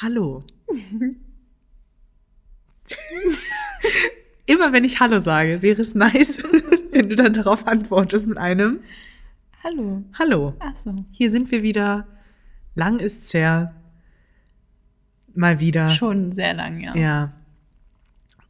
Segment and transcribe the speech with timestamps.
[0.00, 0.44] Hallo.
[4.46, 6.40] Immer wenn ich Hallo sage, wäre es nice,
[6.92, 8.78] wenn du dann darauf antwortest mit einem
[9.64, 10.04] Hallo.
[10.16, 10.54] Hallo.
[10.60, 10.94] Ach so.
[11.10, 12.06] Hier sind wir wieder.
[12.76, 13.74] Lang ist's her.
[15.34, 15.88] Mal wieder.
[15.88, 16.94] Schon sehr lang, ja.
[16.94, 17.32] Ja.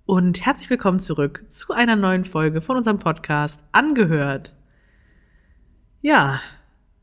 [0.05, 4.55] Und herzlich willkommen zurück zu einer neuen Folge von unserem Podcast Angehört.
[6.03, 6.43] Ja.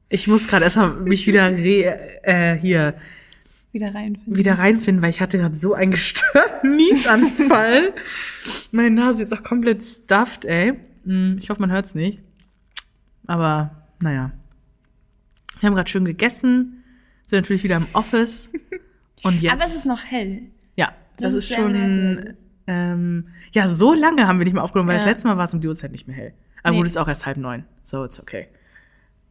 [0.07, 2.93] Ich muss gerade erstmal mich wieder re äh, hier
[3.76, 4.38] Wieder reinfinden.
[4.38, 7.93] wieder reinfinden, weil ich hatte gerade so einen gestörten Niesanfall.
[8.71, 10.74] Meine Nase ist auch komplett stuffed, ey.
[11.04, 12.21] Hm, Ich hoffe, man hört's nicht.
[13.28, 14.32] Aber, naja.
[15.60, 16.83] Wir haben gerade schön gegessen,
[17.25, 18.50] sind natürlich wieder im Office.
[19.24, 19.54] Und jetzt.
[19.56, 20.44] Aber es ist noch hell.
[20.78, 22.33] ja, das, das ist, ist schon.
[22.68, 25.00] Ähm, ja, so lange haben wir nicht mehr aufgenommen, weil Ja.
[25.04, 26.33] das letzte Mal war es um die Uhrzeit nicht mehr hell.
[26.64, 26.78] Aber Nee.
[26.78, 27.66] gut, es ist auch erst halb neun.
[27.83, 28.47] So, it's okay.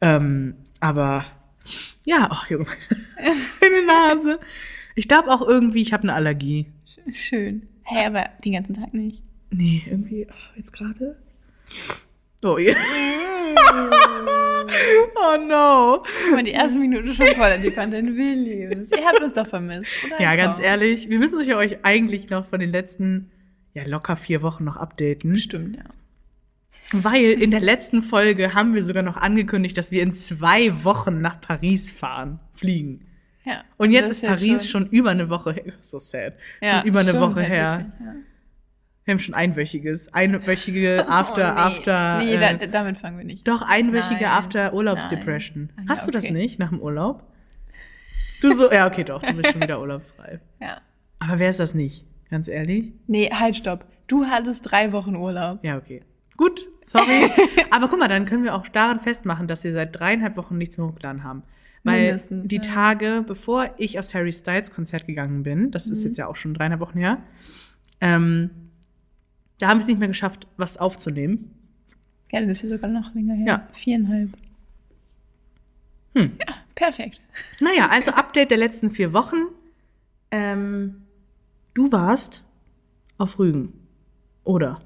[0.03, 1.25] Ähm, aber
[2.05, 2.67] ja, oh Junge,
[3.61, 4.41] meine Nase.
[4.95, 6.67] Ich glaube auch irgendwie, ich habe eine Allergie.
[7.11, 7.69] Schön.
[7.83, 9.23] Hä, aber den ganzen Tag nicht.
[9.51, 11.17] Nee, irgendwie, oh, jetzt gerade.
[12.43, 12.75] Oh je.
[15.17, 16.03] oh no.
[16.25, 18.91] Guck mal, die erste Minute schon voll die Content Williams.
[18.91, 20.21] Ihr habt uns doch vermisst, oder?
[20.21, 23.31] Ja, ganz ehrlich, wir müssen euch euch eigentlich noch von den letzten,
[23.73, 25.37] ja, locker vier Wochen noch updaten.
[25.37, 25.85] Stimmt, ja.
[26.93, 31.21] Weil in der letzten Folge haben wir sogar noch angekündigt, dass wir in zwei Wochen
[31.21, 33.07] nach Paris fahren, fliegen.
[33.45, 33.63] ja.
[33.79, 35.73] Und jetzt ist Paris schon, über eine Woche her.
[35.81, 36.35] So sad.
[36.63, 37.91] ja, schon über eine Woche her.
[38.01, 38.15] Ja.
[39.07, 41.61] Wir haben schon einwöchiges, einwöchige After, oh, nee.
[41.61, 42.19] After.
[42.19, 43.47] Nee, äh, da, da- damit fangen wir nicht.
[43.49, 44.33] Doch, einwöchige Nein.
[44.33, 45.71] After Urlaubsdepression.
[45.77, 45.87] Nein.
[45.87, 46.33] Ah, Hast ja, du das okay.
[46.35, 47.23] nicht nach dem Urlaub?
[48.41, 50.41] Du so, ja, okay, doch, du bist schon wieder urlaubsreif.
[50.61, 50.81] Ja.
[51.19, 52.05] Aber wer ist das nicht?
[52.31, 52.93] Ganz ehrlich?
[53.07, 53.85] Nee, halt, stopp.
[54.07, 55.63] Du hattest drei Wochen Urlaub.
[55.63, 56.03] Ja, okay.
[56.37, 57.31] Gut, sorry.
[57.71, 60.77] Aber guck mal, dann können wir auch daran festmachen, dass wir seit dreieinhalb Wochen nichts
[60.79, 61.43] mehr hochgeladen haben.
[61.85, 62.63] Weil Mindestens, die ja.
[62.63, 65.93] Tage, bevor ich aufs Harry Styles Konzert gegangen bin, das Mhm.
[65.93, 67.19] ist jetzt ja auch schon dreieinhalb Wochen her,
[68.01, 68.51] ähm,
[69.59, 71.51] da haben wir es nicht mehr geschafft, was aufzunehmen.
[72.33, 73.47] Ja, das ist ja sogar noch länger her.
[73.47, 73.69] Ja.
[73.73, 74.31] Viereinhalb.
[76.15, 76.33] Hm.
[76.47, 77.21] Ja, perfekt.
[77.61, 79.37] Naja, also Update der letzten vier Wochen.
[80.31, 81.03] Ähm,
[81.75, 82.45] du warst
[83.19, 83.73] auf Rügen.
[84.45, 84.81] Oder?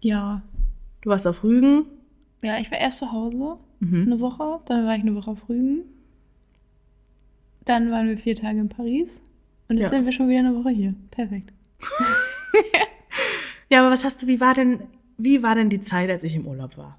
[0.00, 0.42] Ja.
[1.02, 1.86] Du warst auf Rügen.
[2.42, 4.02] Ja, ich war erst zu Hause, Mhm.
[4.02, 4.60] eine Woche.
[4.66, 5.82] Dann war ich eine Woche auf Rügen.
[7.64, 9.22] Dann waren wir vier Tage in Paris.
[9.68, 9.96] Und jetzt Ja.
[9.98, 10.94] sind wir schon wieder eine Woche hier.
[11.10, 11.52] Perfekt.
[13.72, 14.82] Ja, aber was hast du, wie war denn,
[15.16, 16.98] wie war denn die Zeit, als ich im Urlaub war?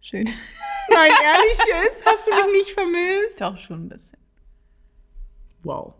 [0.00, 0.24] Schön.
[0.24, 2.04] Nein, ehrlich jetzt?
[2.04, 3.40] Hast du mich nicht vermisst?
[3.40, 4.18] Doch schon ein bisschen.
[5.62, 5.94] Wow.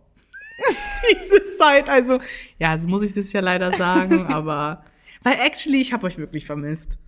[1.14, 2.19] Diese Zeit, also,
[2.59, 4.84] ja, jetzt muss ich das ja leider sagen, aber,
[5.22, 6.99] weil actually, ich habe euch wirklich vermisst.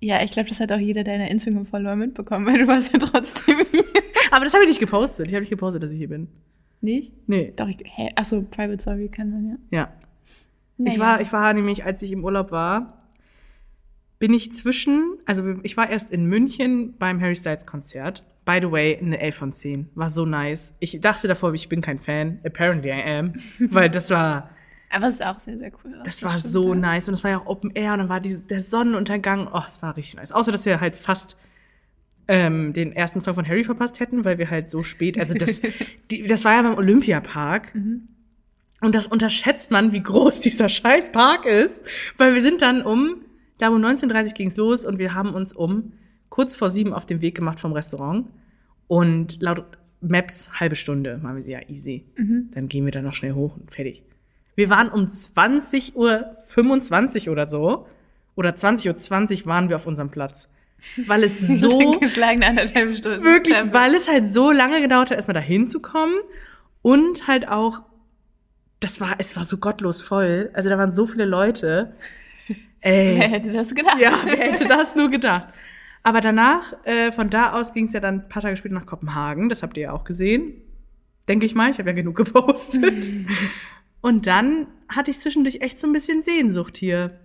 [0.00, 3.56] Ja, ich glaube, das hat auch jeder deiner Instagram-Follower mitbekommen, weil du warst ja trotzdem
[3.72, 3.84] hier.
[4.30, 5.28] Aber das habe ich nicht gepostet.
[5.28, 6.28] Ich habe nicht gepostet, dass ich hier bin.
[6.80, 7.12] Nicht?
[7.26, 7.52] Nee.
[7.56, 8.10] Doch, ich, hä?
[8.14, 9.78] Achso, Private Story kann sein, ja.
[9.78, 9.92] Ja.
[10.76, 10.98] Ich Naja.
[11.00, 12.98] war, ich war nämlich, als ich im Urlaub war,
[14.18, 18.24] bin ich zwischen, also ich war erst in München beim Harry Styles Konzert.
[18.44, 19.88] By the way, eine 11 von 10.
[19.94, 20.76] War so nice.
[20.80, 22.40] Ich dachte davor, ich bin kein Fan.
[22.44, 23.32] Apparently I am.
[23.58, 24.50] Weil das war,
[24.90, 26.00] Aber es ist auch sehr, sehr cool.
[26.04, 26.74] das war stimmt, so ja.
[26.74, 27.08] nice.
[27.08, 29.48] Und es war ja auch Open Air und dann war dieses, der Sonnenuntergang.
[29.52, 30.32] Oh, es war richtig nice.
[30.32, 31.36] Außer, dass wir halt fast
[32.28, 35.60] ähm, den ersten Song von Harry verpasst hätten, weil wir halt so spät, also das,
[36.10, 37.74] die, das war ja beim Olympiapark.
[38.80, 41.82] Und das unterschätzt man, wie groß dieser scheiß Park ist.
[42.16, 43.16] Weil wir sind dann um,
[43.58, 45.92] da um 19.30 ging's los und wir haben uns um
[46.28, 48.28] kurz vor sieben auf den Weg gemacht vom Restaurant.
[48.86, 49.64] Und laut
[50.00, 52.04] Maps halbe Stunde machen wir sie ja easy.
[52.52, 54.02] Dann gehen wir da noch schnell hoch und fertig.
[54.56, 57.86] Wir waren um 20.25 Uhr oder so.
[58.36, 60.50] Oder 20.20 Uhr waren wir auf unserem Platz.
[61.06, 62.00] Weil es so.
[63.22, 66.14] Wirklich, weil es halt so lange gedauert hat, erstmal da hinzukommen
[66.82, 67.82] und halt auch,
[68.80, 70.50] das war, es war so gottlos voll.
[70.52, 71.94] Also da waren so viele Leute.
[72.80, 73.98] Ey, Wer hätte das gedacht?
[73.98, 75.48] ja, wer hätte das nur gedacht?
[76.02, 78.84] Aber danach, äh, von da aus ging es ja dann ein paar Tage später nach
[78.84, 79.48] Kopenhagen.
[79.48, 80.60] Das habt ihr ja auch gesehen.
[81.28, 81.70] Denke ich mal.
[81.70, 83.08] Ich habe ja genug gepostet.
[84.04, 87.18] Und dann hatte ich zwischendurch echt so ein bisschen Sehnsucht hier.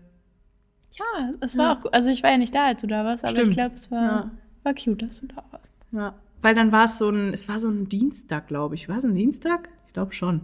[0.97, 1.93] Ja, es war auch gut.
[1.93, 3.49] Also ich war ja nicht da, als du da warst, aber Stimmt.
[3.49, 4.31] ich glaube, es war, Ja.
[4.63, 5.73] war cute, dass du da warst.
[5.91, 6.15] Ja.
[6.41, 8.87] Weil dann war es so ein, es war so ein Dienstag, glaube ich.
[8.87, 9.67] War es ein Dienstag?
[9.87, 10.39] Ich glaube schon.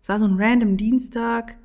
[0.00, 1.56] Es war so ein random Dienstag.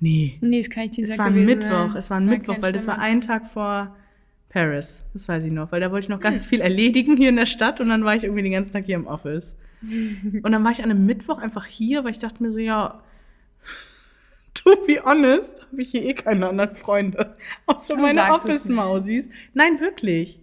[0.00, 0.36] Nee.
[0.40, 1.20] Nee, es kann ich dir Es sagen.
[1.20, 1.94] war ein Mittwoch.
[1.94, 3.18] Es war ein Mittwoch, weil das war ein.
[3.18, 3.94] ein Tag vor
[4.48, 5.04] Paris.
[5.12, 5.70] Das weiß ich noch.
[5.70, 8.16] Weil da wollte ich noch ganz viel erledigen hier in der Stadt und dann war
[8.16, 9.54] ich irgendwie den ganzen Tag hier im Office.
[10.42, 13.02] und dann war ich an einem Mittwoch einfach hier, weil ich dachte mir so, ja,
[14.54, 17.36] to be honest, habe ich hier eh keine anderen Freunde.
[17.66, 19.28] Außer Du meine Office-Mausis.
[19.54, 20.40] Nein, wirklich.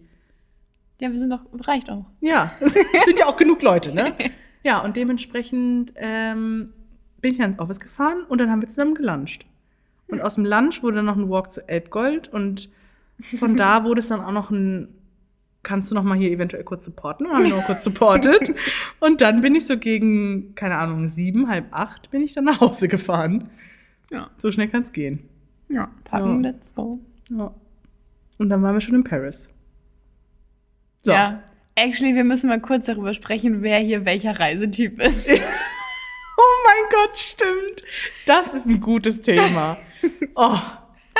[1.00, 2.06] Ja, wir sind doch, reicht auch.
[2.22, 2.74] Ja, es
[3.06, 4.16] sind ja auch genug Leute, ne?
[4.64, 6.74] Ja, und dementsprechend ähm,
[7.22, 9.46] bin ich ins Office gefahren und dann haben wir zusammen geluncht.
[10.08, 12.70] Und aus dem Lunch wurde dann noch ein Walk zu Elbgold und
[13.40, 14.94] von da wurde es dann auch noch ein,
[15.68, 17.26] kannst du noch mal hier eventuell kurz supporten?
[17.26, 18.56] Und dann habe ich noch kurz supportet.
[19.02, 22.62] und dann bin ich so gegen, keine Ahnung, sieben, halb acht bin ich dann nach
[22.62, 23.50] Hause gefahren.
[24.10, 24.30] Ja.
[24.38, 25.28] So schnell kann es gehen.
[25.68, 26.52] Ja, packen, Ja.
[26.52, 27.00] let's go.
[27.30, 27.54] Ja.
[28.38, 29.52] Und dann waren wir schon in Paris.
[31.04, 31.12] So.
[31.12, 31.44] Ja.
[31.76, 35.30] Actually, wir müssen mal kurz darüber sprechen, wer hier welcher Reisetyp ist.
[36.40, 37.84] Oh mein Gott, stimmt.
[38.28, 39.76] Das ist ein gutes Thema.
[40.36, 40.56] Oh,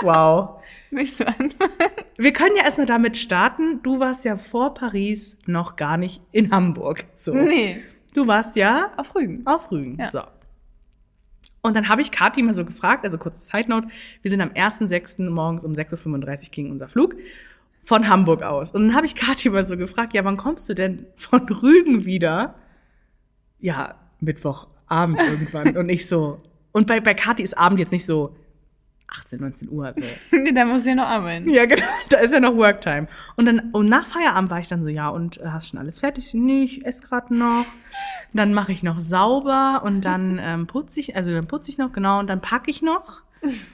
[0.02, 0.62] wow.
[0.92, 1.72] Möchtest du anfangen?
[2.18, 3.82] Wir können ja erstmal damit starten.
[3.84, 7.06] Du warst ja vor Paris noch gar nicht in Hamburg.
[7.16, 7.34] So.
[7.34, 7.84] Nee,
[8.18, 9.46] Du warst ja auf Rügen.
[9.46, 9.98] auf Rügen.
[10.00, 10.10] Ja.
[10.10, 10.22] So.
[11.62, 13.90] Und dann habe ich Kathi mal so gefragt, also kurze Side Note,
[14.24, 15.30] wir sind am 1.6.
[15.30, 17.16] morgens um 6.35 Uhr ging unser Flug
[17.84, 18.72] von Hamburg aus.
[18.72, 22.06] Und dann habe ich Kathi mal so gefragt, ja, wann kommst du denn von Rügen
[22.06, 22.56] wieder?
[23.60, 25.78] Ja, Mittwochabend irgendwann.
[25.78, 26.42] und ich so,
[26.72, 28.36] und bei, bei Kathi ist Abend jetzt nicht so
[29.08, 29.94] 18, 19 Uhr.
[29.96, 30.02] So.
[30.38, 31.50] Nee, da muss ich ja noch arbeiten.
[31.50, 33.08] Ja, genau, da ist ja noch Worktime.
[33.36, 36.00] Und dann und nach Feierabend war ich dann so, ja, und äh, hast schon alles
[36.00, 36.34] fertig?
[36.34, 37.66] Nee, ich esse gerade noch.
[38.34, 41.92] Dann mache ich noch sauber und dann ähm, putze ich, also dann putze ich noch,
[41.92, 43.22] genau, und dann packe ich noch.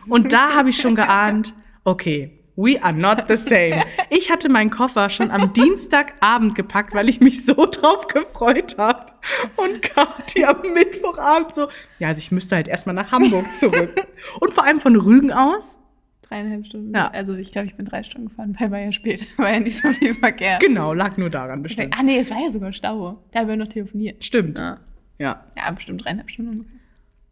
[0.08, 1.54] Und da habe ich schon geahnt,
[1.84, 3.84] okay, we are not the same.
[4.10, 9.14] Ich hatte meinen Koffer schon am Dienstagabend gepackt, weil ich mich so drauf gefreut habe.
[9.56, 11.68] Und Kathi am Mittwochabend so,
[12.00, 14.06] ja, also ich müsste halt erstmal nach Hamburg zurück.
[14.40, 15.80] Und vor allem von Rügen aus
[16.24, 16.96] Dreieinhalb Stunden.
[16.96, 17.10] Ja.
[17.12, 19.26] Also ich glaube, ich bin drei Stunden gefahren, weil war ja spät.
[19.38, 20.58] War ja nicht so viel Verkehr.
[20.60, 21.94] Genau, lag nur daran bestimmt.
[21.98, 23.22] Ah nee, es war ja sogar Stau.
[23.32, 24.24] Da haben wir noch telefoniert.
[24.24, 24.58] Stimmt.
[24.58, 24.80] Ja,
[25.20, 25.44] Ja.
[25.56, 26.80] ja bestimmt dreieinhalb Stunden.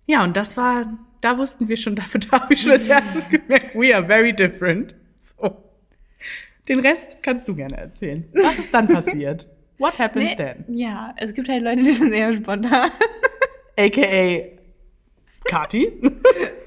[0.08, 3.30] Ja, und das war, da wussten wir schon, dafür da habe ich schon als erstes
[3.30, 4.94] gemerkt, we are very different.
[5.22, 5.64] So.
[6.68, 8.28] Den Rest kannst du gerne erzählen.
[8.34, 9.48] Was ist dann passiert?
[9.78, 10.66] What happened Nee, then?
[10.68, 12.92] ja, es gibt halt Leute, die sind eher spontan.
[13.78, 14.44] AKA
[15.46, 15.88] Kati.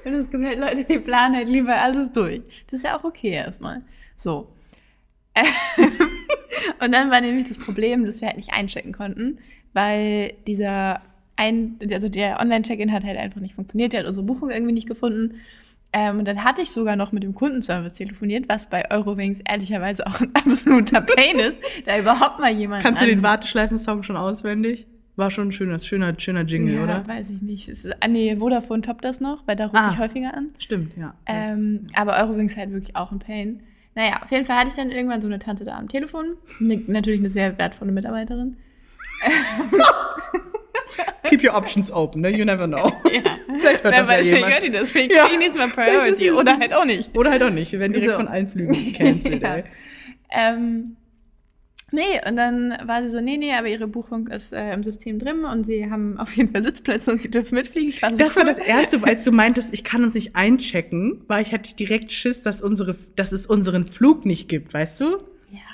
[0.05, 2.41] Und es gibt halt Leute, die planen halt lieber alles durch.
[2.67, 3.81] Das ist ja auch okay erstmal.
[4.17, 4.51] So.
[6.81, 9.39] Und dann war nämlich das Problem, dass wir halt nicht einchecken konnten,
[9.73, 11.01] weil dieser
[11.37, 14.87] ein, also der Online-Check-In hat halt einfach nicht funktioniert, der hat unsere Buchung irgendwie nicht
[14.87, 15.41] gefunden.
[15.97, 20.05] Ähm, und dann hatte ich sogar noch mit dem Kundenservice telefoniert, was bei Eurowings ehrlicherweise
[20.05, 24.87] auch ein absoluter Pain ist, da überhaupt mal jemand Kannst du den Warteschleifen-Song schon auswendig?
[25.15, 27.07] War schon ein schöner, schöner, schöner Jingle, ja, oder?
[27.07, 27.69] weiß ich nicht.
[27.69, 29.89] Es ist, ah, nee, Vodafone toppt das noch, weil da rufe Ah.
[29.93, 30.49] ich häufiger an.
[30.57, 31.13] Stimmt, ja.
[31.25, 33.61] Das- Ähm, aber Eurowings halt wirklich auch ein Pain.
[33.95, 36.35] Naja, auf jeden Fall hatte ich dann irgendwann so eine Tante da am Telefon.
[36.59, 38.57] Ne, natürlich eine sehr wertvolle Mitarbeiterin.
[41.29, 42.29] Keep your options open, ne?
[42.29, 42.91] You never know.
[43.11, 43.21] Ja.
[43.59, 44.53] Vielleicht hört Wer das ja weiß, vielleicht jemand.
[44.53, 44.91] hört die das.
[44.91, 45.27] Vielleicht Ja.
[45.27, 46.31] kriegen die es mal Priority.
[46.31, 47.17] Oder halt auch nicht.
[47.17, 47.71] Oder halt auch nicht.
[47.71, 48.17] Wir werden direkt So.
[48.17, 49.55] von allen Flügen gecancelt, Ja.
[49.55, 49.63] ey.
[50.31, 50.97] Ähm,
[51.91, 55.17] nee, und dann war sie so, nee, nee, aber ihre Buchung ist äh, im System
[55.19, 57.89] drin und sie haben auf jeden Fall Sitzplätze und sie dürfen mitfliegen.
[57.89, 58.49] Ich war so, Das war cool.
[58.49, 62.43] das erste, als du meintest, ich kann uns nicht einchecken, weil ich hatte direkt Schiss,
[62.43, 65.17] dass unsere, dass es unseren Flug nicht gibt, weißt du?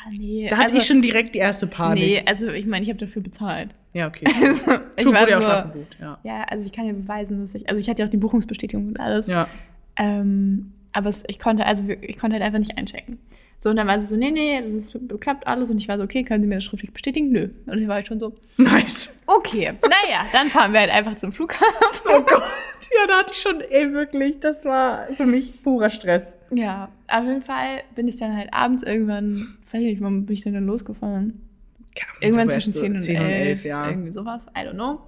[0.09, 0.47] Ja, nee.
[0.49, 2.03] Da hatte also, ich schon direkt die erste Panik.
[2.03, 3.69] Nee, also ich meine, ich habe dafür bezahlt.
[3.93, 4.25] Ja, okay.
[4.41, 6.19] Also, ich war wurde ja auch schon gebucht, ja.
[6.23, 8.87] Ja, also ich kann ja beweisen, dass ich, also ich hatte ja auch die Buchungsbestätigung
[8.87, 9.27] und alles.
[9.27, 9.47] Ja.
[9.97, 13.19] Ähm, aber es, ich konnte, also ich konnte halt einfach nicht einchecken.
[13.63, 15.69] So, und dann war sie so, nee, nee, das ist, klappt alles.
[15.69, 17.31] Und ich war so, okay, können Sie mir das schriftlich bestätigen?
[17.31, 17.49] Nö.
[17.67, 19.21] Und dann war ich schon so, Nice.
[19.27, 21.67] okay, naja, dann fahren wir halt einfach zum Flughafen.
[22.05, 22.41] Oh Gott.
[22.97, 26.33] Ja, da hatte ich schon, ey, wirklich, das war für mich purer Stress.
[26.49, 30.41] Ja, auf jeden Fall bin ich dann halt abends irgendwann, weiß nicht, wann bin ich
[30.43, 31.41] denn dann losgefahren?
[32.21, 33.89] Irgendwann Du zwischen wärst 10 und 10 11, ja.
[33.89, 35.01] irgendwie sowas, I don't know.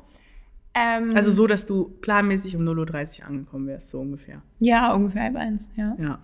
[0.73, 4.41] Ähm, Also so, dass du planmäßig um 0.30 Uhr angekommen wärst, so ungefähr.
[4.59, 5.95] ja, ungefähr halb eins, ja.
[5.99, 6.19] Ja.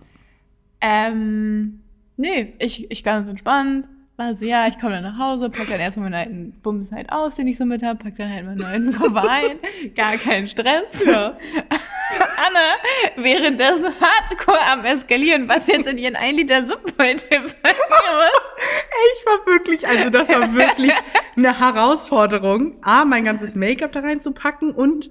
[0.80, 1.80] Ähm,
[2.16, 3.86] nee, ich, ich ganz entspannt.
[4.20, 7.10] War so, ja, ich komme dann nach Hause, pack dann erstmal meinen alten Bums halt
[7.10, 9.58] aus, den ich so mit hab, pack dann halt meinen neuen Koffer ein.
[9.94, 11.06] Gar kein Stress.
[11.06, 11.28] Ja.
[12.36, 12.58] Anne,
[13.16, 17.46] währenddessen hardcore am Eskalieren, was jetzt in ihren 1 Liter Suppbeutel.
[19.14, 20.92] Ich war wirklich, also das war wirklich
[21.34, 25.10] eine Herausforderung, A, mein ganzes Make-up da reinzupacken und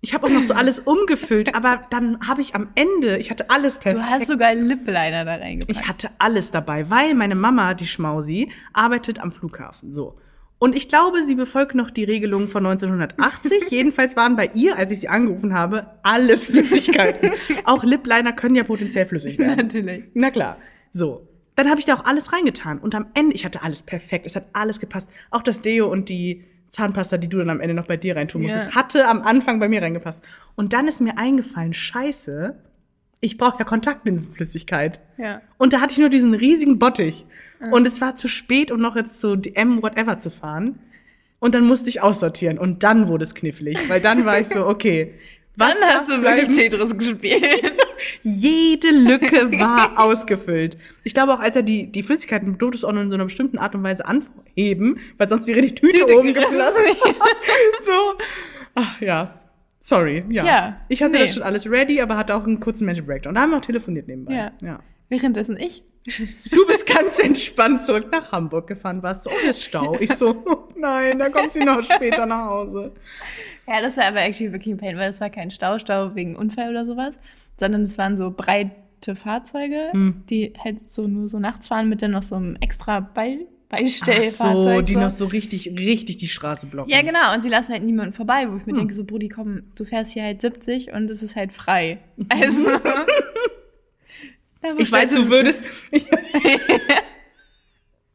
[0.00, 3.50] ich habe auch noch so alles umgefüllt, aber dann habe ich am Ende, ich hatte
[3.50, 4.04] alles perfekt.
[4.04, 5.70] Du hast sogar Lip-Liner da reingepackt.
[5.70, 9.92] Ich hatte alles dabei, weil meine Mama, die Schmausi, arbeitet am Flughafen.
[9.92, 10.16] So.
[10.58, 13.64] Und ich glaube, sie befolgt noch die Regelung von 1980.
[13.70, 17.32] Jedenfalls waren bei ihr, als ich sie angerufen habe, alles Flüssigkeiten.
[17.64, 19.56] auch Lip-Liner können ja potenziell flüssig werden.
[19.56, 20.04] Natürlich.
[20.14, 20.58] Na klar.
[20.92, 21.26] So.
[21.56, 22.78] Dann habe ich da auch alles reingetan.
[22.78, 24.24] Und am Ende, ich hatte alles perfekt.
[24.26, 25.10] Es hat alles gepasst.
[25.30, 28.42] Auch das Deo und die Zahnpasta, die du dann am Ende noch bei dir reintun
[28.42, 28.74] musstest, Ja.
[28.74, 30.22] hatte am Anfang bei mir reingepasst.
[30.56, 32.56] Und dann ist mir eingefallen, scheiße,
[33.20, 35.00] ich brauche ja Kontaktlinsenflüssigkeit.
[35.18, 35.42] Ja.
[35.58, 37.26] Und da hatte ich nur diesen riesigen Bottich.
[37.70, 40.78] Und es war zu spät, um noch jetzt zu DM whatever zu fahren.
[41.40, 42.58] Und dann musste ich aussortieren.
[42.58, 45.12] Und dann wurde es knifflig, weil dann war ich so, okay.
[45.56, 46.56] Was Dann hast du wirklich?
[46.56, 47.74] Tetris gespielt.
[48.22, 50.78] Jede Lücke war ausgefüllt.
[51.04, 53.24] Ich glaube auch, als er die, die Flüssigkeiten durfte es auch nur in so einer
[53.24, 56.60] bestimmten Art und Weise anheben, weil sonst wäre die Tüte, Tüte oben geflossen.
[57.84, 58.14] so.
[58.74, 59.34] Ach ja.
[59.80, 60.24] Sorry.
[60.28, 60.44] Ja.
[60.44, 61.20] Ja, Ich hatte nee.
[61.20, 63.34] das schon alles ready, aber hatte auch einen kurzen Mental Breakdown.
[63.34, 64.34] Da haben wir auch telefoniert nebenbei.
[64.34, 64.52] Ja.
[64.60, 64.80] ja.
[65.10, 65.82] Währenddessen ich.
[66.50, 69.98] Du bist ganz entspannt zurück nach Hamburg gefahren, warst so, oh, ist Stau.
[70.00, 72.92] Ich so, oh, nein, da kommt sie noch später nach Hause.
[73.68, 76.70] Ja, das war aber actually wirklich ein Pain, weil das war kein Stau-Stau wegen Unfall
[76.70, 77.20] oder sowas,
[77.58, 80.22] sondern es waren so breite Fahrzeuge, Hm.
[80.30, 83.78] die halt so nur so nachts fahren mit dann noch so einem extra Beil Ach
[83.78, 84.76] Beistellfahrzeug.
[84.78, 86.90] so, die noch so richtig, richtig die Straße blocken.
[86.90, 87.32] Ja, genau.
[87.34, 88.72] Und sie lassen halt niemanden vorbei, wo ich Hm.
[88.72, 91.98] mir denke, so, Brudi, komm, du fährst hier halt 70 und es ist halt frei.
[92.30, 92.64] Also.
[94.78, 95.62] Ich weiß, du es- würdest,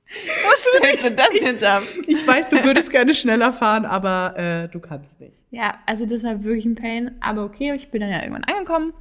[0.07, 1.83] Wo stellst du das jetzt ab?
[2.07, 5.33] ich weiß, du würdest gerne schneller fahren, aber äh, du kannst nicht.
[5.51, 7.11] Ja, also das war wirklich ein Pain.
[7.21, 8.93] Aber okay, ich bin dann ja irgendwann angekommen.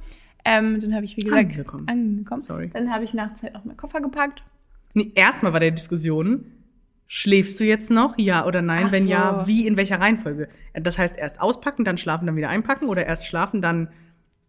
[0.43, 1.87] Ähm, dann habe ich, wie gesagt, Angekommen.
[1.87, 2.41] angekommen.
[2.41, 2.69] Sorry.
[2.73, 4.43] Dann habe ich nachts halt auch meinen Koffer gepackt.
[4.93, 6.51] Nee, erstmal war der Diskussion,
[7.07, 8.17] schläfst du jetzt noch?
[8.17, 8.85] Ja oder nein?
[8.87, 9.09] Ach Wenn so.
[9.09, 10.49] ja, wie, in welcher Reihenfolge?
[10.73, 13.89] Das heißt, erst auspacken, dann schlafen, dann wieder einpacken oder erst schlafen, dann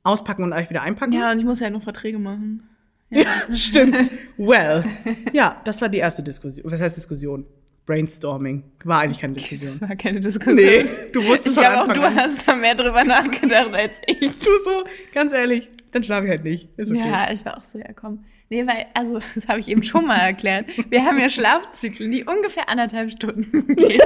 [0.03, 1.13] auspacken und gleich wieder einpacken?
[1.13, 2.69] Ja, und ich muss ja noch Verträge machen.
[3.11, 3.97] Ja, stimmt.
[4.37, 4.85] Well.
[5.33, 6.71] Ja, das war die erste Diskussion.
[6.71, 7.47] Was heißt Diskussion?
[7.87, 8.65] Brainstorming.
[8.85, 9.79] War eigentlich keine Diskussion.
[9.79, 10.57] Das war keine Diskussion.
[10.57, 12.17] Nee, du wusstest Ich von glaube auch, Anfang du an.
[12.17, 14.19] hast da mehr drüber nachgedacht als ich.
[14.41, 14.83] Du so,
[15.15, 16.69] ganz ehrlich, dann schlafe ich halt nicht.
[16.77, 16.99] Ist okay.
[17.09, 18.25] Ja, ich war auch so, ja komm.
[18.49, 20.67] Nee, weil, also, das habe ich eben schon mal erklärt.
[20.89, 24.01] Wir haben ja Schlafzyklen, die ungefähr anderthalb Stunden gehen.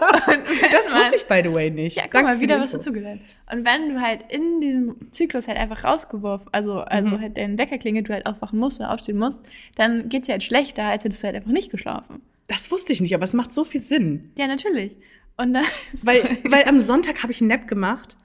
[0.00, 1.96] Das man- wusste ich, by the way, nicht.
[1.96, 3.20] Ja, guck Danke mal, wieder was dazugelernt.
[3.50, 7.20] Und wenn du halt in diesem Zyklus halt einfach rausgeworfen, also, also Mhm.
[7.20, 9.40] halt dein Wecker klingelt, du halt aufwachen musst oder aufstehen musst,
[9.74, 12.22] dann geht's dir halt schlechter, als hättest du halt einfach nicht geschlafen.
[12.48, 14.30] Das wusste ich nicht, aber es macht so viel Sinn.
[14.36, 14.96] Ja, natürlich.
[15.36, 15.64] Und dann,
[16.02, 18.16] Weil, weil am Sonntag habe ich einen Nap gemacht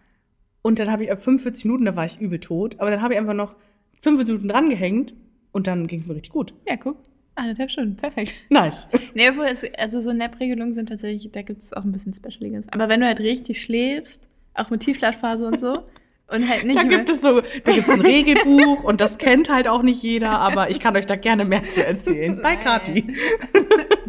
[0.62, 3.14] und dann habe ich ab 45 Minuten, da war ich übel tot, aber dann habe
[3.14, 3.56] ich einfach noch
[4.02, 5.14] 5 Minuten dran gehängt
[5.58, 6.54] und dann ging es mir richtig gut.
[6.68, 6.98] ja, guck,
[7.34, 8.36] anderthalb Stunden, perfekt.
[8.50, 8.88] Nice.
[9.16, 12.66] Nee, obwohl es, also so Nap-Regelungen sind tatsächlich, da gibt's auch ein bisschen Specialiges.
[12.70, 15.84] Aber wenn du halt richtig schläfst, auch mit Tiefschlafphase und so,
[16.28, 19.18] und halt nicht Da mehr, gibt es so, da gibt es ein Regelbuch und das
[19.18, 22.40] kennt halt auch nicht jeder, aber ich kann euch da gerne mehr zu erzählen.
[22.44, 22.56] Bei.
[22.56, 23.16] Kati.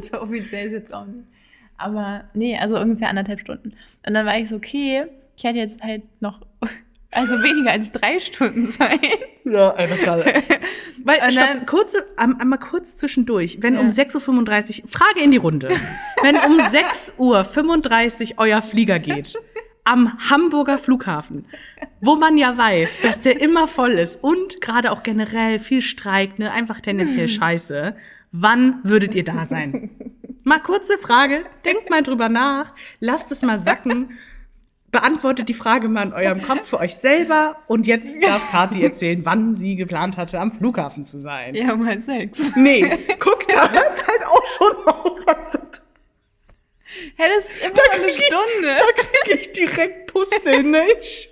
[0.00, 1.25] so offiziell ist jetzt auch nicht.
[1.78, 3.73] Aber nee, also ungefähr anderthalb Stunden.
[4.07, 5.05] Und dann war ich so, okay,
[5.37, 6.40] ich hätte jetzt halt noch,
[7.11, 9.00] also weniger als drei Stunden Zeit.
[9.45, 10.19] Ja, das war.
[11.05, 13.59] Weil, Und stopp, kurze, einmal kurz zwischendurch.
[13.61, 13.81] Wenn Ja.
[13.81, 15.69] um 6.35 Uhr, Frage in die Runde.
[16.23, 19.35] Wenn um 6.35 Uhr euer Flieger geht,
[19.85, 21.47] am Hamburger Flughafen,
[22.00, 26.38] wo man ja weiß, dass der immer voll ist und gerade auch generell viel streikt,
[26.38, 27.97] ne, einfach tendenziell scheiße,
[28.33, 29.91] wann würdet ihr da sein?
[30.45, 34.19] Mal kurze Frage, denkt mal drüber nach, lasst es mal sacken.
[34.90, 39.21] Beantwortet die Frage mal in eurem Kopf für euch selber und jetzt darf Kathi erzählen,
[39.25, 41.54] wann sie geplant hatte, am Flughafen zu sein.
[41.54, 42.57] Ja, um halb sechs.
[42.57, 42.85] Nee,
[43.18, 45.18] guck, da hört's halt auch schon auf.
[47.16, 48.76] Hey, das ist immer noch eine krieg ich- Stunde.
[48.78, 50.83] da krieg ich direkt Pusteln, ne?
[51.00, 51.30] Ich.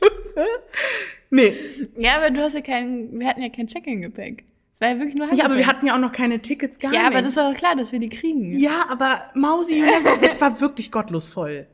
[1.30, 1.56] Nee.
[1.96, 4.44] Ja, aber du hast ja kein, wir hatten ja kein Check-in-Gepäck.
[4.74, 5.66] Es war ja wirklich nur Ja, aber wir Handgepäck.
[5.66, 7.34] hatten ja auch noch keine Tickets, gar Ja, aber nichts.
[7.34, 8.58] das war doch klar, dass wir die kriegen.
[8.58, 9.82] Ja, aber Mausi,
[10.20, 11.66] es war wirklich gottlos voll.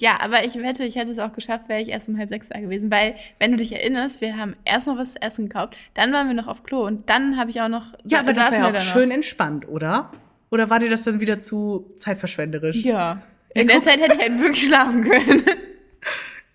[0.00, 2.48] Ja, aber ich wette, ich hätte es auch geschafft, wäre ich erst um halb sechs
[2.48, 2.90] da gewesen.
[2.90, 6.26] Weil, wenn du dich erinnerst, wir haben erst noch was zu essen gekauft, dann waren
[6.26, 7.84] wir noch auf Klo und dann habe ich auch noch.
[8.06, 8.84] Ja, aber das war ja auch da noch.
[8.92, 10.10] schön entspannt, oder?
[10.50, 12.78] Oder war dir das dann wieder zu zeitverschwenderisch?
[12.84, 13.22] Ja.
[13.54, 15.42] In der Zeit hätte ich halt wirklich schlafen können.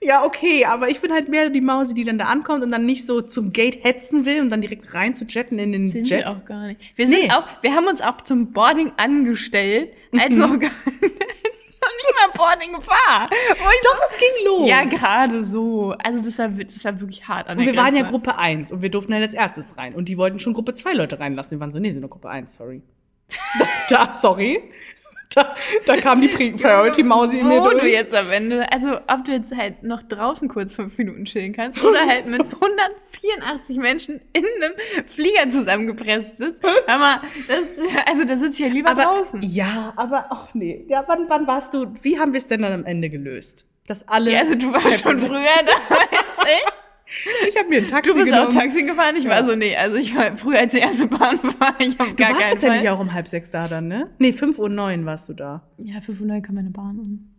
[0.01, 2.85] Ja, okay, aber ich bin halt mehr die Mausi, die dann da ankommt und dann
[2.85, 6.07] nicht so zum Gate hetzen will und dann direkt rein zu jetten in den Sind
[6.07, 6.19] Jet.
[6.19, 6.79] wir auch gar nicht.
[6.95, 7.31] Wir sind Nee.
[7.31, 10.37] auch, wir haben uns auch zum Boarding angestellt, als Mhm.
[10.37, 10.69] noch gar
[11.01, 11.09] noch
[11.97, 13.29] nicht mal Boarding war.
[13.29, 14.69] Wo ich Doch, es ging los.
[14.69, 15.95] Ja, gerade so.
[16.03, 18.11] Also das war, das war wirklich hart an Und der wir waren ja Grenze.
[18.11, 19.93] Gruppe 1 und wir durften halt als erstes rein.
[19.95, 21.57] Und die wollten schon Gruppe 2 Leute reinlassen.
[21.57, 22.81] Die waren so, nee, sind nur Gruppe 1, sorry.
[23.89, 24.61] da sorry.
[25.33, 25.55] Da,
[25.85, 27.81] da kam die Pri- Priority-Mausi in mir Wo durch.
[27.81, 31.51] du jetzt am Ende, also ob du jetzt halt noch draußen kurz fünf Minuten chillen
[31.53, 32.41] kannst oder halt mit
[33.19, 34.73] 184 Menschen in einem
[35.07, 36.61] Flieger zusammengepresst sitzt.
[36.63, 37.65] Hör mal, das,
[38.09, 39.41] also da sitze ich ja lieber aber, draußen.
[39.43, 40.85] Ja, aber ach nee.
[40.87, 43.65] Ja, wann, wann warst du, wie haben wir es denn dann am Ende gelöst?
[43.87, 44.31] Dass alle.
[44.31, 45.29] Ja, also du warst schon früher
[45.65, 46.84] da, weißt du?
[47.49, 48.47] Ich habe mir ein Taxi Du bist genommen.
[48.47, 49.15] auch Taxi gefahren?
[49.17, 52.09] Ich war so, nee, also ich war früher als die erste Bahn war, ich auf
[52.09, 52.89] Du gar warst keinen tatsächlich Fall.
[52.89, 54.09] auch um halb sechs da dann, ne?
[54.19, 55.63] Nee, fünf Uhr neun warst du da.
[55.77, 57.31] Ja, 500 kann meine Bahn um.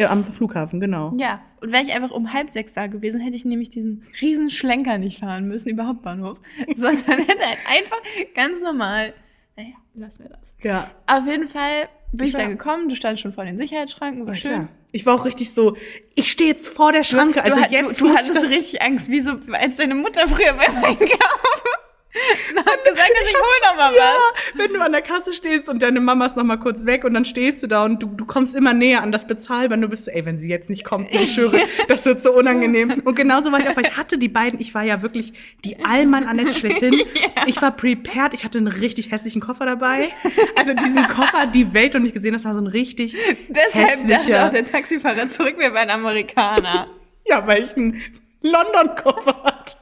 [0.00, 1.14] Ja, am Flughafen, genau.
[1.18, 4.48] Ja, und wäre ich einfach um halb sechs da gewesen, hätte ich nämlich diesen riesen
[4.48, 6.38] Schlenker nicht fahren müssen über Hauptbahnhof,
[6.74, 7.98] sondern hätte halt einfach
[8.34, 9.12] ganz normal,
[9.56, 10.40] naja, lassen wir das.
[10.62, 10.90] Ja.
[11.06, 14.26] Auf jeden Fall bin ich, Ich da war- gekommen, du standst schon vor den Sicherheitsschranken,
[14.26, 14.50] war Ja, schön.
[14.52, 14.68] klar.
[14.92, 15.76] Ich war auch richtig so,
[16.14, 17.44] ich stehe jetzt vor der Schranke.
[17.44, 20.76] Also du, jetzt du, du hattest richtig Angst, wie so, als deine Mutter früher beim
[20.84, 21.70] Einkaufen
[22.56, 24.58] hat gesagt, dass ich hol noch mal ja, was.
[24.58, 27.14] wenn du an der Kasse stehst und deine Mama ist noch mal kurz weg und
[27.14, 29.84] dann stehst du da und du, du kommst immer näher an das Bezahlband.
[29.84, 32.94] Du bist so, ey, wenn sie jetzt nicht kommt, ich schwöre, das wird so unangenehm.
[33.04, 35.32] Und genauso war ich auch, weil ich hatte die beiden, ich war ja wirklich
[35.64, 36.94] die Allmann Annette schlechthin.
[37.46, 40.08] Ich war prepared, ich hatte einen richtig hässlichen Koffer dabei.
[40.56, 43.16] Also diesen Koffer, die Welt noch nicht gesehen, das war so ein richtig
[43.48, 44.46] Deshalb dachte hässlicher.
[44.46, 46.86] auch der Taxifahrer zurück, wir waren Amerikaner.
[47.26, 48.02] Ja, weil ich einen
[48.42, 49.76] London-Koffer hatte.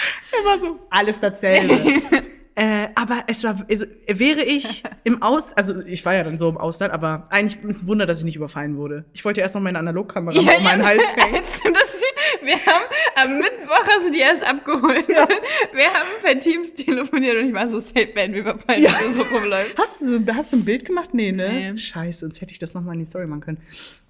[0.38, 1.74] Er war so, alles dasselbe.
[2.54, 6.48] äh, aber es war, also, wäre ich im Aus, also ich war ja dann so
[6.48, 9.04] im Ausland, aber eigentlich ist es ein Wunder, dass ich nicht überfallen wurde.
[9.12, 11.42] Ich wollte ja erst noch meine Analogkamera mal um meinen Hals hängen.
[11.64, 12.02] Du das,
[12.42, 12.84] wir haben
[13.16, 15.08] am Mittwoch hast du die erst abgeholt.
[15.08, 18.94] Wir haben per Teams telefoniert und ich war so safe, werden wir überfallen, Ja.
[19.02, 19.76] wenn so rumläufst.
[19.78, 21.10] Hast du, hast du ein Bild gemacht?
[21.12, 21.72] Nee, ne?
[21.72, 21.78] Nee.
[21.78, 23.58] Scheiße, sonst hätte ich das nochmal in die Story machen können.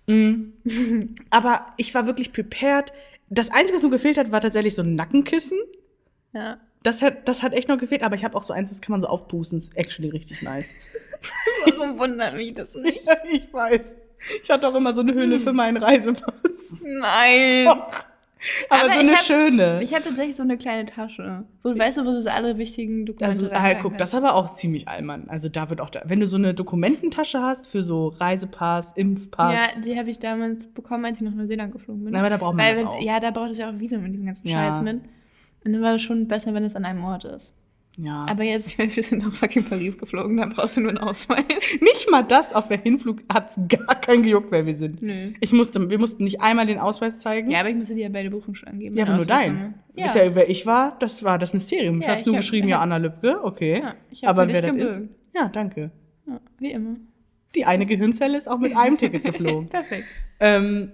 [0.07, 1.13] Mm.
[1.31, 2.93] Aber ich war wirklich prepared.
[3.29, 5.59] Das Einzige, was nur gefehlt hat, war tatsächlich so ein Nackenkissen.
[6.33, 6.59] Ja.
[6.83, 8.93] Das hat, das hat echt noch gefehlt, aber ich habe auch so eins, das kann
[8.93, 10.75] man so aufpusten, ist actually richtig nice.
[11.77, 13.07] Warum wundert mich das nicht?
[13.31, 13.97] Ich weiß.
[14.43, 16.33] Ich hatte auch immer so eine Hülle für meinen Reisepass.
[16.85, 17.67] Nein.
[17.67, 18.05] Doch.
[18.71, 19.83] Aber, Aber so ich eine hab- schöne.
[19.83, 21.45] Ich habe tatsächlich so eine kleine Tasche.
[21.63, 24.35] Wo weißt, du, wo du so alle wichtigen Dokumente Also, ah, guck, das ist aber
[24.35, 25.29] auch ziemlich allmann.
[25.29, 29.55] Also da wird auch da, wenn du so eine Dokumententasche hast für so Reisepass, Impfpass.
[29.75, 32.13] Ja, die habe ich damals bekommen, als ich nach Neuseeland geflogen bin.
[32.15, 33.01] Na, aber da braucht man Weil, das auch.
[33.03, 34.73] Ja, da braucht es ja auch Visum mit diesem ganzen Ja.
[34.73, 35.01] Scheiß mit.
[35.65, 37.53] Und dann war das schon besser, wenn es an einem Ort ist.
[37.97, 38.25] ja.
[38.29, 41.45] Aber jetzt, wir sind nach fucking Paris geflogen, da brauchst du nur einen Ausweis.
[41.81, 45.03] nicht mal das auf der Hinflug hat's gar keinen gejuckt, wer wir sind.
[45.03, 45.33] Nö.
[45.41, 47.51] Ich musste, wir mussten nicht einmal den Ausweis zeigen.
[47.51, 48.97] Ja, aber ich musste dir ja bei der Buchung schon angeben.
[48.97, 49.59] Ja, aber nur dein.
[49.61, 49.75] haben.
[49.97, 50.07] Ja.
[50.07, 52.01] Ist ja, wer ich war, das war das Mysterium.
[52.01, 53.81] Du Ja, hast hab- geschrieben, ja, Anna Lübke, okay.
[53.83, 55.09] Ja, ich aber wer das ist?
[55.35, 55.91] Ja, danke.
[56.27, 56.97] Ja, wie immer.
[57.55, 59.69] Die eine Gehirnzelle ist auch mit einem Ticket geflogen.
[59.71, 60.07] Perfekt.
[60.39, 60.93] Ähm,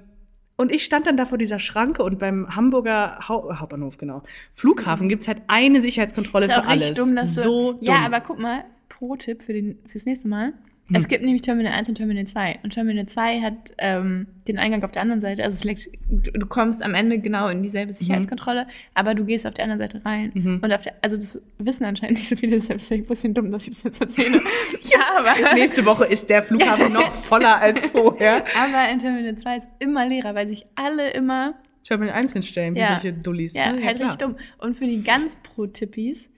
[0.57, 4.23] und ich stand dann da vor dieser Schranke und beim Hamburger Hau Hauptbahnhof, genau,
[4.55, 6.91] Flughafen gibt's halt eine Sicherheitskontrolle Ist für auch alles.
[6.91, 7.83] richtig dumm, dass du, so dumm.
[7.83, 10.55] Ja, aber guck mal, Pro-Tipp für den, fürs nächste Mal.
[10.89, 10.95] Hm.
[10.97, 12.61] Es gibt nämlich Terminal 1 und Terminal 2.
[12.63, 15.43] Und Terminal 2 hat ähm, den Eingang auf der anderen Seite.
[15.43, 17.97] Also es liegt, du, du kommst am Ende genau in dieselbe Mhm.
[17.97, 20.61] Sicherheitskontrolle, aber du gehst auf der anderen Seite rein.
[20.63, 23.35] Und auf der, also das wissen anscheinend nicht so viele, deshalb ist es ein bisschen
[23.35, 24.41] dumm, dass ich das jetzt erzähle.
[24.83, 28.45] ja, aber, Nächste Woche ist der Flughafen noch voller als vorher.
[28.57, 31.55] aber in Terminal 2 ist immer leerer, weil sich alle immer
[31.91, 32.89] mir eins hinstellen, wie Ja.
[32.99, 33.55] solche Dullis.
[33.55, 33.85] Ja, ne?
[33.85, 34.11] halt klar.
[34.11, 34.37] richtig dumm.
[34.59, 36.31] Und für die ganz Pro-Tippis,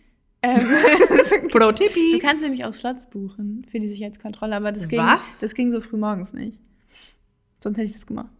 [0.43, 0.61] ähm,
[1.51, 2.13] Pro Tippi.
[2.13, 5.41] du kannst nämlich auch Slots buchen für die Sicherheitskontrolle, aber das ging, Was?
[5.41, 6.59] das ging so früh morgens nicht.
[7.61, 8.31] Sonst hätte ich das gemacht.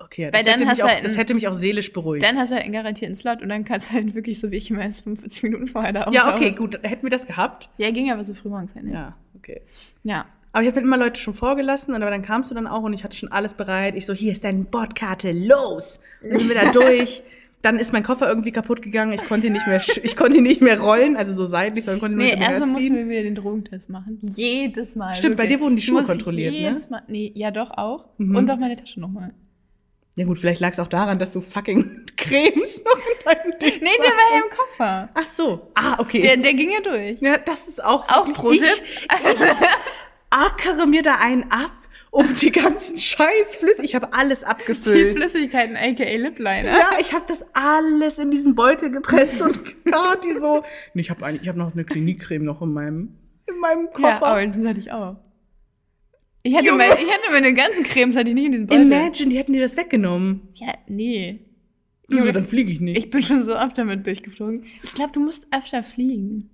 [0.00, 2.24] Okay, ja, das, dann hätte mich auch, halt das hätte mich auch seelisch beruhigt.
[2.24, 4.56] Dann hast du halt einen garantierten Slot und dann kannst du halt wirklich so wie
[4.56, 6.78] ich immer erst 45 Minuten vorher da ja, okay, gut.
[6.84, 7.68] Hätten wir das gehabt?
[7.78, 8.94] Ja, ging aber so früh morgens halt nicht.
[8.94, 9.16] Ja.
[9.36, 9.60] Okay.
[10.04, 10.26] ja.
[10.52, 12.82] Aber ich habe dann immer Leute schon vorgelassen, und aber dann kamst du dann auch
[12.82, 13.96] und ich hatte schon alles bereit.
[13.96, 16.00] Ich so, hier ist deine Bordkarte, los!
[16.22, 17.22] Und dann sind wir da durch.
[17.62, 19.12] Dann ist mein Koffer irgendwie kaputt gegangen.
[19.12, 22.00] Ich konnte ihn nicht mehr, ich konnte ihn nicht mehr rollen, also so seitlich, sondern
[22.00, 24.18] konnte ihn Nee, hinter mir erstmal mussten wir wieder den Drogentest machen.
[24.22, 25.14] Jedes Mal.
[25.14, 25.58] Stimmt, bei wirklich.
[25.58, 26.58] dir wurden die Ich Schuhe kontrolliert, ne?
[26.58, 26.64] Mhm.
[26.64, 28.04] jedes Mal, nee, ja doch auch.
[28.18, 29.34] Und auch meine Tasche nochmal.
[30.14, 33.80] Ja gut, vielleicht lag es auch daran, dass du fucking Cremes noch in deinem Ding
[33.80, 35.08] Nee, der war ja im Koffer.
[35.14, 35.70] Ach so.
[35.74, 36.20] Ah, okay.
[36.22, 37.20] Der, der ging ja durch.
[37.20, 38.82] ja, das ist auch Auch wirklich- Pro-Tipp.
[39.34, 39.66] Ich
[40.30, 41.72] ackere mir da einen ab,
[42.10, 43.84] um die ganzen Scheiß Flüssig.
[43.84, 45.18] Ich habe alles Die abgefüllt.
[45.18, 46.64] Flüssigkeiten, aka Lipliner.
[46.68, 50.62] Ja, ich habe das alles in diesen Beutel gepresst und Kati so.
[50.94, 53.16] Nee, ich habe ich hab noch eine Klinikcreme noch in meinem,
[53.46, 54.26] in meinem Ja, Koffer.
[54.26, 55.16] aber das hatte ich auch.
[56.44, 56.78] Ich hatte, Junge.
[56.88, 58.82] meine, ich hatte meine ganzen Cremes, hatte ich nicht in diesem Beutel.
[58.86, 60.48] Imagine, die hätten dir das weggenommen.
[60.54, 61.40] Ja, nee.
[62.08, 62.96] Du so, dann fliege ich nicht.
[62.96, 64.64] Ich bin schon so oft damit durchgeflogen.
[64.82, 66.48] Ich glaube, du musst öfter fliegen.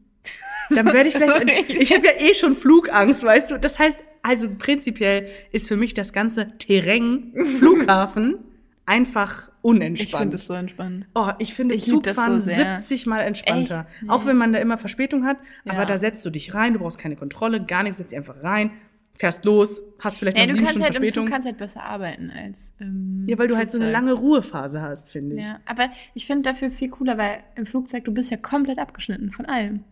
[0.70, 1.32] dann werde ich vielleicht.
[1.32, 1.64] Sorry.
[1.78, 3.58] Ich habe ja eh schon Flugangst, weißt du.
[3.60, 8.38] Das heißt, also prinzipiell ist für mich das ganze Terrain Flughafen
[8.86, 10.22] einfach Ich unentspannt.
[10.22, 11.06] finde es so entspannt.
[11.14, 12.78] Oh, ich finde Ich Zugfahren so sehr.
[12.80, 13.86] 70 mal entspannter.
[14.00, 14.10] Echt?
[14.10, 15.84] Auch wenn man da immer Verspätung hat, aber Ja.
[15.86, 18.72] da setzt du dich rein, du brauchst keine Kontrolle, gar nichts, setzt dich einfach rein,
[19.14, 21.24] fährst los, hast vielleicht Ja, noch du sieben kannst Stunden halt Verspätung.
[21.26, 24.02] Zug kannst halt besser arbeiten als im ja, weil du halt so eine Flugzeug.
[24.06, 25.44] lange Ruhephase hast, finde ich.
[25.46, 29.30] Ja, aber ich finde dafür viel cooler, weil im Flugzeug du bist ja komplett abgeschnitten
[29.30, 29.84] von allem.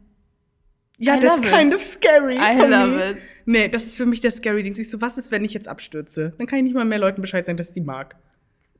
[1.03, 1.55] Ja, I that's love it.
[1.55, 3.11] kind of scary I for love me.
[3.11, 3.17] it.
[3.45, 4.73] Nee, das ist für mich der scary Ding.
[4.75, 6.33] Siehst du, was ist, wenn ich jetzt abstürze?
[6.39, 8.17] Dann kann ich nicht mal mehr Leuten Bescheid sagen, dass ich die mag.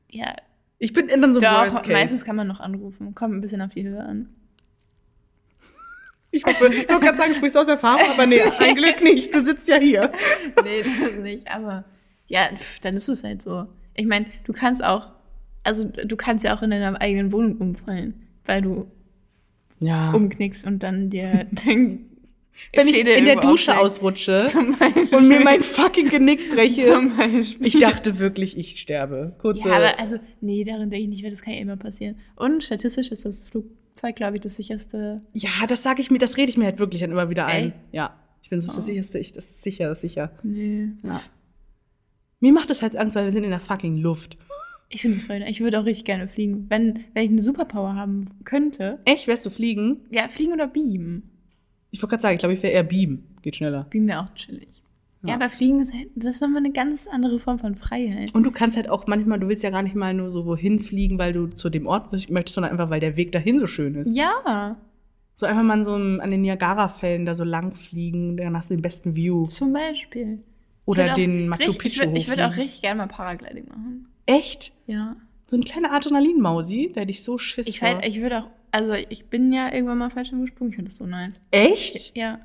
[0.09, 0.35] Ja,
[0.79, 1.91] Ich bin in dann so einem Worst doch, Case.
[1.93, 3.13] meistens kann man noch anrufen.
[3.15, 4.29] Kommt ein bisschen auf die Höhe an.
[6.31, 9.33] Ich hoffe, ich wollte gerade sagen, sprichst du aus Erfahrung, aber nee, ein Glück nicht.
[9.35, 10.11] Du sitzt ja hier.
[10.63, 11.85] nee, das nicht, aber
[12.27, 13.67] ja, pf, dann ist es halt so.
[13.95, 15.11] Ich meine, du kannst auch,
[15.63, 18.87] also du kannst ja auch in deiner eigenen Wohnung umfallen, weil du
[19.79, 20.11] Ja.
[20.11, 22.09] umknickst und dann dir dein
[22.73, 24.41] Wenn ich Schädel in der Dusche ausrutsche
[25.15, 27.11] und mir mein fucking Genick breche.
[27.59, 29.35] Ich dachte wirklich, ich sterbe.
[29.39, 29.69] Kurze.
[29.69, 32.17] Ja, aber also, nee, darin denke ich nicht, weil das kann ja immer passieren.
[32.35, 35.21] Und statistisch ist das Flugzeug, glaube ich, das sicherste.
[35.33, 37.65] Ja, das sage ich mir, das rede ich mir halt wirklich dann immer wieder ein.
[37.65, 37.73] Ey.
[37.91, 38.19] Ja.
[38.41, 38.75] Ich bin so Oh.
[38.75, 40.31] das sicherste, ich, das ist sicher, das ist sicher.
[40.43, 40.89] Nee.
[41.05, 41.21] Ja.
[42.39, 44.37] Mir macht das halt Angst, weil wir sind in der fucking Luft.
[44.89, 45.43] Ich finde es voll.
[45.47, 46.65] Ich würde auch richtig gerne fliegen.
[46.69, 48.99] Wenn, wenn ich eine Superpower haben könnte.
[49.05, 50.03] Echt, wärst du fliegen?
[50.11, 51.29] Ja, fliegen oder beamen.
[51.93, 53.35] Ich wollte gerade sagen, ich glaube, ich wäre eher beamen.
[53.43, 53.85] Geht schneller.
[53.89, 54.67] Beamen wäre auch chillig.
[55.21, 55.29] Ja.
[55.29, 55.35] Ja.
[55.35, 58.33] aber fliegen ist halt, das ist nochmal eine ganz andere Form von Freiheit.
[58.35, 60.79] Und du kannst halt auch manchmal, du willst ja gar nicht mal nur so wohin
[60.81, 63.95] fliegen, weil du zu dem Ort möchtest, sondern einfach, weil der Weg dahin so schön
[63.95, 64.17] ist.
[64.17, 64.75] Ja,
[65.35, 68.81] So einfach mal so an den Niagara-Fällen da so lang fliegen, dann hast du den
[68.81, 69.45] besten View.
[69.45, 70.39] zum Beispiel.
[70.85, 74.07] Oder den Machu Picchu Ich würde würd auch richtig gerne mal Paragliding machen.
[74.25, 74.73] Echt?
[74.87, 75.15] Ja.
[75.49, 79.53] So ein kleiner Adrenalin-Mausi, der dich so schiss Ich, ich würde auch, also ich bin
[79.53, 80.71] ja irgendwann mal falsch gesprungen.
[80.71, 81.39] Ich finde das so nice.
[81.51, 82.17] Echt?
[82.17, 82.39] Ja.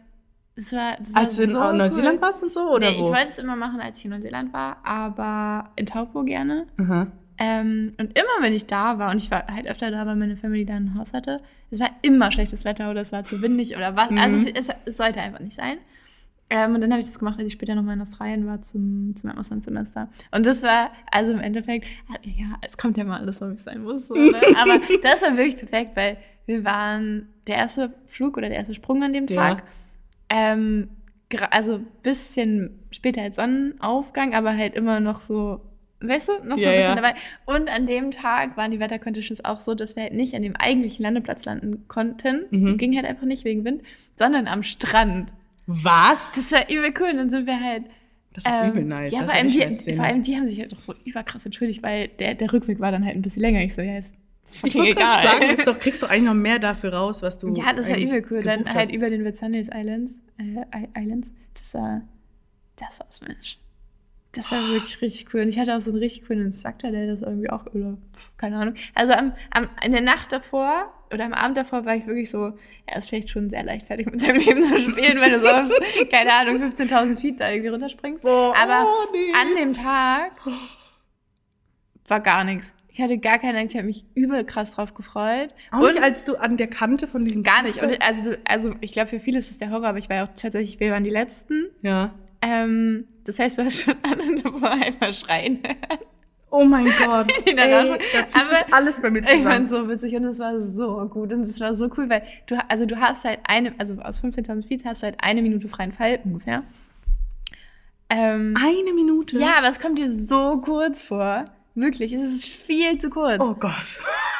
[0.54, 2.22] Das war, das war Als du in so Neuseeland cool.
[2.22, 2.70] warst und so?
[2.70, 3.06] Oder nee, wo?
[3.06, 6.66] ich wollte es immer machen, als ich in Neuseeland war, aber in Taupo gerne.
[7.38, 10.36] Ähm, und immer, wenn ich da war, und ich war halt öfter da, weil meine
[10.36, 13.76] Family da ein Haus hatte, es war immer schlechtes Wetter oder es war zu windig
[13.76, 14.10] oder was.
[14.10, 14.18] Mhm.
[14.18, 15.78] Also es, es sollte einfach nicht sein.
[16.50, 19.14] Ähm, und dann habe ich das gemacht, als ich später nochmal in Australien war zum,
[19.16, 20.08] zum Auslandssemester.
[20.30, 21.86] Und das war, also im Endeffekt,
[22.22, 24.08] ja, es kommt ja mal alles so, wie es sein muss.
[24.08, 24.40] So, ne?
[24.56, 29.02] Aber das war wirklich perfekt, weil wir waren der erste Flug oder der erste Sprung
[29.02, 29.36] an dem Ja.
[29.56, 29.64] Tag.
[30.30, 30.88] Ähm,
[31.30, 35.60] gra- also bisschen später als Sonnenaufgang, aber halt immer noch so,
[36.00, 36.94] weißt du, noch so Ja, ein bisschen ja.
[36.96, 37.14] dabei.
[37.44, 40.56] Und an dem Tag waren die Wetterconditions auch so, dass wir halt nicht an dem
[40.56, 42.44] eigentlichen Landeplatz landen konnten.
[42.50, 42.76] Mhm.
[42.78, 43.82] Ging halt einfach nicht wegen Wind,
[44.16, 45.32] sondern am Strand.
[45.68, 46.32] Was?
[46.32, 47.10] Das war übel cool.
[47.10, 47.84] Und dann sind wir halt.
[48.32, 49.12] Das ist ähm, übel nice.
[49.12, 51.44] Ja, das vor ist allem, die, vor allem die haben sich halt doch so überkrass
[51.44, 53.62] entschuldigt, weil der, der Rückweg war dann halt ein bisschen länger.
[53.62, 54.12] Ich so, ja, ist
[54.46, 57.38] ich fucking wollte gerade sagen, ist doch, kriegst du eigentlich noch mehr dafür raus, was
[57.38, 57.52] du.
[57.52, 58.42] Ja, das war übel cool.
[58.42, 58.94] Dann halt hast.
[58.94, 60.20] über den Vitsanis Islands.
[60.38, 61.30] Äh, Islands.
[61.52, 62.02] Das war,
[62.76, 63.58] das war's, Mensch.
[64.32, 65.42] Das war wirklich richtig cool.
[65.42, 68.36] Und ich hatte auch so einen richtig coolen Instructor, der das irgendwie auch, oder pf,
[68.36, 68.74] keine Ahnung.
[68.94, 72.52] Also am, am, in der Nacht davor oder am Abend davor war ich wirklich so,
[72.86, 75.70] er ist vielleicht schon sehr leichtfertig mit seinem Leben zu spielen, wenn du so auf,
[76.10, 78.22] keine Ahnung, 15.000 Feet da irgendwie runterspringst.
[78.22, 79.32] Boah, Aber oh, nee.
[79.40, 80.32] an dem Tag
[82.06, 82.74] war gar nichts.
[82.88, 85.54] Ich hatte gar keine Angst, ich habe mich übel krass drauf gefreut.
[85.70, 87.44] Auch nicht, als du an der Kante von diesem.
[87.44, 87.80] Gar nicht.
[87.80, 90.24] Und also, also ich glaube, für viele ist es der Horror, aber ich war ja
[90.24, 91.70] auch tatsächlich, wir waren die Letzten.
[91.82, 92.12] ja.
[92.40, 95.60] Ähm, das heißt, du hast schon alle davor einfach schreien.
[96.50, 97.30] Oh mein Gott.
[97.46, 97.54] Ey,
[98.12, 99.44] da zieht Aber sich alles bei mir Ich zusammen.
[99.44, 102.56] fand so witzig und es war so gut und es war so cool, weil du,
[102.68, 105.92] also du hast halt eine, also aus 15.000 Feet hast du halt eine Minute freien
[105.92, 106.62] Fall ungefähr.
[108.10, 109.38] Ähm, Eine Minute?
[109.38, 111.44] ja, aber es kommt dir so kurz vor.
[111.74, 113.38] Wirklich, es ist viel zu kurz.
[113.40, 113.72] Oh Gott.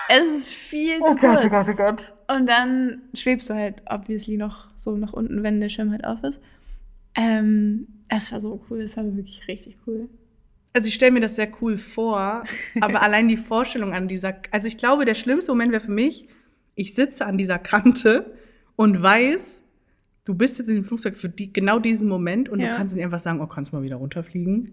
[0.08, 1.44] Es ist viel Oh zu Gott, kurz.
[1.44, 2.12] oh Gott, oh Gott.
[2.28, 6.22] Und dann schwebst du halt obviously noch so nach unten, wenn der Schirm halt auf
[6.24, 6.40] ist.
[7.14, 10.08] Ähm, es war so cool, es war wirklich richtig cool.
[10.78, 12.44] Also ich stelle mir das sehr cool vor,
[12.80, 16.28] aber allein die Vorstellung an dieser, also ich glaube, der schlimmste Moment wäre für mich,
[16.76, 18.32] ich sitze an dieser Kante
[18.76, 19.64] und weiß,
[20.24, 22.70] du bist jetzt in dem Flugzeug für die, genau diesen Moment und Ja.
[22.70, 24.70] du kannst nicht einfach sagen, oh, kannst du mal wieder runterfliegen?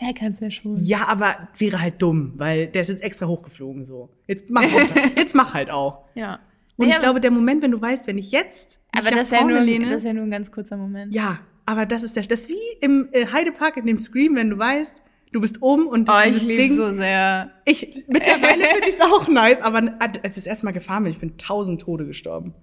[0.00, 0.76] Ja, kannst ja schon.
[0.76, 4.10] Ja, aber wäre halt dumm, weil der ist jetzt extra hochgeflogen so.
[4.28, 4.62] Jetzt mach
[5.16, 6.04] jetzt mach halt auch.
[6.14, 6.38] Ja.
[6.76, 9.32] Und Nee, ich glaube, der Moment, wenn du weißt, wenn ich jetzt Aber das ist,
[9.32, 11.12] ja nur, lehne, das ist ja nur ein ganz kurzer Moment.
[11.12, 14.50] ja, aber das ist der, das ist wie im äh, Heidepark in dem Scream, wenn
[14.50, 16.70] du weißt, du bist oben und Oh, dieses ich liebe Ding.
[16.76, 17.50] so sehr.
[17.64, 21.12] Ich, mittlerweile finde ich es auch nice, aber als ich das erste Mal gefahren bin,
[21.12, 22.54] ich bin tausend Tode gestorben.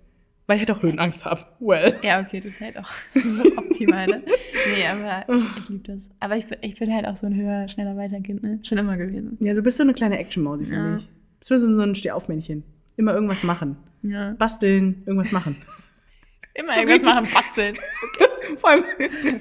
[0.47, 1.43] Weil ich halt auch Höhenangst habe.
[1.59, 1.97] Well.
[2.03, 4.21] Ja, okay, das ist halt auch so optimal, ne?
[4.75, 6.09] Nee, aber ich, ich liebe das.
[6.19, 8.59] Aber ich, bin- ich bin halt auch so ein höher, schneller Weiterkind, ne?
[8.61, 9.37] Schon immer gewesen.
[9.39, 10.97] Ja, so bist du eine kleine Action-Mausi, finde Ja.
[10.97, 11.09] ich.
[11.39, 12.63] Bist du so ein Stehaufmännchen.
[12.95, 13.77] Immer irgendwas machen.
[14.03, 14.35] Ja.
[14.37, 15.55] Basteln, irgendwas machen.
[16.53, 17.75] Immer So irgendwas richtig- machen, basteln.
[18.57, 18.83] Vor allem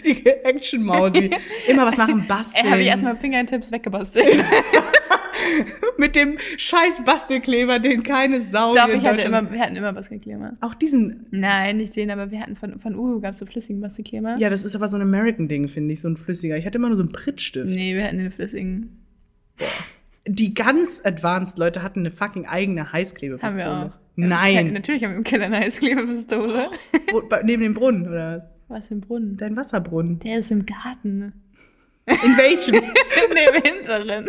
[0.05, 1.31] die Action-Mausi.
[1.69, 2.65] Immer was machen, basteln.
[2.65, 4.45] Ey, habe ich erstmal Fingertips weggebastelt.
[5.99, 10.57] Mit dem scheiß Bastelkleber, den keine Sau Doch, ich hatte immer, wir hatten immer Bastelkleber.
[10.61, 11.27] Auch diesen.
[11.31, 14.37] Nein, nicht den, aber wir hatten von, von Uhu gab es so flüssigen Bastelkleber.
[14.39, 16.57] Ja, das ist aber so ein American-Ding, finde ich, so ein flüssiger.
[16.57, 17.69] Ich hatte immer nur so einen Prittstift.
[17.69, 19.05] Nee, wir hatten den flüssigen.
[20.27, 23.59] Die ganz advanced Leute hatten eine fucking eigene Haben Heißklebepistole.
[23.59, 24.05] wir auch.
[24.17, 24.73] Ja, Nein.
[24.73, 26.69] natürlich haben wir im Keller eine Heißklebepistole.
[27.29, 28.54] Bei, neben dem Brunnen, oder?
[28.69, 29.37] Was im Brunnen?
[29.37, 30.19] Dein Wasserbrunnen.
[30.21, 31.33] Der ist im Garten.
[32.07, 32.75] In welchem?
[32.75, 34.29] In dem hinteren.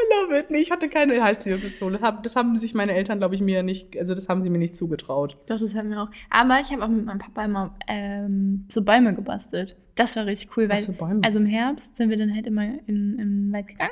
[0.00, 0.50] I love it.
[0.50, 1.98] Nee, ich hatte keine Heißklebepistole.
[2.22, 4.76] Das haben sich meine Eltern, glaube ich, mir nicht, also das haben sie mir nicht
[4.76, 5.36] zugetraut.
[5.46, 6.10] Doch, das hatten wir auch.
[6.30, 9.76] Aber ich habe auch mit meinem Papa immer ähm, so Bäume gebastelt.
[9.94, 11.20] Das war richtig cool, weil Bäume?
[11.24, 13.90] also im Herbst sind wir dann halt immer in, in den Wald gegangen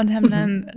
[0.00, 0.70] und haben dann,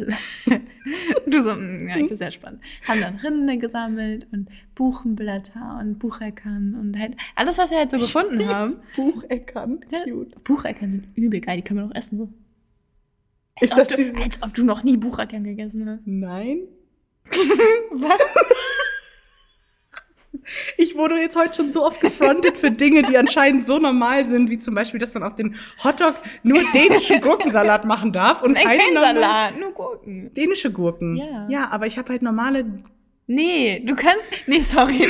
[1.28, 6.00] du so, mm, ja, das ist sehr spannend, haben dann Rinde gesammelt und Buchenblätter und
[6.00, 8.76] Bucheckern und halt alles, was wir halt so gefunden haben.
[8.96, 9.80] Bucheckern.
[9.92, 10.44] Ja, Cute.
[10.44, 12.18] Bucheckern sind übel geil, die können wir noch essen.
[12.18, 12.30] So.
[13.62, 16.02] Ist Als das ob, du, die- als ob du noch nie Bucheckern gegessen hast.
[16.06, 16.60] Nein.
[17.92, 18.20] Was?
[20.78, 24.50] Ich wurde jetzt heute schon so oft gefrontet für Dinge, die anscheinend so normal sind,
[24.50, 28.64] wie zum Beispiel, dass man auf den Hotdog nur dänischen Gurkensalat machen darf und Nein,
[28.64, 30.34] keine kein normalen- Salat, nur Gurken.
[30.34, 31.16] Dänische Gurken.
[31.18, 31.48] Ja.
[31.50, 32.66] Ja, aber ich habe halt normale.
[33.26, 34.28] Nee, du kannst.
[34.48, 34.94] Nee, sorry.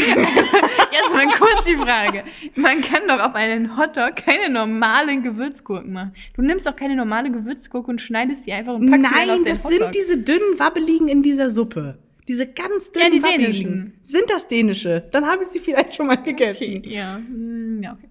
[0.91, 2.23] Jetzt mal kurz die Frage.
[2.55, 6.13] Man kann doch auf einen Hotdog keine normalen Gewürzgurken machen.
[6.35, 9.35] Du nimmst doch keine normale Gewürzgurke und schneidest die einfach und packst sie dann auf
[9.37, 9.79] Nein, den das Hotdog.
[9.79, 11.97] sind diese dünnen Wabbeligen in dieser Suppe.
[12.27, 13.51] Diese ganz Ja, dünnen die Wabbeligen.
[13.51, 13.99] dänischen.
[14.01, 15.03] Sind das dänische?
[15.11, 16.77] Dann habe ich sie vielleicht schon mal gegessen.
[16.77, 17.17] Okay, ja.
[17.17, 18.09] Hm, Ja, okay.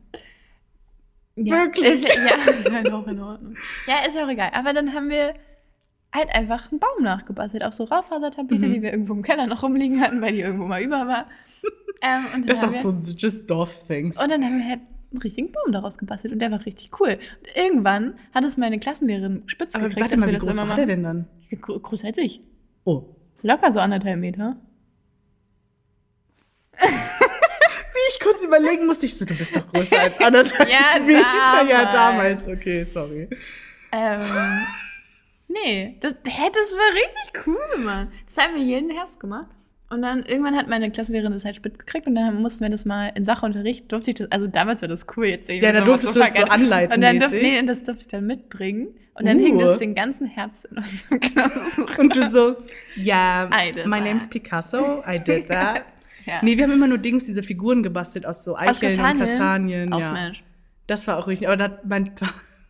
[1.36, 1.86] Ja, Wirklich?
[1.94, 3.56] Ist, ja, ist halt auch in Ordnung.
[3.86, 4.50] Ja, ist ja auch egal.
[4.52, 5.32] Aber dann haben wir
[6.14, 7.64] halt einfach einen Baum nachgebastelt.
[7.64, 8.72] Auch so Raufasertablette, Mhm.
[8.72, 11.26] die wir irgendwo im Keller noch rumliegen hatten, weil die irgendwo mal über war.
[12.02, 14.20] Ähm, Das ist auch so just Dorf-Things.
[14.22, 17.10] Und dann haben wir halt einen richtigen Baum daraus gebastelt und der war richtig cool.
[17.40, 20.86] Und irgendwann hat es meine Klassenlehrerin spitz Aber gekriegt, warte mal, wie groß war der
[20.86, 21.28] denn dann?
[21.62, 22.40] Gro- Groß ich.
[22.84, 23.04] Oh.
[23.42, 24.56] Locker so anderthalb Meter.
[26.80, 31.68] Wie ich kurz überlegen musste, ich so, du bist doch größer als anderthalb Ja, Meter.
[31.68, 32.44] Ja, damals.
[32.44, 32.48] damals.
[32.60, 33.28] Okay, sorry.
[33.92, 34.66] Ähm,
[35.48, 38.12] nee, das, hä, das war richtig cool, Mann.
[38.26, 39.50] Das haben wir jeden Herbst gemacht.
[39.92, 42.86] Und dann irgendwann hat meine Klassenlehrerin das halt spitz gekriegt und dann mussten wir das
[42.86, 45.80] mal in Sachunterricht, durfte ich das, also damals war das cool, jetzt Ja, mir da
[45.80, 48.26] so, durftest du das so anleiten Und dann durfte, nee, und das durfte ich dann
[48.26, 48.88] mitbringen.
[49.14, 49.42] Und dann Uh.
[49.44, 51.98] hing das den ganzen Herbst in unserem Klassenraum.
[51.98, 52.56] Und du so,
[52.96, 54.04] ja, did my that.
[54.04, 55.82] name's Picasso, I did that.
[56.24, 56.34] Ja.
[56.40, 59.92] Nee, wir haben immer nur Dings, diese Figuren gebastelt aus so Aus Eicheln und Kastanien.
[59.92, 60.32] Aus ja.
[60.86, 61.48] Das war auch richtig.
[61.48, 62.12] Aber da, mein,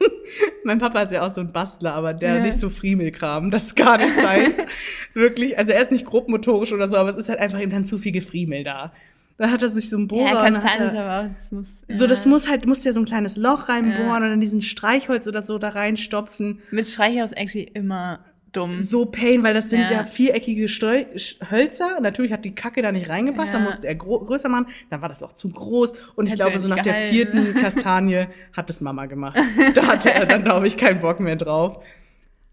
[0.64, 2.42] mein Papa ist ja auch so ein Bastler, aber der Ja.
[2.42, 3.50] nicht so Friemelkram.
[3.50, 4.54] Das ist gar nicht seins.
[5.14, 5.58] Wirklich.
[5.58, 7.98] Also er ist nicht grobmotorisch oder so, aber es ist halt einfach ihm dann zu
[7.98, 8.92] viel Gefriemel da.
[9.38, 10.26] Da hat er sich so ein Bohrer.
[10.44, 11.82] Ja, Kastanien ist er, aber auch, das muss.
[11.88, 12.06] so, ja.
[12.08, 14.16] das muss halt, musst ja so ein kleines Loch reinbohren Ja.
[14.16, 16.60] und dann diesen Streichholz oder so da reinstopfen.
[16.70, 18.20] Mit Streichhaus actually immer
[18.52, 18.72] dumm.
[18.74, 20.04] So Pain, weil das sind ja, Ja.
[20.04, 22.00] viereckige Sch- Hölzer.
[22.00, 23.66] Natürlich hat die Kacke da nicht reingepasst, dann Ja.
[23.66, 24.66] musste er größer machen.
[24.90, 25.94] Dann war das auch zu groß.
[26.16, 27.12] Und ich Hat glaube, so nach der gehalten.
[27.14, 29.38] vierten Kastanie hat es Mama gemacht.
[29.74, 31.82] Da hatte er dann, glaube ich, keinen Bock mehr drauf.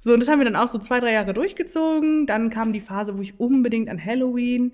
[0.01, 2.25] So, und das haben wir dann auch so zwei, drei Jahre durchgezogen.
[2.25, 4.71] Dann kam die Phase, wo ich unbedingt an Halloween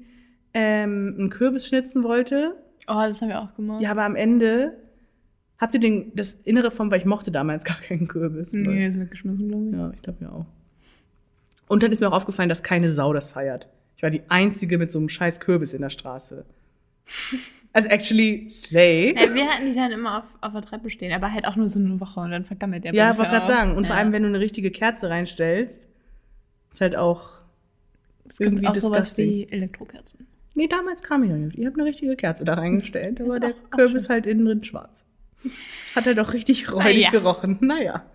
[0.54, 2.56] ähm, einen Kürbis schnitzen wollte.
[2.88, 3.82] Oh, das haben wir auch gemacht.
[3.82, 4.78] Ja, aber am Ende
[5.58, 8.54] habt ihr den, das Innere vom, weil ich mochte damals gar keinen Kürbis.
[8.54, 9.74] Nee, das wird geschmissen, glaube ich.
[9.74, 10.46] Ja, ich glaube ja auch.
[11.68, 13.68] Und dann ist mir auch aufgefallen, dass keine Sau das feiert.
[13.98, 16.46] Ich war die Einzige mit so einem scheiß Kürbis in der Straße.
[17.74, 19.16] Also actually, Slay.
[19.16, 21.68] Ja, wir hatten die dann immer auf, auf der Treppe stehen, aber halt auch nur
[21.68, 23.50] so eine Woche und dann vergammelt der Ja, Bums wollte gerade auch.
[23.50, 23.76] sagen.
[23.76, 24.02] Und vor Ja.
[24.02, 25.88] allem, wenn du eine richtige Kerze reinstellst,
[26.72, 27.30] ist halt auch
[28.28, 29.30] es gibt irgendwie auch sowas disgusting.
[29.30, 30.28] wie Elektrokerzen.
[30.54, 31.58] Nee, damals kam ich noch nicht.
[31.58, 33.20] Ihr habt eine richtige Kerze da reingestellt.
[33.20, 35.06] Da war der auch- auch Kürbis halt innen drin schwarz.
[35.96, 37.10] Hat halt auch richtig räudig Naja.
[37.12, 37.58] gerochen.
[37.60, 38.06] Naja.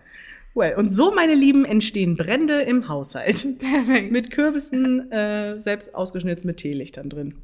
[0.53, 3.59] Well, und so, meine Lieben, entstehen Brände im Haushalt.
[3.59, 4.11] Perfekt.
[4.11, 7.35] Mit Kürbissen, äh, selbst ausgeschnitzt mit Teelichtern drin.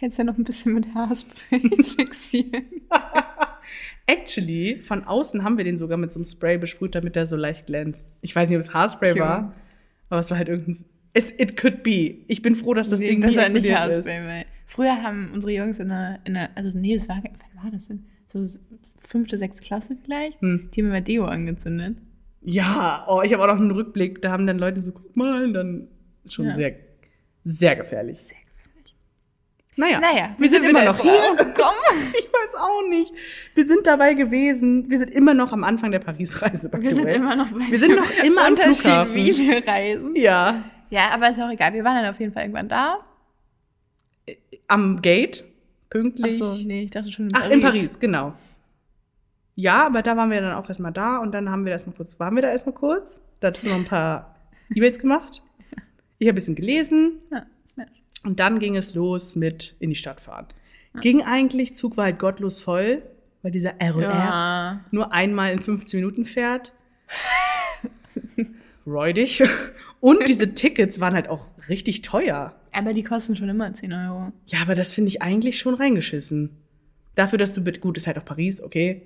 [0.00, 2.64] Jetzt ja noch ein bisschen mit Haarspray fixieren.
[4.06, 7.36] Actually, von außen haben wir den sogar mit so einem Spray besprüht, damit der so
[7.36, 8.06] leicht glänzt.
[8.22, 9.20] Ich weiß nicht, ob es Haarspray Cute.
[9.20, 9.54] war,
[10.08, 10.76] aber es war halt irgendein.
[11.12, 12.24] Es, it could be.
[12.28, 13.94] Ich bin froh, dass das Nee, Ding besser nicht explodiert ist.
[14.08, 17.64] Haarspray, weil früher haben unsere Jungs in der, in der also nee, es war, wann
[17.64, 18.04] war das denn?
[18.26, 18.42] So
[19.06, 20.40] fünfte, sechste Klasse vielleicht?
[20.40, 20.70] Hm.
[20.74, 21.96] Die haben immer Deo angezündet.
[22.46, 24.20] Ja, oh, ich habe auch noch einen Rückblick.
[24.22, 25.88] Da haben dann Leute so, guck mal, und dann
[26.28, 26.54] schon Ja.
[26.54, 26.74] sehr,
[27.44, 28.20] sehr gefährlich.
[28.20, 28.94] Sehr gefährlich.
[29.76, 31.36] Naja, Naja, wir sind wie immer wir noch hier.
[31.36, 32.12] gekommen?
[32.18, 33.12] Ich weiß auch nicht.
[33.54, 34.88] Wir sind dabei gewesen.
[34.90, 36.70] Wir sind immer noch am Anfang der Paris-Reise.
[36.78, 39.14] Wir sind immer noch bei Wir sind noch immer am Unterschied, Flughafen.
[39.14, 40.14] wie wir reisen.
[40.16, 41.72] Ja, Ja, aber ist auch egal.
[41.72, 42.98] Wir waren dann auf jeden Fall irgendwann da.
[44.68, 46.38] am Gate, Ach pünktlich.
[46.38, 47.52] so, nee, ich dachte schon in Ach, Paris.
[47.54, 48.34] in Paris, genau.
[49.56, 52.18] Ja, aber da waren wir dann auch erstmal da und dann haben wir erstmal kurz,
[52.18, 53.20] waren wir da erstmal kurz.
[53.40, 54.34] Da hattest du noch ein paar
[54.74, 55.42] E-Mails gemacht.
[56.18, 57.88] Ich habe ein bisschen gelesen Ja, Smash.
[58.24, 60.46] und dann ging es los mit in die Stadt fahren.
[61.00, 63.02] Ging eigentlich, Zug war halt gottlos voll,
[63.42, 64.80] weil dieser RER Ja.
[64.92, 66.72] nur einmal in 15 Minuten fährt.
[68.86, 69.42] Räudig.
[70.00, 72.54] Und diese Tickets waren halt auch richtig teuer.
[72.72, 74.32] Aber die kosten schon immer 10 Euro.
[74.46, 76.50] Ja, aber das finde ich eigentlich schon reingeschissen.
[77.14, 79.02] Dafür, dass du gut, ist halt auch Paris, okay.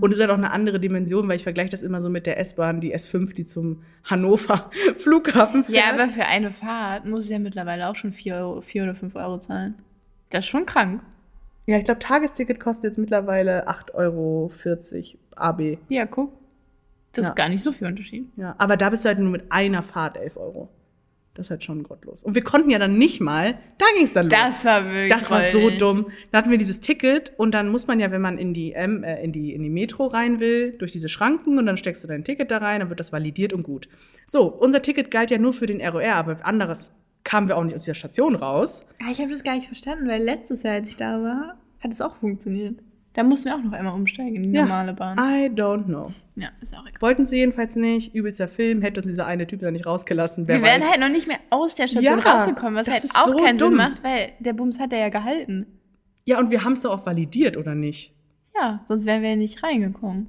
[0.00, 2.26] Und es ist halt auch eine andere Dimension, weil ich vergleiche das immer so mit
[2.26, 5.76] der S-Bahn, die S5, die zum Hannover Flughafen fährt.
[5.86, 8.94] Ja, aber für eine Fahrt muss ich ja mittlerweile auch schon 4, Euro, 4 oder
[8.94, 9.74] 5 Euro zahlen.
[10.30, 11.02] Das ist schon krank.
[11.66, 14.50] ja, ich glaube, Tagesticket kostet jetzt mittlerweile 8,40 Euro
[15.36, 15.78] AB.
[15.88, 16.32] Ja, guck.
[17.12, 17.28] Das Ja.
[17.30, 18.26] ist gar nicht so viel Unterschied.
[18.36, 20.68] Ja, aber da bist du halt nur mit einer Fahrt 11 Euro.
[21.34, 22.22] Das ist halt schon gottlos.
[22.22, 24.38] Und wir konnten ja dann nicht mal, da ging es dann los.
[24.38, 26.10] Das war wirklich Das war so dumm.
[26.30, 29.02] Da hatten wir dieses Ticket und dann muss man ja, wenn man in die, M,
[29.02, 32.08] äh, in die, in die Metro rein will, durch diese Schranken und dann steckst du
[32.08, 33.88] dein Ticket da rein, dann wird das validiert und gut.
[34.26, 36.92] So, unser Ticket galt ja nur für den ROR, aber anderes
[37.24, 38.84] kamen wir auch nicht aus dieser Station raus.
[39.00, 41.92] Ja, ich habe das gar nicht verstanden, weil letztes Jahr, als ich da war, hat
[41.92, 42.78] es auch funktioniert.
[43.14, 45.18] Da mussten wir auch noch einmal umsteigen in die normale Bahn.
[45.18, 46.10] I don't know.
[46.34, 47.00] Ja, ist auch egal.
[47.02, 48.14] Wollten sie jedenfalls nicht.
[48.14, 50.48] Übelster Film, hätte uns dieser eine Typ da nicht rausgelassen.
[50.48, 50.90] Wer wir wären weiß.
[50.92, 53.68] halt noch nicht mehr aus der Station Ja, rausgekommen, was halt auch so keinen dumm.
[53.70, 55.66] Sinn macht, weil der Bums hat er ja gehalten.
[56.24, 58.14] Ja, und wir haben es doch auch validiert, oder nicht?
[58.54, 60.28] Ja, sonst wären wir ja nicht reingekommen.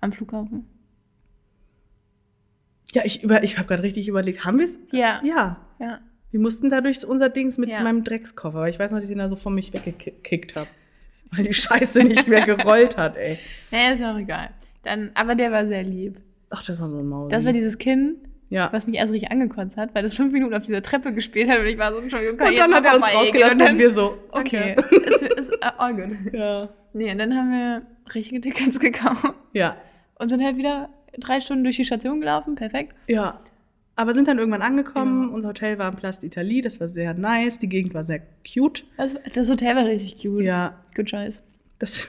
[0.00, 0.66] Am Flughafen.
[2.94, 4.78] Ja, ich, über, ich habe gerade richtig überlegt, haben wir es?
[4.92, 5.20] Ja.
[5.22, 5.58] Ja.
[5.78, 6.00] Ja.
[6.30, 7.82] Wir mussten da durch unser Dings mit Ja.
[7.82, 8.68] meinem Dreckskoffer.
[8.68, 10.68] Ich weiß noch, dass ich den da so von mich weggekickt habe.
[11.32, 13.38] Weil die Scheiße nicht mehr gerollt hat, ey.
[13.70, 14.50] Naja, ist auch egal.
[14.82, 16.20] Dann, aber der war sehr lieb.
[16.50, 17.30] Ach, das war so ein Maus.
[17.30, 18.16] Das war dieses Kind,
[18.48, 18.68] ja.
[18.72, 21.60] was mich erst richtig angekotzt hat, weil das fünf Minuten auf dieser Treppe gespielt hat
[21.60, 23.90] und ich war so, Entschuldigung, kann und dann hat er uns rausgelassen Und und, wir
[23.90, 24.96] so, Okay, okay.
[25.06, 26.16] ist, ist all good.
[26.32, 26.68] Ja.
[26.92, 27.82] Nee, und dann haben wir
[28.14, 29.76] richtige Tickets gekauft Ja.
[30.18, 30.88] und sind halt wieder
[31.18, 32.94] drei Stunden durch die Station gelaufen, perfekt.
[33.06, 33.40] Ja.
[34.00, 35.28] Aber sind dann irgendwann angekommen.
[35.28, 36.62] Unser Hotel war in Place d'Italie.
[36.62, 37.58] Das war sehr nice.
[37.58, 38.84] Die Gegend war sehr cute.
[38.96, 40.42] Das, das Hotel war richtig cute.
[40.42, 40.74] Ja.
[40.96, 41.42] Good choice.
[41.78, 42.08] Das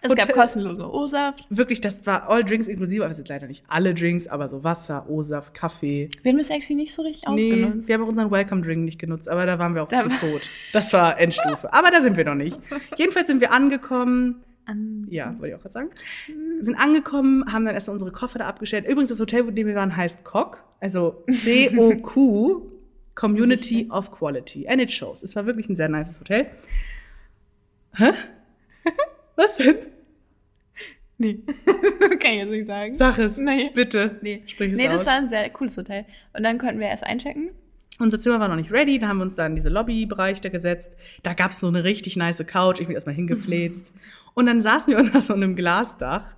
[0.00, 1.44] Es gab Hotel- kostenlose O-Saft.
[1.48, 4.64] Wirklich, das war all Drinks inklusive, aber es sind leider nicht alle Drinks, aber so
[4.64, 6.08] Wasser, O-Saft, Kaffee.
[6.22, 7.88] Wir haben das actually nicht so richtig Nee, ausgenutzt.
[7.88, 10.10] wir haben auch unseren Welcome Drink nicht genutzt, aber da waren wir auch Da zu
[10.10, 10.42] war- tot.
[10.72, 11.72] Das war Endstufe.
[11.72, 12.58] Aber da sind wir noch nicht.
[12.98, 14.42] Jedenfalls sind wir angekommen.
[14.64, 15.90] An- Ja, wollte ich auch gerade sagen.
[16.60, 18.84] Sind angekommen, haben dann erstmal unsere Koffer da abgestellt.
[18.86, 20.58] Übrigens, das Hotel, wo dem wir waren, heißt COQ.
[20.80, 22.70] Also C-O-Q,
[23.14, 24.66] Community of Quality.
[24.68, 25.22] And it shows.
[25.22, 26.46] Es war wirklich ein sehr nices Hotel.
[27.94, 28.12] Hä?
[29.36, 29.76] Was denn?
[31.18, 31.40] Nee.
[31.46, 31.64] das
[32.18, 32.96] kann ich jetzt nicht sagen.
[32.96, 33.36] Sag es.
[33.38, 33.70] Nee.
[33.74, 34.18] Bitte.
[34.22, 35.06] Nee, Sprich es nee das aus.
[35.06, 36.04] war ein sehr cooles Hotel.
[36.32, 37.50] Und dann konnten wir erst einchecken.
[37.98, 40.48] Unser Zimmer war noch nicht ready, da haben wir uns dann in diese Lobbybereich da
[40.48, 40.92] gesetzt.
[41.22, 43.92] Da gab's so eine richtig nice Couch, ich bin erstmal hingefläzt.
[44.34, 46.34] Und dann saßen wir unter so einem Glasdach.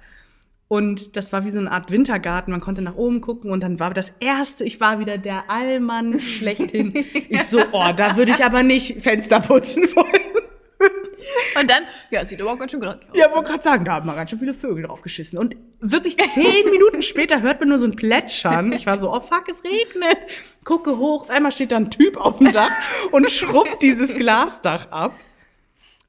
[0.66, 3.78] Und das war wie so eine Art Wintergarten, man konnte nach oben gucken und dann
[3.78, 6.92] war das erste, ich war wieder der Allmann schlechthin.
[7.28, 10.43] Ich so, oh, da würde ich aber nicht Fenster putzen wollen.
[11.60, 12.96] Und dann, ja, sieht aber auch ganz schön gut aus.
[13.12, 15.38] Ja, wollte gerade sagen, da haben mal ganz schön viele Vögel drauf geschissen.
[15.38, 18.72] Und wirklich zehn Minuten später hört man nur so ein Plätschern.
[18.72, 20.18] Ich war so, oh fuck, es regnet.
[20.64, 22.70] Gucke hoch, auf einmal steht da ein Typ auf dem Dach
[23.10, 25.14] und schrubbt dieses Glasdach ab.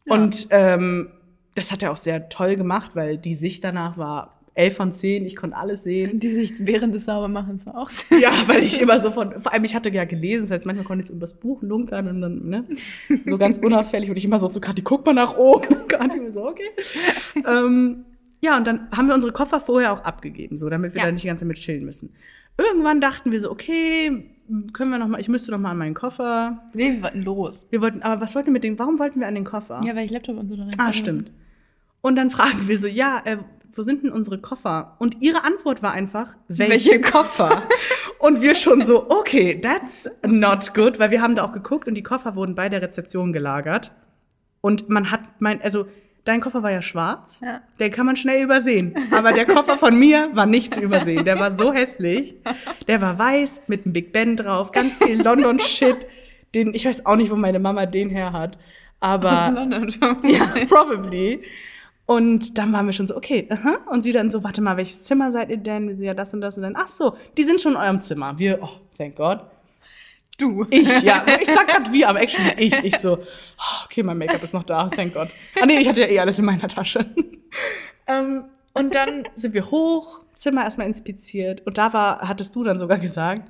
[0.07, 1.11] Und ähm,
[1.55, 5.25] das hat er auch sehr toll gemacht, weil die Sicht danach war 11 von 10,
[5.25, 6.19] ich konnte alles sehen.
[6.19, 8.19] Die Sicht während des Saubermachens war auch sehr.
[8.19, 10.85] Ja, weil ich immer so von, vor allem ich hatte ja gelesen, das heißt, manchmal
[10.85, 12.65] konnte ich so übers Buch lunkern und dann, ne,
[13.25, 15.67] so ganz unauffällig und ich immer so zu Kathi, guck mal nach oben.
[15.75, 16.63] Und Kathi immer so, okay.
[17.47, 18.05] ähm,
[18.41, 21.05] ja, und dann haben wir unsere Koffer vorher auch abgegeben, so, damit wir Ja.
[21.07, 22.13] da nicht die ganze Zeit mit chillen müssen.
[22.57, 24.29] Irgendwann dachten wir so, okay,
[24.71, 26.63] können wir noch mal, ich müsste noch mal an meinen Koffer.
[26.73, 27.65] Nee, wir wollten los.
[27.71, 29.81] Wir wollten, aber was wollten wir mit dem, warum wollten wir an den Koffer?
[29.83, 30.71] Ja, weil ich Laptop und so da rein.
[30.77, 31.31] Ah, stimmt.
[32.01, 33.37] Und dann fragen wir so, ja, äh,
[33.75, 34.95] wo sind denn unsere Koffer?
[34.99, 37.63] Und ihre Antwort war einfach, welche, Welche Koffer?
[38.19, 41.95] und wir schon so, okay, that's not good, weil wir haben da auch geguckt und
[41.95, 43.91] die Koffer wurden bei der Rezeption gelagert.
[44.61, 45.85] Und man hat mein, also
[46.23, 47.61] dein Koffer war ja schwarz, Ja.
[47.79, 48.95] den kann man schnell übersehen.
[49.11, 51.23] Aber der Koffer von mir war nicht zu übersehen.
[51.25, 52.35] Der war so hässlich.
[52.87, 56.07] Der war weiß mit einem Big Ben drauf, ganz viel London-Shit.
[56.55, 58.57] Den, ich weiß auch nicht, wo meine Mama den her hat.
[59.01, 61.43] Aber Aus London ja, probably.
[62.05, 63.77] Und dann waren wir schon so, okay, aha.
[63.89, 65.87] und sie dann so, warte mal, welches Zimmer seid ihr denn?
[65.87, 68.01] Wir so, ja, das und das und dann, ach so, die sind schon in eurem
[68.01, 68.37] Zimmer.
[68.37, 69.39] Wir, oh, thank God.
[70.37, 70.65] Du.
[70.69, 74.43] Ich, ja, ich sag grad wir, aber actually ich, ich so, oh, okay, mein Make-up
[74.43, 75.29] ist noch da, thank God.
[75.61, 77.05] Ah nee, ich hatte ja eh alles in meiner Tasche.
[78.07, 82.77] ähm, und dann sind wir hoch, Zimmer erstmal inspiziert und da war, hattest du dann
[82.77, 83.43] sogar gesagt,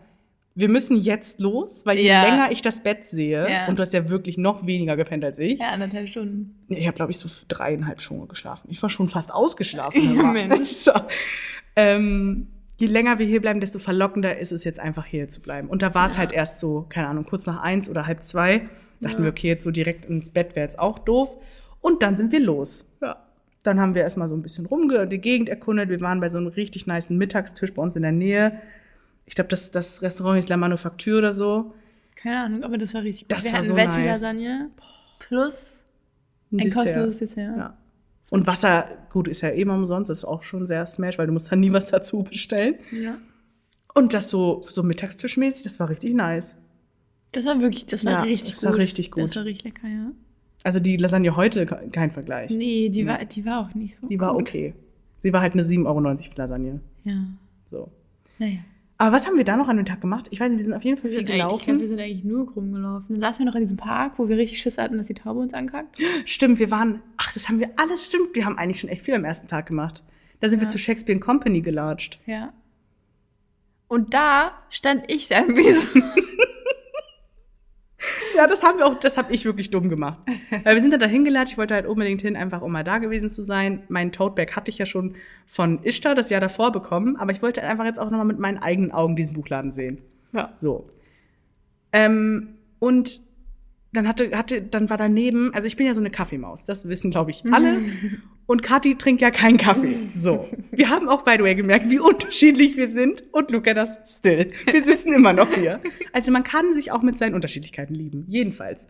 [0.55, 2.23] wir müssen jetzt los, weil je Ja.
[2.23, 3.67] länger ich das Bett sehe, Ja.
[3.67, 6.55] und du hast ja wirklich noch weniger gepennt als ich, Ja, anderthalb Stunden.
[6.69, 8.67] ich habe, glaube ich, so dreieinhalb Stunden geschlafen.
[8.71, 10.15] Ich war schon fast ausgeschlafen.
[10.15, 10.23] Ja.
[10.31, 10.69] Mensch.
[10.73, 10.91] So.
[11.75, 15.67] Ähm, je länger wir hier bleiben, desto verlockender ist es jetzt einfach hier zu bleiben.
[15.67, 18.67] Und da war es halt erst so, keine Ahnung, kurz nach eins oder halb zwei.
[19.01, 21.35] Dachten wir, okay, jetzt so direkt ins Bett wäre jetzt auch doof.
[21.81, 22.89] Und dann sind wir los.
[23.01, 23.17] Ja.
[23.63, 25.89] Dann haben wir erstmal so ein bisschen rumge die Gegend erkundet.
[25.89, 28.59] Wir waren bei so einem richtig niceen Mittagstisch bei uns in der Nähe.
[29.25, 31.73] Ich glaube, das, das Restaurant hieß La Manufacture oder so.
[32.15, 33.31] Keine Ahnung, aber das war richtig gut.
[33.37, 34.69] Das Wir war hatten so Veggie-Lasagne
[35.19, 35.81] plus
[36.51, 36.83] ein Dessert.
[36.83, 37.57] kostenloses Dessert.
[37.57, 37.77] Ja.
[38.31, 41.51] Und Wasser, gut, ist ja mal umsonst, ist auch schon sehr smash, weil du musst
[41.51, 42.75] da nie was dazu bestellen.
[42.91, 43.17] ja.
[43.97, 46.57] Und das so, so mittagstischmäßig, das war richtig nice.
[47.31, 48.69] Das war wirklich, das war Ja, richtig das gut.
[48.71, 49.23] war richtig gut.
[49.23, 50.11] Das war richtig lecker, ja.
[50.63, 52.49] Also die Lasagne heute, kein Vergleich.
[52.51, 54.41] Nee, die war, die war auch nicht so Die war gut.
[54.41, 54.73] okay.
[55.23, 55.99] Sie war halt eine 7,90 Euro
[56.35, 56.81] Lasagne.
[57.05, 57.23] Ja.
[57.71, 57.89] So.
[58.37, 58.59] Naja.
[58.97, 60.27] Aber was haben wir da noch an dem Tag gemacht?
[60.29, 61.79] Ich weiß nicht, wir sind auf jeden Fall viel eigentlich, ich glaub, gelaufen.
[61.81, 63.07] wir sind eigentlich nur rumgelaufen.
[63.09, 65.41] Dann saßen wir noch in diesem Park, wo wir richtig Schiss hatten, dass die Taube
[65.41, 65.99] uns ankackt.
[66.23, 68.35] Stimmt, wir waren, ach, das haben wir alles, stimmt.
[68.35, 70.01] Wir haben eigentlich schon echt viel am ersten Tag gemacht.
[70.39, 72.19] Da sind wir zu Shakespeare Company gelatscht.
[72.25, 72.53] Ja.
[73.87, 75.85] Und da stand ich dann wie so.
[78.35, 80.19] Ja, das haben wir auch, das habe ich wirklich dumm gemacht.
[80.63, 82.97] Weil wir sind dann da hingelatscht, ich wollte halt unbedingt hin, einfach um mal da
[82.97, 83.83] gewesen zu sein.
[83.87, 85.15] Mein Toteberg hatte ich ja schon
[85.47, 88.57] von Ishtar das Jahr davor bekommen, aber ich wollte einfach jetzt auch nochmal mit meinen
[88.57, 90.01] eigenen Augen diesen Buchladen sehen.
[90.33, 90.53] Ja.
[90.59, 90.83] So.
[91.93, 93.21] Ähm, und
[93.95, 97.11] dann hatte, hatte, dann war daneben, also ich bin ja so eine Kaffeemaus, das wissen,
[97.11, 97.79] glaube ich, alle.
[98.47, 99.95] Und Kathi trinkt ja keinen Kaffee.
[100.13, 100.47] So.
[100.71, 103.23] Wir haben auch, by the way, gemerkt, wie unterschiedlich wir sind.
[103.31, 104.51] Und look at us still.
[104.71, 105.79] Wir sitzen immer noch hier.
[106.13, 108.25] Also man kann sich auch mit seinen Unterschiedlichkeiten lieben.
[108.27, 108.87] Jedenfalls.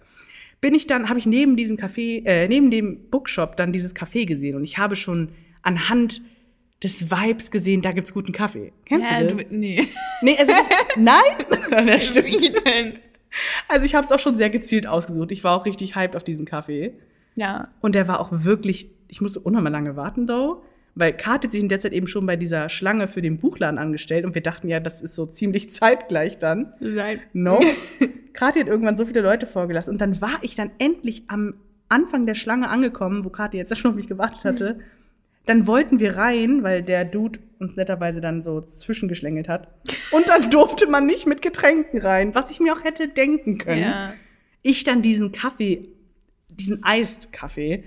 [0.59, 4.25] Bin ich dann, habe ich neben diesem Café, äh, neben dem Bookshop dann dieses Café
[4.25, 4.55] gesehen.
[4.55, 5.29] Und ich habe schon
[5.61, 6.21] anhand
[6.83, 8.73] des Vibes gesehen, da gibt's guten Kaffee.
[8.85, 9.37] Kennst ja, du das?
[9.37, 9.87] du, nee.
[10.21, 11.21] Nee, also das, nein?
[11.87, 12.27] das stimmt.
[12.27, 12.93] Wie denn?
[13.67, 15.31] Also ich habe es auch schon sehr gezielt ausgesucht.
[15.31, 16.93] Ich war auch richtig hyped auf diesen Kaffee.
[17.35, 17.69] Ja.
[17.81, 20.63] Und der war auch wirklich, ich musste unnormal lange warten, though.
[20.95, 23.77] Weil Kat hat sich in der Zeit eben schon bei dieser Schlange für den Buchladen
[23.77, 26.73] angestellt und wir dachten ja, das ist so ziemlich zeitgleich dann.
[26.79, 27.19] Nein.
[27.33, 27.59] No.
[28.33, 31.55] Kathi hat irgendwann so viele Leute vorgelassen und dann war ich dann endlich am
[31.89, 34.79] Anfang der Schlange angekommen, wo Kathi jetzt schon auf mich gewartet hatte.
[35.45, 39.67] Dann wollten wir rein, weil der Dude uns netterweise dann so zwischengeschlängelt hat.
[40.11, 43.81] Und dann durfte man nicht mit Getränken rein, was ich mir auch hätte denken können
[43.81, 44.13] Ja.
[44.61, 45.89] ich dann diesen Kaffee,
[46.49, 47.83] diesen Iced Kaffee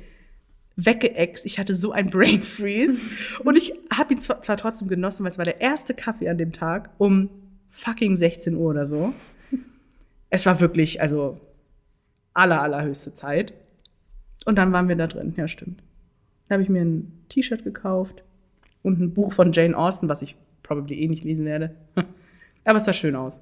[0.77, 1.45] weggeext.
[1.47, 3.01] Ich hatte so ein Brain Freeze
[3.45, 6.39] und ich habe ihn zwar, zwar trotzdem genossen, weil es war der erste Kaffee an
[6.39, 7.31] dem Tag um
[7.71, 9.13] fucking 16 Uhr oder so.
[10.31, 11.41] Es war wirklich, also
[12.35, 13.53] aller, allerhöchste Zeit.
[14.45, 15.83] Und dann waren wir da drin, ja stimmt.
[16.49, 18.23] Da habe ich mir ein T-Shirt gekauft
[18.83, 21.75] und ein Buch von Jane Austen, was ich probably eh nicht lesen werde.
[22.65, 23.41] Aber es sah schön aus.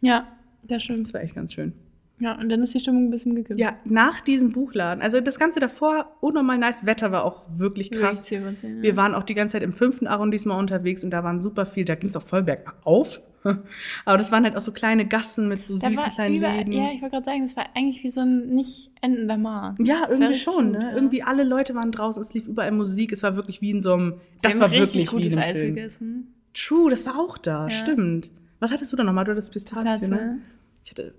[0.00, 0.28] Ja,
[0.62, 1.06] das stimmt.
[1.06, 1.72] Es war echt ganz schön.
[2.20, 3.58] Ja, und dann ist die Stimmung ein bisschen gekippt.
[3.58, 8.18] Ja, nach diesem Buchladen, also das Ganze davor, unnormal nice, Wetter war auch wirklich krass.
[8.18, 8.82] Wirklich 10 von 10, ja.
[8.82, 11.86] Wir waren auch die ganze Zeit im fünften Arrondissement unterwegs und da waren super viel,
[11.86, 13.22] da ging es auch voll bergauf.
[14.04, 16.72] Aber das waren halt auch so kleine Gassen mit so Da süßen kleinen überall- Läden.
[16.72, 19.80] Ja, ich wollte gerade sagen, das war eigentlich wie so ein nicht endender Markt.
[19.86, 20.82] Ja, irgendwie schon, ne?
[20.82, 20.92] ja.
[20.94, 23.94] Irgendwie alle Leute waren draußen, es lief überall Musik, es war wirklich wie in so
[23.94, 25.74] einem, Wir das haben war wirklich wie gutes in einem Eis Film.
[25.74, 26.34] gegessen.
[26.52, 27.70] True, das war auch da, Ja.
[27.70, 28.30] stimmt.
[28.58, 29.24] Was hattest du da nochmal?
[29.24, 30.10] Du hattest Pistazie, Pistazie.
[30.10, 30.38] ne?
[30.84, 31.14] Ich hatte,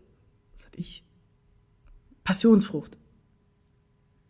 [0.56, 1.04] was hatte ich?
[2.24, 2.98] Passionsfrucht.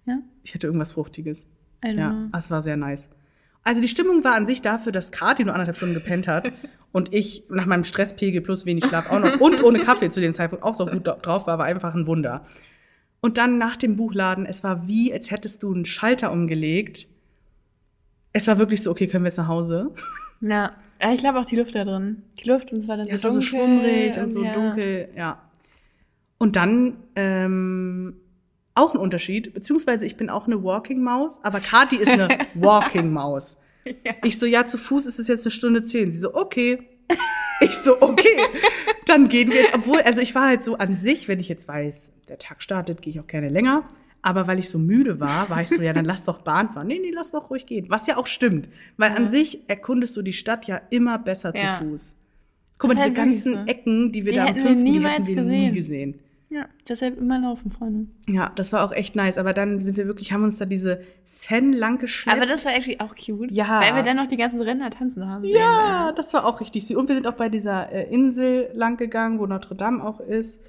[0.05, 0.19] Ja?
[0.43, 1.47] Ich hatte irgendwas Fruchtiges.
[1.83, 2.29] Ja, know.
[2.31, 3.09] das war sehr nice.
[3.63, 6.51] Also die Stimmung war an sich dafür, dass Kati nur anderthalb Stunden gepennt hat
[6.91, 10.33] und ich nach meinem Stresspegel plus wenig Schlaf auch noch und ohne Kaffee zu dem
[10.33, 12.43] Zeitpunkt auch so gut drauf war, war einfach ein Wunder.
[13.21, 17.07] Und dann nach dem Buchladen, es war wie, als hättest du einen Schalter umgelegt.
[18.33, 19.91] Es war wirklich so, okay, können wir jetzt nach Hause?
[20.41, 20.71] Ja.
[21.13, 22.23] ich glaube auch die Luft da drin.
[22.39, 24.53] Die Luft und es war dann Ja, so war so dunkel schwummrig und so ja.
[24.53, 25.41] dunkel, ja.
[26.39, 28.15] Und dann ähm,
[28.75, 33.11] auch ein Unterschied, beziehungsweise ich bin auch eine Walking Maus, aber Kati ist eine Walking
[33.11, 33.57] Maus.
[34.23, 36.11] Ich so, ja, zu Fuß ist es jetzt eine Stunde zehn.
[36.11, 36.77] Sie so, okay.
[37.61, 38.37] Ich so, okay.
[39.05, 42.11] Dann gehen wir, obwohl, also ich war halt so an sich, wenn ich jetzt weiß,
[42.29, 43.87] der Tag startet, gehe ich auch gerne länger.
[44.23, 46.87] Aber weil ich so müde war, war ich so, ja, dann lass doch Bahn fahren.
[46.87, 47.87] Nee, nee, lass doch ruhig gehen.
[47.89, 48.69] Was ja auch stimmt.
[48.97, 51.79] Weil an sich erkundest du die Stadt ja immer besser Ja.
[51.79, 52.17] zu Fuß.
[52.77, 53.59] Guck mal, diese ganzen so.
[53.65, 56.19] Ecken, die wir Die da am hätten wir fünften, die hätten wir nie gesehen.
[56.51, 58.07] Ja, deshalb immer laufen, Freunde.
[58.27, 59.37] Ja, das war auch echt nice.
[59.37, 62.37] Aber dann sind wir wirklich, haben uns da diese Sen lang geschleppt.
[62.37, 63.49] Aber das war actually auch cute.
[63.51, 63.79] Ja.
[63.79, 65.45] Weil wir dann noch die ganzen Ränder tanzen haben.
[65.45, 65.55] sehen.
[65.55, 66.97] Ja, das war auch richtig süß.
[66.97, 70.61] Und wir sind auch bei dieser äh, Insel lang gegangen, wo Notre Dame auch ist.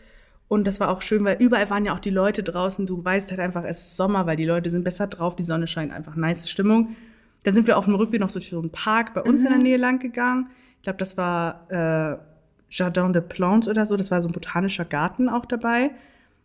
[0.46, 2.86] Und das war auch schön, weil überall waren ja auch die Leute draußen.
[2.86, 5.66] Du weißt halt einfach, es ist Sommer, weil die Leute sind besser drauf, die Sonne
[5.66, 6.94] scheint einfach nice Stimmung.
[7.42, 9.48] Dann sind wir auf dem Rückweg noch so durch so einen Park bei uns in
[9.48, 10.50] der Nähe lang gegangen.
[10.76, 12.31] Ich glaube, das war äh,
[12.72, 13.96] Jardin de Plantes oder so.
[13.96, 15.90] Das war so ein botanischer Garten auch dabei.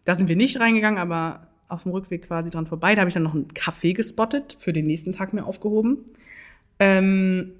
[0.05, 2.95] Da sind wir nicht reingegangen, aber auf dem Rückweg quasi dran vorbei.
[2.95, 6.05] Da habe ich dann noch einen Café gespottet, für den nächsten Tag mir aufgehoben.
[6.79, 7.53] Ähm,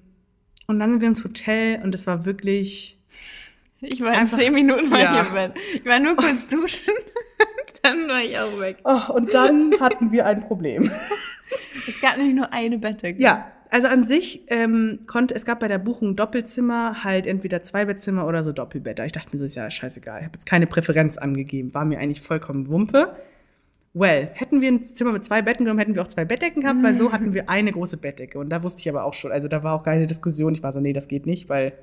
[0.67, 2.97] und dann sind wir ins Hotel und es war wirklich.
[3.79, 5.11] Ich war in Einfach- zehn Minuten mal Ja.
[5.13, 5.53] hier im Bett.
[5.75, 6.93] Ich war nur kurz duschen.
[7.83, 8.77] dann war ich auch weg.
[8.83, 10.91] Oh, und dann hatten wir ein Problem.
[11.87, 13.21] Es gab nämlich nur eine Bettdecke.
[13.21, 18.25] Ja, also an sich ähm, konnte, es gab bei der Buchung Doppelzimmer, halt entweder Zweibettzimmer
[18.27, 18.99] oder so Doppelbett.
[18.99, 20.19] Ich dachte mir so, ist ja scheißegal.
[20.19, 21.73] Ich habe jetzt keine Präferenz angegeben.
[21.73, 23.15] War mir eigentlich vollkommen Wumpe.
[23.93, 26.83] Well, hätten wir ein Zimmer mit zwei Betten genommen, hätten wir auch zwei Bettdecken gehabt,
[26.83, 28.37] weil so hatten wir eine große Bettdecke.
[28.37, 30.53] Und da wusste ich aber auch schon, also da war auch keine Diskussion.
[30.53, 31.73] Ich war so, nee, das geht nicht, weil,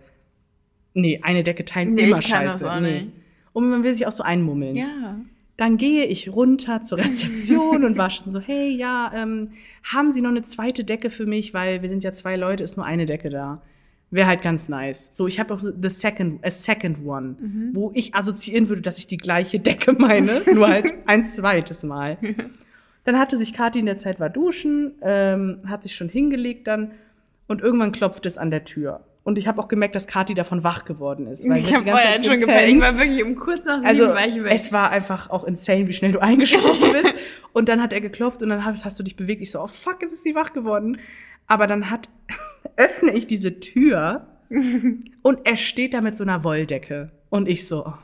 [0.94, 2.70] nee, eine Decke teilen Nee, immer ich kann das scheiße.
[2.70, 3.00] auch nee.
[3.00, 3.12] nicht.
[3.52, 4.76] Und man will sich auch so einmummeln.
[4.76, 5.16] Ja.
[5.56, 9.52] Dann gehe ich runter zur Rezeption und war schon so, hey, ja, ähm,
[9.84, 11.54] haben Sie noch eine zweite Decke für mich?
[11.54, 13.62] Weil wir sind ja zwei Leute, ist nur eine Decke da.
[14.10, 15.10] Wäre halt ganz nice.
[15.12, 17.36] So, ich habe auch the second, a second one,
[17.72, 22.18] wo ich assoziieren würde, dass ich die gleiche Decke meine, nur halt ein zweites Mal.
[23.04, 26.92] Dann hatte sich Kathi in der Zeit war duschen, ähm, hat sich schon hingelegt dann
[27.48, 29.00] und irgendwann klopft es an der Tür.
[29.24, 31.48] Und ich habe auch gemerkt, dass Kathi davon wach geworden ist.
[31.48, 32.76] weil Ich habe vorher Zeit schon gepennt.
[32.76, 34.52] Ich war wirklich um kurz nach sieben Also war ich weg.
[34.54, 37.14] es war einfach auch insane, wie schnell du eingeschlafen bist.
[37.54, 39.40] und dann hat er geklopft und dann hast, hast du dich bewegt.
[39.40, 40.98] Ich so, oh fuck, jetzt ist sie wach geworden.
[41.46, 42.10] Aber dann hat,
[42.76, 44.26] öffne ich diese Tür
[45.22, 47.10] und er steht da mit so einer Wolldecke.
[47.30, 47.94] Und ich so, oh,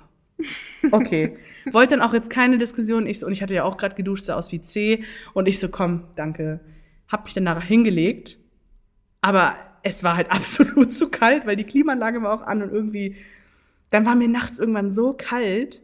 [0.91, 1.37] okay.
[1.73, 3.07] Wollte dann auch jetzt keine Diskussion.
[3.07, 5.05] Ich so, und ich hatte ja auch gerade geduscht, sah aus wie C.
[5.35, 6.61] Und ich so, komm, danke.
[7.09, 8.39] Hab mich dann nachher hingelegt.
[9.21, 13.17] Aber es war halt absolut zu kalt, weil die Klimaanlage war auch an und irgendwie,
[13.91, 15.81] dann war mir nachts irgendwann so kalt.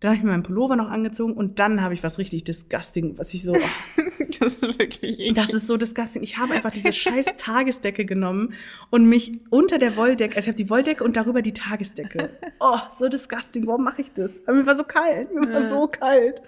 [0.00, 3.18] Dann habe ich mir meinen Pullover noch angezogen und dann habe ich was richtig disgusting,
[3.18, 3.58] was ich so, oh,
[4.38, 5.34] das ist wirklich eklig.
[5.34, 6.22] das ist so disgusting.
[6.22, 8.54] Ich habe einfach diese scheiß Tagesdecke genommen
[8.90, 12.30] und mich unter der Wolldecke, also ich habe die Wolldecke und darüber die Tagesdecke.
[12.60, 13.66] Oh, so disgusting.
[13.66, 14.40] Warum mache ich das?
[14.46, 15.34] Aber mir war so kalt.
[15.34, 16.42] Mir war so kalt.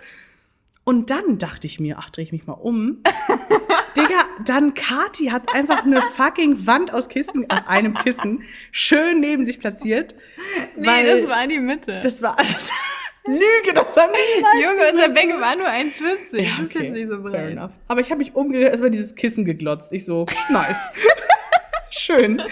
[0.85, 3.03] Und dann dachte ich mir, ach, drehe ich mich mal um.
[4.45, 9.61] Dann Kati hat einfach eine fucking Wand aus Kissen, aus einem Kissen, schön neben sich
[9.61, 10.15] platziert.
[10.77, 12.01] nee, weil das war die Mitte.
[12.03, 12.73] das war alles.
[13.27, 16.41] Lüge, das war nicht Junge, unser Becken war nur 1,40.
[16.41, 16.85] ja, das ist okay.
[16.87, 17.59] jetzt nicht so breit.
[17.87, 19.93] Aber ich habe mich umgedreht, erstmal dieses Kissen geglotzt.
[19.93, 20.93] Ich so, nice.
[21.91, 22.43] Schön.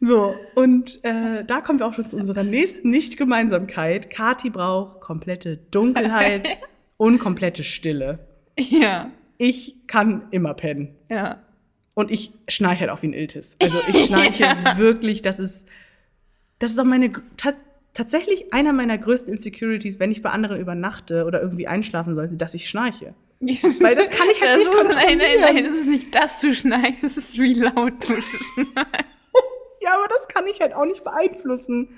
[0.00, 4.10] So, und äh, da kommen wir auch schon zu unserer nächsten Nicht-Gemeinsamkeit.
[4.10, 6.58] Kati braucht komplette Dunkelheit
[6.96, 8.18] und komplette Stille.
[8.58, 10.94] Ja, Ich kann immer pennen.
[11.08, 11.40] ja.
[11.96, 13.56] Und ich schnarche halt auch wie ein Iltis.
[13.62, 15.68] Also ich schnarche wirklich, das ist,
[16.58, 17.52] das ist auch meine, ta
[17.92, 22.52] tatsächlich einer meiner größten Insecurities, wenn ich bei anderen übernachte oder irgendwie einschlafen sollte, dass
[22.54, 23.14] ich schnarche.
[23.40, 26.40] Weil das kann ich halt das nicht ist, Nein, nein, nein, das ist nicht, dass
[26.40, 28.56] du schneist, es ist, wie laut du schneist.
[29.80, 31.90] Ja, aber das kann ich halt auch nicht beeinflussen.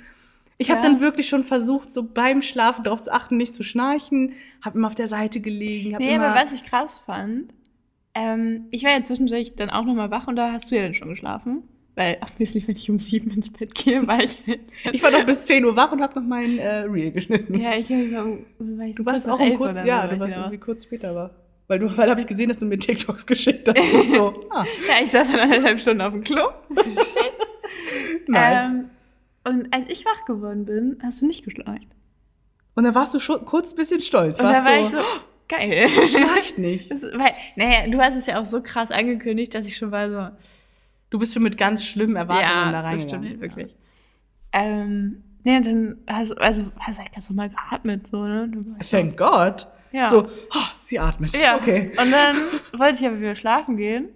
[0.59, 0.88] Ich habe Ja.
[0.88, 4.32] dann wirklich schon versucht, so beim Schlafen darauf zu achten, nicht zu schnarchen.
[4.64, 5.94] Habe immer auf der Seite gelegen.
[5.94, 7.52] Hab Nee, immer, aber was ich krass fand,
[8.14, 10.94] ähm, ich war ja zwischendurch dann auch nochmal wach und da hast du ja dann
[10.94, 11.62] schon geschlafen.
[11.94, 14.38] Weil, obviously, wenn ich um sieben ins Bett gehe, war ich
[14.92, 17.59] ich war noch bis 10 Uhr wach und habe noch mein äh, Reel geschnitten.
[17.59, 18.26] Ja, ich war,
[18.59, 20.84] war ich Du warst auch um kurz, oder ja, war du ich warst irgendwie kurz
[20.84, 21.30] später wach.
[21.68, 23.78] Weil du, weil habe ich gesehen, dass du mir TikToks geschickt hast.
[24.14, 24.64] So, ah.
[24.88, 26.48] Ja, ich saß dann eineinhalb Stunden auf dem Klo.
[26.74, 27.32] Das ist shit.
[28.28, 28.70] nice.
[28.72, 28.90] ähm,
[29.47, 31.88] und als ich wach geworden bin, hast du nicht geschleicht.
[32.74, 34.40] und da warst du schon kurz ein bisschen stolz.
[34.40, 34.99] Und da war ich so,
[35.49, 35.88] geil.
[36.09, 36.90] schnarcht nicht.
[36.90, 40.11] Das, weil, naja, du hast es ja auch so krass angekündigt, dass ich schon war
[40.11, 40.36] so,
[41.09, 43.40] Du bist schon mit ganz schlimmen Erwartungen da ja, das stimmt reingegangen.
[43.40, 43.76] halt wirklich.
[44.53, 48.51] Ähm, nee, und dann hast du, also, hast du halt ganz normal geatmet, so, ne?
[48.76, 49.66] Warst so, Thank God.
[49.92, 50.11] Ja.
[50.11, 51.36] So, oh, sie atmet.
[51.36, 51.57] ja.
[51.57, 51.92] Okay.
[52.01, 52.36] Und dann
[52.76, 54.09] wollte ich aber wieder schlafen gehen.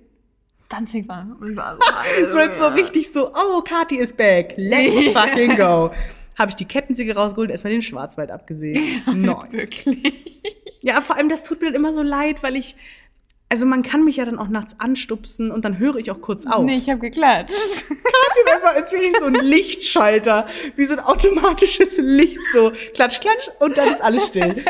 [0.71, 1.33] Dann fing es an.
[1.33, 1.57] Und
[2.31, 4.55] so, jetzt so richtig so, oh, Kati is back.
[4.57, 5.91] Let's fucking go.
[6.39, 9.07] Habe ich die Kettensäge rausgeholt, erstmal den Schwarzwald abgesägt.
[9.13, 9.53] Nice.
[9.53, 10.41] Wirklich.
[10.81, 12.77] Ja, vor allem, das tut mir dann immer so leid, weil ich,
[13.51, 16.47] also man kann mich ja dann auch nachts anstupsen und dann höre ich auch kurz
[16.47, 16.65] auf.
[16.65, 17.89] Nee, ich habe geklatscht.
[17.89, 20.47] Kati einfach, als wäre ich so ein Lichtschalter,
[20.77, 24.65] wie so ein automatisches Licht, so klatsch, klatsch und dann ist alles still.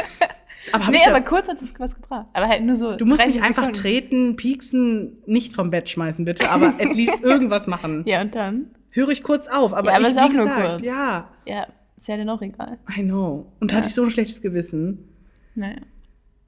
[0.72, 2.26] Aber, nee, aber kurz hat es was gebracht.
[2.32, 2.94] Aber halt nur so.
[2.96, 3.80] du musst 30 mich einfach Sekunden.
[3.80, 8.02] treten, pieksen, nicht vom Bett schmeißen, bitte, aber at least irgendwas machen.
[8.06, 8.66] Ja, und dann?
[8.90, 10.82] Höre ich kurz auf, aber Ja, aber ich, ist wie gesagt, kurz.
[10.82, 12.78] ja, Ja, ist ja dann auch egal.
[12.96, 13.52] I know.
[13.60, 13.78] Und Ja.
[13.78, 15.08] hatte ich so ein schlechtes Gewissen.
[15.54, 15.76] Naja.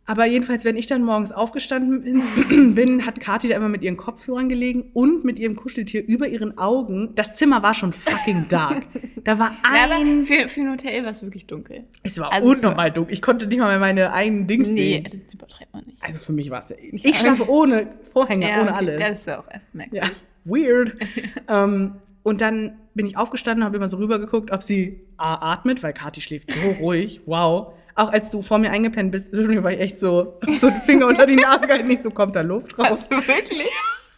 [0.04, 2.02] Aber jedenfalls, wenn ich dann morgens aufgestanden
[2.48, 6.26] bin, bin, hat Kathi da immer mit ihren Kopfhörern gelegen und mit ihrem Kuscheltier über
[6.26, 7.10] ihren Augen.
[7.14, 8.82] Das Zimmer war schon fucking dark.
[9.22, 10.24] Da war Ja, ein...
[10.24, 11.84] für, für ein Hotel war es wirklich dunkel.
[12.02, 13.14] es war also unnormal dunkel.
[13.14, 15.22] Ich konnte nicht mal meine eigenen Dings Nee, sehen.
[15.24, 16.02] das übertreibt man nicht.
[16.02, 17.04] Also für mich war es ja ähnlich.
[17.04, 19.00] Ich schlafe ohne Vorhänge, ohne okay, alles.
[19.00, 20.10] Das ist ja auch merkwürdig.
[20.10, 20.96] Ja, weird.
[21.48, 21.92] ähm,
[22.24, 26.50] und dann bin ich aufgestanden, habe immer so rübergeguckt, ob sie atmet, weil Kathi schläft
[26.50, 27.20] so ruhig.
[27.26, 27.74] Wow.
[27.94, 31.06] Auch als du vor mir eingepennt bist, zwischendurch war ich echt so, so den Finger
[31.06, 32.88] unter die Nase gehalten, nicht so kommt da Luft raus.
[32.90, 33.70] Hast du wirklich?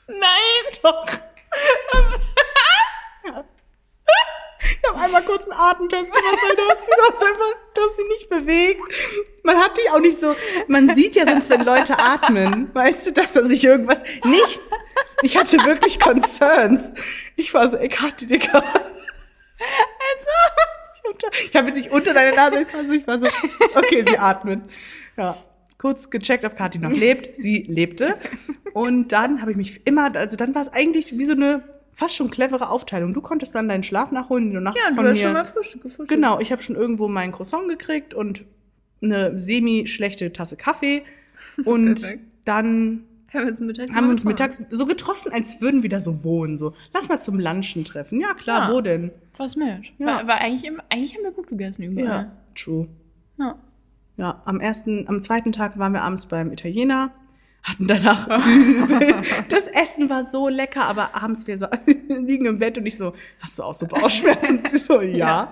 [0.09, 0.79] Nein!
[0.83, 1.07] Doch.
[4.61, 7.97] Ich habe einmal kurz einen Atemtest gemacht, weil du hast, du hast einfach, du hast
[7.97, 8.81] sie nicht bewegt.
[9.43, 10.35] Man hat die auch nicht so,
[10.69, 14.71] man sieht ja sonst, wenn Leute atmen, weißt du, dass da sich irgendwas, nichts.
[15.23, 16.95] Ich hatte wirklich Concerns.
[17.37, 18.59] Ich war so, ey, Kathi, Digga.
[18.59, 18.65] Also,
[19.59, 20.74] Ich,
[21.09, 23.27] unter- ich habe jetzt nicht unter deine Nase, ich war so, ich war so,
[23.77, 24.61] okay, sie atmet.
[25.17, 25.37] Ja,
[25.79, 27.39] kurz gecheckt, ob Kathi noch lebt.
[27.41, 28.17] Sie lebte.
[28.73, 32.17] Und dann habe ich mich immer, also dann war es eigentlich wie so eine fast
[32.17, 33.13] schon clevere Aufteilung.
[33.15, 35.45] Du konntest dann deinen Schlaf nachholen, den du nachts von mir.
[35.45, 36.09] Frühstück gefrühstückt.
[36.09, 38.45] Genau, ich habe schon irgendwo meinen Croissant gekriegt und
[39.03, 41.03] eine semi-schlechte Tasse Kaffee.
[41.65, 42.03] Und
[42.45, 43.05] dann
[43.35, 46.57] Haben wir uns mittags haben uns mittags so getroffen, als würden wir da so wohnen.
[46.57, 48.21] So, lass mal zum Lunchen treffen.
[48.21, 48.75] Ja, klar, Ja.
[48.75, 49.11] wo denn?
[49.37, 49.67] Was mit?
[49.99, 50.07] Ja.
[50.07, 52.31] War, war eigentlich, im, eigentlich haben wir gut gegessen überall.
[52.55, 52.89] true.
[53.39, 53.57] Ja.
[54.17, 57.11] Ja, am ersten, am zweiten Tag waren wir abends beim Italiener,
[57.65, 58.29] hatten danach.
[59.49, 61.67] Das Essen war so lecker, aber abends wir so,
[62.09, 64.59] liegen im Bett und ich so, hast du auch so Bauchschmerzen?
[64.59, 65.51] Und sie so, ja.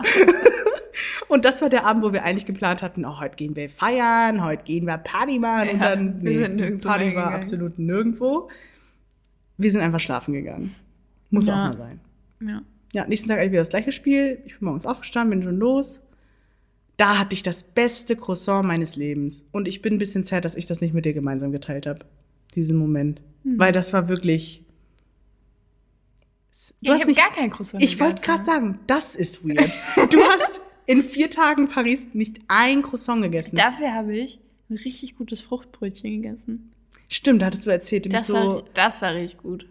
[1.29, 4.43] Und das war der Abend, wo wir eigentlich geplant hatten, oh, heute gehen wir feiern,
[4.45, 5.71] heute gehen wir Party machen.
[5.71, 8.49] und Ja, dann, wir nee, Party war absolut nirgendwo.
[9.59, 10.75] Wir sind einfach schlafen gegangen.
[11.31, 11.53] Muss Ja.
[11.55, 12.01] auch mal sein.
[12.41, 12.63] ja.
[12.95, 14.43] Ja, nächsten Tag eigentlich wieder das gleiche Spiel.
[14.45, 16.03] Ich bin morgens aufgestanden, bin schon los.
[16.99, 19.49] Da hatte ich das beste Croissant meines Lebens.
[19.51, 22.01] Und ich bin ein bisschen sad, dass ich das nicht mit dir gemeinsam geteilt habe.
[22.55, 23.23] Diesen Moment.
[23.45, 23.59] Hm.
[23.59, 24.63] Weil das war wirklich.
[26.83, 29.71] Du ja hast ich habe gar keinen Croissant ich wollte gerade sagen, das ist weird.
[30.13, 33.57] Du hast in vier Tagen Paris nicht ein Croissant gegessen.
[33.57, 34.39] Dafür habe ich
[34.71, 36.73] ein richtig gutes Fruchtbrötchen gegessen.
[37.09, 38.13] Stimmt, da hattest du erzählt.
[38.13, 39.67] Das, so, war, das war richtig gut.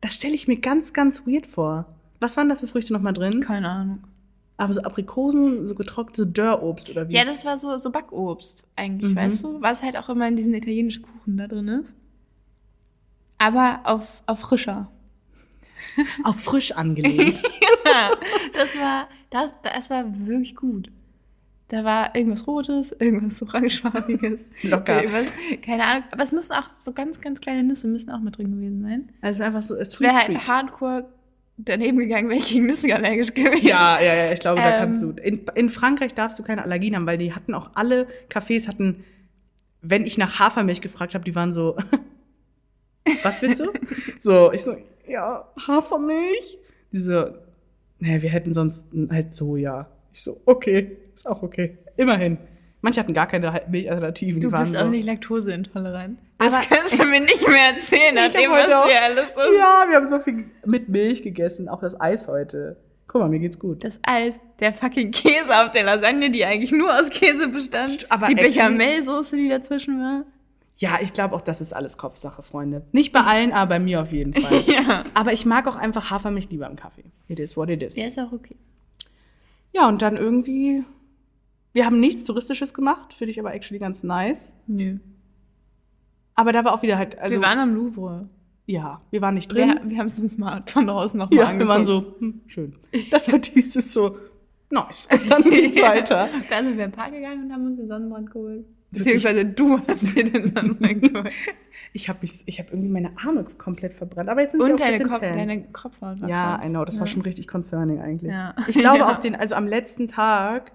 [0.00, 1.86] das stelle ich mir ganz, ganz weird vor.
[2.20, 3.40] Was waren da für Früchte nochmal drin?
[3.40, 4.04] Keine Ahnung.
[4.58, 7.14] Aber so Aprikosen, so getrocknet, so Dörrobst oder wie?
[7.14, 9.16] Ja, das war so, so Backobst eigentlich, Mhm.
[9.16, 9.60] weißt du?
[9.60, 11.94] Was halt auch immer in diesen italienischen Kuchen da drin ist.
[13.38, 14.90] Aber auf, auf frischer.
[16.24, 17.42] Auf frisch angelegt.
[18.54, 20.90] das war, das, das war wirklich gut.
[21.68, 24.40] Da war irgendwas Rotes, irgendwas Orangefarbiges.
[24.62, 25.02] Locker.
[25.02, 25.32] Irgendwas,
[25.62, 26.04] keine Ahnung.
[26.12, 29.08] Aber es müssen auch so ganz, ganz kleine Nüsse müssen auch mit drin gewesen sein.
[29.20, 31.08] Also einfach so, es Es wäre halt hardcore
[31.56, 33.66] daneben gegangen, wäre ich gegen Nüsse allergisch gewesen.
[33.66, 34.78] Ja, ja, ja, ich glaube, da Ähm.
[34.78, 35.10] kannst du.
[35.10, 39.04] In, in Frankreich darfst du keine Allergien haben, weil die hatten auch alle Cafés hatten,
[39.82, 41.76] wenn ich nach Hafermilch gefragt habe, die waren so,
[43.22, 43.72] was willst du?
[44.20, 44.76] so, ich so,
[45.08, 46.58] ja, Hafermilch.
[46.92, 47.26] Die so,
[47.98, 49.86] naja, wir hätten sonst halt Soja.
[50.12, 51.78] Ich so, okay, ist auch okay.
[51.96, 52.38] Immerhin.
[52.82, 54.40] Manche hatten gar keine Milchalternativen.
[54.40, 56.18] Du bist so, auch nicht laktoseintolerant.
[56.38, 59.36] Das Aber- kannst du mir nicht mehr erzählen, nachdem was auch- hier alles ist.
[59.58, 62.76] Ja, wir haben so viel mit Milch gegessen, auch das Eis heute.
[63.08, 63.82] Guck mal, mir geht's gut.
[63.84, 68.06] Das Eis, der fucking Käse auf der Lasagne, die eigentlich nur aus Käse bestand.
[68.10, 70.24] Aber die Bechamelsoße, die dazwischen war.
[70.78, 72.84] Ja, ich glaube auch, das ist alles Kopfsache, Freunde.
[72.92, 74.62] Nicht bei allen, aber bei mir auf jeden Fall.
[74.66, 75.04] Ja.
[75.14, 77.04] Aber ich mag auch einfach Hafermilch lieber im Kaffee.
[77.28, 77.94] It is what it is.
[77.94, 78.56] Der ist auch okay.
[79.72, 80.84] Ja, und dann irgendwie,
[81.72, 84.54] wir haben nichts Touristisches gemacht, finde ich aber actually ganz nice.
[84.66, 84.98] Nö.
[86.34, 88.28] Aber da war auch wieder halt, also, wir waren am Louvre.
[88.66, 89.80] ja, wir waren nicht drin.
[89.82, 91.60] Wir, wir haben es im Smartphone draußen nochmal ja, angeguckt.
[91.60, 92.76] wir waren so, hm, schön.
[93.10, 94.18] Das war dieses so,
[94.68, 95.08] nice.
[95.10, 96.28] Und dann geht's weiter.
[96.50, 98.66] Da sind wir im Park gegangen und haben uns den Sonnenbrand geholt.
[98.90, 101.32] Beziehungsweise du hast dir den geholt.
[101.92, 104.28] Ich habe ich hab irgendwie meine Arme komplett verbrannt.
[104.28, 106.60] Aber jetzt sind sie auch Und ein deine, Kopf, deine Kopfhaut war Ja.
[106.64, 108.32] I know, das war schon richtig concerning eigentlich.
[108.32, 108.54] Ja.
[108.68, 109.12] Ich glaube Ja.
[109.12, 110.72] auch den, also am letzten Tag,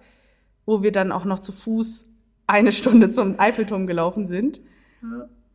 [0.65, 2.11] wo wir dann auch noch zu Fuß
[2.47, 4.61] eine Stunde zum Eiffelturm gelaufen sind,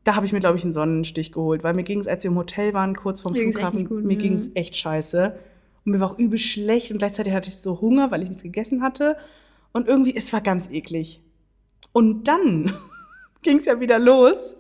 [0.04, 2.30] da habe ich mir, glaube ich, einen Sonnenstich geholt, weil mir ging es, als wir
[2.30, 4.22] im Hotel waren, kurz vorm Mir Flughafen, gut, mir ne?
[4.22, 5.36] ging es echt scheiße.
[5.84, 8.42] Und mir war auch übel schlecht und gleichzeitig hatte ich so Hunger, weil ich nichts
[8.42, 9.16] gegessen hatte.
[9.72, 11.22] Und irgendwie, es war ganz eklig.
[11.96, 12.74] Und dann
[13.42, 14.54] ging es ja wieder los.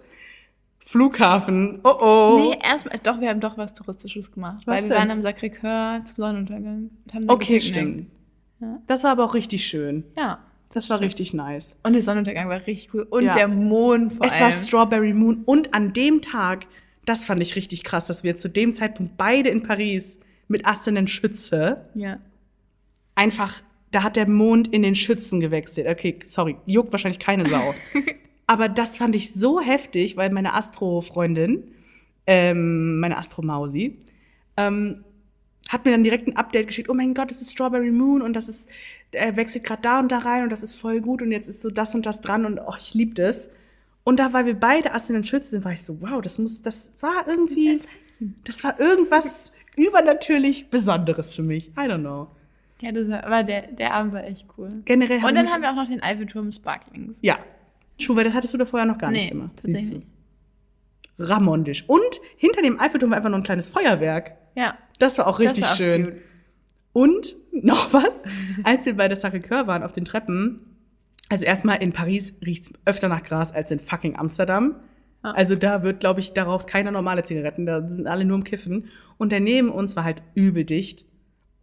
[0.78, 2.36] Flughafen, oh oh.
[2.38, 4.62] Nee, erstmal, doch, wir haben doch was Touristisches gemacht.
[4.64, 6.90] Was weil wir waren am Sacré-Cœur zum Sonnenuntergang.
[7.04, 8.06] Und haben da okay, stimmt.
[8.58, 8.78] Ja.
[8.86, 10.04] Das war aber auch richtig schön.
[10.16, 10.38] Ja.
[10.72, 11.76] Das war richtig nice.
[11.82, 13.06] Und der Sonnenuntergang war richtig cool.
[13.10, 13.34] Und Ja.
[13.34, 14.44] der Mond vor Es allem.
[14.44, 16.64] war Strawberry Moon und an dem Tag,
[17.04, 21.06] das fand ich richtig krass, dass wir zu dem Zeitpunkt beide in Paris mit Astenen
[21.06, 22.18] Schütze ja.
[23.14, 23.60] einfach,
[23.96, 25.86] da hat der Mond in den Schützen gewechselt.
[25.88, 27.74] Okay, sorry, juckt wahrscheinlich keine Sau.
[28.46, 31.64] Aber das fand ich so heftig, weil meine Astro-Freundin,
[32.26, 33.96] ähm, meine Astro-Mausi,
[34.58, 35.02] ähm,
[35.70, 36.90] hat mir dann direkt ein Update geschickt.
[36.90, 38.68] Oh mein Gott, es ist Strawberry Moon und das ist,
[39.12, 41.62] er wechselt gerade da und da rein und das ist voll gut und jetzt ist
[41.62, 43.48] so das und das dran und oh, ich liebe das.
[44.04, 46.92] Und da, weil wir beide Astenen Schützen sind, war ich so, wow, das muss, das
[47.00, 47.80] war irgendwie,
[48.44, 51.68] das war irgendwas übernatürlich Besonderes für mich.
[51.68, 52.28] I don't know.
[52.82, 54.68] Ja, das war, aber der, der Abend war echt cool.
[54.84, 57.18] Generell Und dann haben wir auch noch den Eiffelturm Sparklings.
[57.22, 57.38] Ja.
[57.98, 59.50] Schuhe, das hattest du da vorher noch gar Nee, nicht gemacht.
[59.56, 60.02] tatsächlich Siehst
[61.18, 61.24] du.
[61.24, 61.84] Ramondisch.
[61.88, 64.36] Und hinter dem Eiffelturm war einfach noch ein kleines Feuerwerk.
[64.54, 64.76] Ja.
[64.98, 66.04] Das war auch richtig war auch schön.
[66.04, 66.16] Cute.
[66.92, 68.24] Und noch was,
[68.64, 70.60] als wir bei der Sacré-Cœur waren auf den Treppen,
[71.28, 74.76] also erstmal in Paris riecht's öfter nach Gras als in fucking Amsterdam.
[75.22, 78.44] Also da wird, glaube ich, da raucht keiner normale Zigaretten, da sind alle nur im
[78.44, 78.86] Kiffen.
[79.18, 81.04] Und der neben uns war halt übel dicht.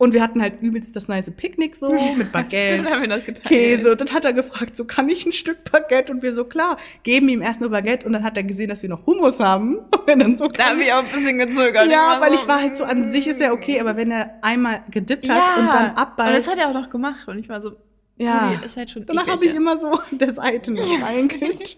[0.03, 3.25] Und wir hatten halt übelst das nice Picknick so mit Baguette, Stimmt, haben wir das
[3.25, 3.47] geteilt.
[3.47, 3.91] Käse.
[3.91, 6.11] Und dann hat er gefragt, so kann ich ein Stück Baguette?
[6.11, 8.05] Und wir so, klar, geben ihm erst nur Baguette.
[8.05, 9.77] Und dann hat er gesehen, dass wir noch Hummus haben.
[9.91, 11.89] Und wir dann so, Da habe ich auch ein bisschen gezögert.
[11.89, 14.39] ja, weil so, ich war halt so, an sich ist ja okay, aber wenn er
[14.41, 15.55] einmal gedippt hat ja.
[15.57, 17.25] und dann Und das abbeißt, hat er auch noch gemacht.
[17.29, 17.77] Und ich war so,
[18.17, 21.77] ja, Cody, ist halt schon danach habe ich immer so der Seite noch reingekriegt.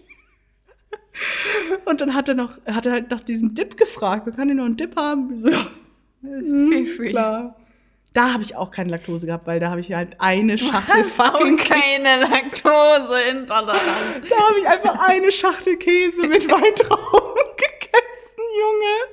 [1.84, 4.26] Und dann hat er noch, hat er halt nach diesem Dip gefragt.
[4.26, 5.40] Wir können noch einen Dip haben?
[5.40, 5.66] So, ja,
[6.22, 7.08] Feel free.
[7.08, 7.56] klar.
[8.16, 11.04] Da habe ich auch keine Laktose gehabt, weil da habe ich halt eine Schachtel auch
[11.04, 14.22] fucking keine Laktose intolerant.
[14.30, 19.12] Da habe ich einfach eine Schachtel Käse mit Weintrauben gegessen, Junge.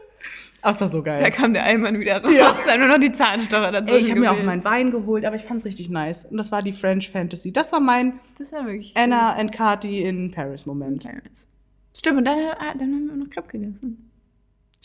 [0.61, 1.19] Ah, Das war so geil.
[1.19, 2.31] Da kam der Eimann wieder raus.
[2.33, 2.55] Ja.
[2.65, 3.93] Da haben nur noch die Zahnstocher dazu.
[3.93, 6.23] Ich habe mir auch meinen Wein geholt, aber ich fand's richtig nice.
[6.23, 7.51] Und das war die French Fantasy.
[7.51, 11.03] Das war mein Das war wirklich Anna and Carty in Paris Moment.
[11.03, 11.49] Paris.
[11.93, 14.12] Stimmt, und dann, ah, dann haben wir noch Club gegessen.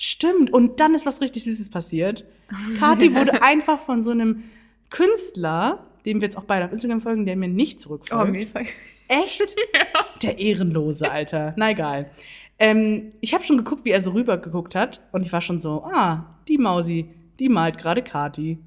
[0.00, 0.52] Stimmt.
[0.52, 2.24] Und dann ist was richtig Süßes passiert.
[2.78, 4.44] Carty wurde einfach von so einem
[4.90, 8.32] Künstler, dem wir jetzt auch beide auf Instagram folgen, der mir nicht Oh, zurückfolgt.
[8.32, 8.64] mir voll.
[9.08, 9.42] Echt?
[10.22, 11.54] Der Ehrenlose, Alter.
[11.56, 12.10] Na egal.
[12.58, 15.00] Ähm, ich habe schon geguckt, wie er so rüber geguckt hat.
[15.12, 18.58] Und ich war schon so, ah, die Mausi, die malt gerade Kati.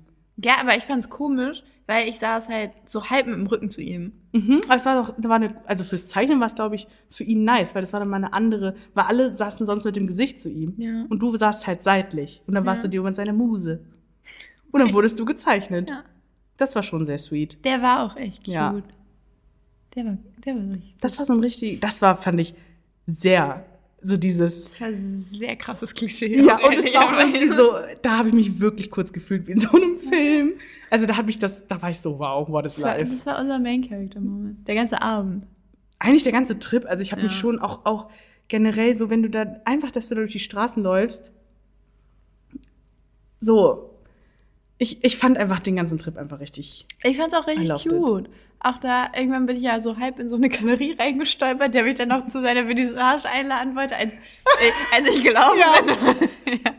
[0.43, 3.81] Ja, aber ich fand's komisch, weil ich saß halt so halb mit dem Rücken zu
[3.81, 4.13] ihm.
[4.33, 4.61] Mhm.
[4.65, 7.23] Aber es war doch, da war eine, also fürs Zeichnen war es, glaube ich, für
[7.23, 10.07] ihn nice, weil das war dann mal eine andere, weil alle saßen sonst mit dem
[10.07, 10.73] Gesicht zu ihm.
[10.77, 11.05] Ja.
[11.09, 12.41] Und du saßt halt seitlich.
[12.47, 12.87] Und dann warst Ja.
[12.87, 13.83] du dir mit seiner Muse.
[14.71, 15.89] Und dann wurdest du gezeichnet.
[15.89, 16.03] Ja.
[16.57, 17.63] Das war schon sehr sweet.
[17.65, 18.53] Der war auch echt cute.
[18.53, 18.81] Ja.
[19.95, 20.95] Der war, der war richtig.
[21.01, 22.53] Das war so ein richtig, das war, fand ich,
[23.07, 23.65] sehr,
[24.01, 26.41] so dieses, Das war ein sehr krasses Klischee.
[26.43, 29.51] Ja, und es war auch irgendwie so, da habe ich mich wirklich kurz gefühlt wie
[29.51, 30.53] in so einem Film.
[30.89, 33.11] Also da habe ich das, da war ich so, wow, what is Das war, life.
[33.11, 34.67] das war unser Main-Character-Moment.
[34.67, 35.45] Der ganze Abend.
[35.99, 37.37] Eigentlich der ganze Trip, also ich habe mich Ja.
[37.37, 38.09] schon auch, auch
[38.47, 41.31] generell so, wenn du da, einfach, dass du da durch die Straßen läufst,
[43.39, 43.90] so,
[44.81, 46.87] ich, ich fand einfach den ganzen Trip einfach richtig.
[47.03, 48.27] Ich fand's auch richtig cute.
[48.59, 51.95] Auch da, irgendwann bin ich ja so halb in so eine Galerie reingestolpert, der mich
[51.95, 55.81] dann noch zu seiner Vernissage einladen wollte, als, äh, als ich gelaufen Ja.
[55.81, 56.59] bin.
[56.65, 56.71] ja.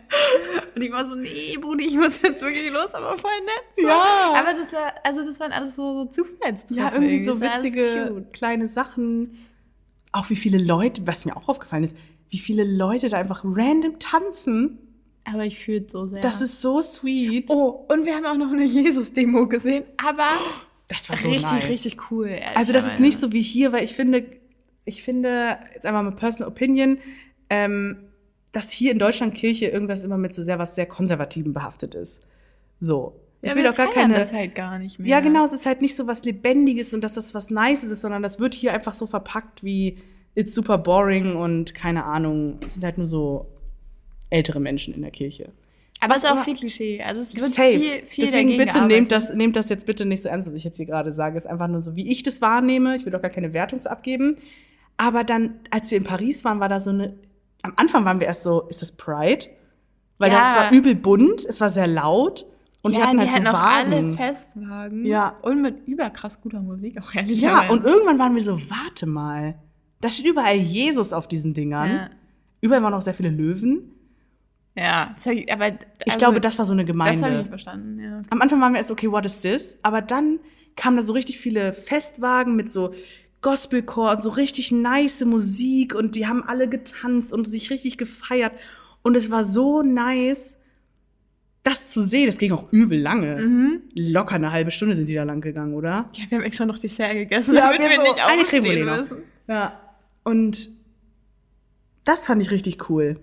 [0.74, 3.64] Und ich war so, nee, Brudi, ich muss jetzt wirklich los, aber voll nett.
[3.76, 3.86] So.
[3.86, 4.34] Ja.
[4.36, 6.80] Aber das war, also das waren alles so, so Zufallstreffer.
[6.80, 9.38] Ja, irgendwie so war alles witzige kleine Sachen.
[10.10, 11.96] Auch wie viele Leute, was mir auch aufgefallen ist,
[12.30, 14.91] wie viele Leute da einfach random tanzen.
[15.24, 16.20] Aber ich fühle so sehr.
[16.20, 17.48] Das ist so sweet.
[17.50, 20.24] oh, und wir haben auch noch eine Jesus-Demo gesehen, aber
[20.88, 21.68] Das war so richtig, nice.
[21.68, 22.38] richtig cool.
[22.54, 24.26] Also das ist nicht so wie hier, weil ich finde,
[24.84, 26.98] ich finde, jetzt einmal mit Personal Opinion,
[27.48, 27.96] ähm,
[28.50, 32.26] dass hier in Deutschland Kirche irgendwas immer mit so sehr was sehr Konservativen behaftet ist.
[32.78, 33.14] So.
[33.40, 34.14] Ich Ja, will auch gar keine.
[34.14, 35.08] das halt gar nicht mehr.
[35.08, 38.02] ja, genau, es ist halt nicht so was Lebendiges und dass das was Nices ist,
[38.02, 39.96] sondern das wird hier einfach so verpackt wie
[40.34, 43.46] it's super boring und keine Ahnung, es sind halt nur so
[44.32, 45.50] ältere Menschen in der Kirche.
[46.00, 47.00] Aber es ist auch viel Klischee.
[47.02, 47.78] Also es wird Safe.
[47.78, 50.54] viel, viel Deswegen dagegen bitte nehmt das, nehmt das jetzt bitte nicht so ernst, was
[50.54, 51.38] ich jetzt hier gerade sage.
[51.38, 52.96] Ist einfach nur so, wie ich das wahrnehme.
[52.96, 54.36] Ich will doch gar keine Wertung zu abgeben.
[54.96, 57.14] Aber dann, als wir in Paris waren, war da so eine.
[57.62, 59.46] Am Anfang waren wir erst so, ist das Pride?
[60.18, 60.40] Weil Ja.
[60.40, 62.46] das war übel bunt, es war sehr laut
[62.82, 64.14] und ja, die hatten halt die so hatten auch alle Wagen.
[64.14, 65.06] Festwagen.
[65.06, 65.36] Ja.
[65.42, 67.40] Und mit überkrass guter Musik auch ehrlich.
[67.40, 69.54] Ja, und irgendwann waren wir so, warte mal.
[70.00, 71.90] Da steht überall Jesus auf diesen Dingern.
[71.90, 72.10] Ja.
[72.60, 73.92] Überall waren auch sehr viele Löwen.
[74.74, 77.14] Ja, ich, aber also, Ich glaube, das war so eine Gemeinde.
[77.14, 78.20] Das habe ich nicht verstanden, ja.
[78.30, 79.78] Am Anfang waren wir erst, okay, what is this?
[79.82, 80.38] Aber dann
[80.76, 82.94] kamen da so richtig viele Festwagen mit so
[83.42, 88.52] Gospelchor und so richtig nice Musik und die haben alle getanzt und sich richtig gefeiert.
[89.02, 90.60] Und es war so nice,
[91.64, 92.26] das zu sehen.
[92.26, 93.36] Das ging auch übel lange.
[93.42, 93.82] Mhm.
[93.94, 96.08] Locker eine halbe Stunde sind die da lang gegangen, oder?
[96.14, 99.18] Ja, wir haben extra noch Dessert gegessen, Ja, damit wir so, nicht aufstehen müssen.
[99.48, 99.78] Ja.
[100.24, 100.70] Und
[102.04, 103.20] das fand ich richtig cool.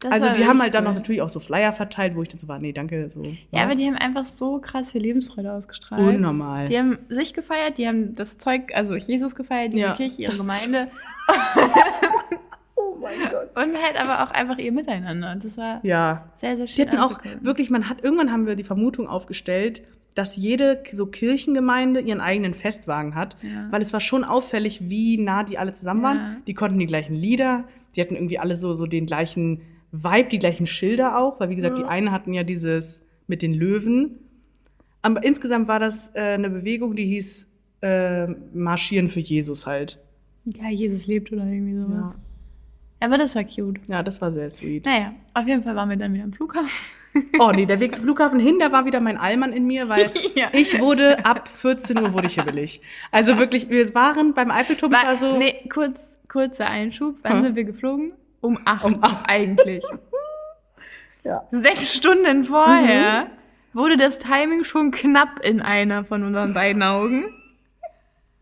[0.00, 0.90] Das also die haben halt dann cool.
[0.90, 3.22] noch natürlich auch so Flyer verteilt, wo ich dann so war, nee, danke, so.
[3.50, 6.02] Ja, aber die haben einfach so krass viel Lebensfreude ausgestrahlt.
[6.16, 6.66] Unnormal.
[6.66, 10.36] Die haben sich gefeiert, die haben das Zeug, also Jesus gefeiert, die Ja, Kirche, ihre
[10.36, 10.88] Gemeinde.
[12.76, 13.50] oh mein Gott.
[13.56, 15.32] Und halt aber auch einfach ihr Miteinander.
[15.32, 16.28] Und das war Ja.
[16.34, 19.82] sehr, sehr Die schön hatten auch wirklich, man hat, irgendwann haben wir die Vermutung aufgestellt,
[20.14, 23.68] dass jede so Kirchengemeinde ihren eigenen Festwagen hat, Ja.
[23.70, 26.08] weil es war schon auffällig, wie nah die alle zusammen Ja.
[26.08, 26.42] waren.
[26.46, 27.64] Die konnten die gleichen Lieder,
[27.96, 29.62] die hatten irgendwie alle so, so den gleichen
[29.96, 31.84] Vibe, die gleichen Schilder auch, weil wie gesagt, Ja.
[31.84, 34.18] die einen hatten ja dieses mit den Löwen.
[35.02, 37.50] Aber insgesamt war das äh, eine Bewegung, die hieß
[37.82, 39.98] äh, Marschieren für Jesus halt.
[40.46, 41.94] Ja, Jesus lebt oder irgendwie sowas.
[41.94, 42.14] Ja.
[43.00, 43.80] Aber das war cute.
[43.86, 44.86] ja, das war sehr sweet.
[44.86, 46.70] Naja, auf jeden Fall waren wir dann wieder am Flughafen.
[47.38, 50.02] Oh nee, der Weg zum Flughafen hin, da war wieder mein Allmann in mir, weil
[50.34, 50.48] Ja.
[50.52, 52.80] ich wurde ab 14 Uhr wurde ich hibbelig.
[53.12, 57.14] Also wirklich, wir waren beim Eiffelturm, ich war so, nee, kurz, kurzer Einschub.
[57.22, 57.44] Wann Hm?
[57.44, 58.14] sind wir geflogen?
[58.44, 58.84] Um acht.
[58.84, 59.24] Um acht.
[59.28, 59.82] Eigentlich.
[61.24, 61.46] ja.
[61.50, 63.30] Sechs Stunden vorher Mhm.
[63.72, 67.24] wurde das Timing schon knapp in einer von unseren beiden Augen.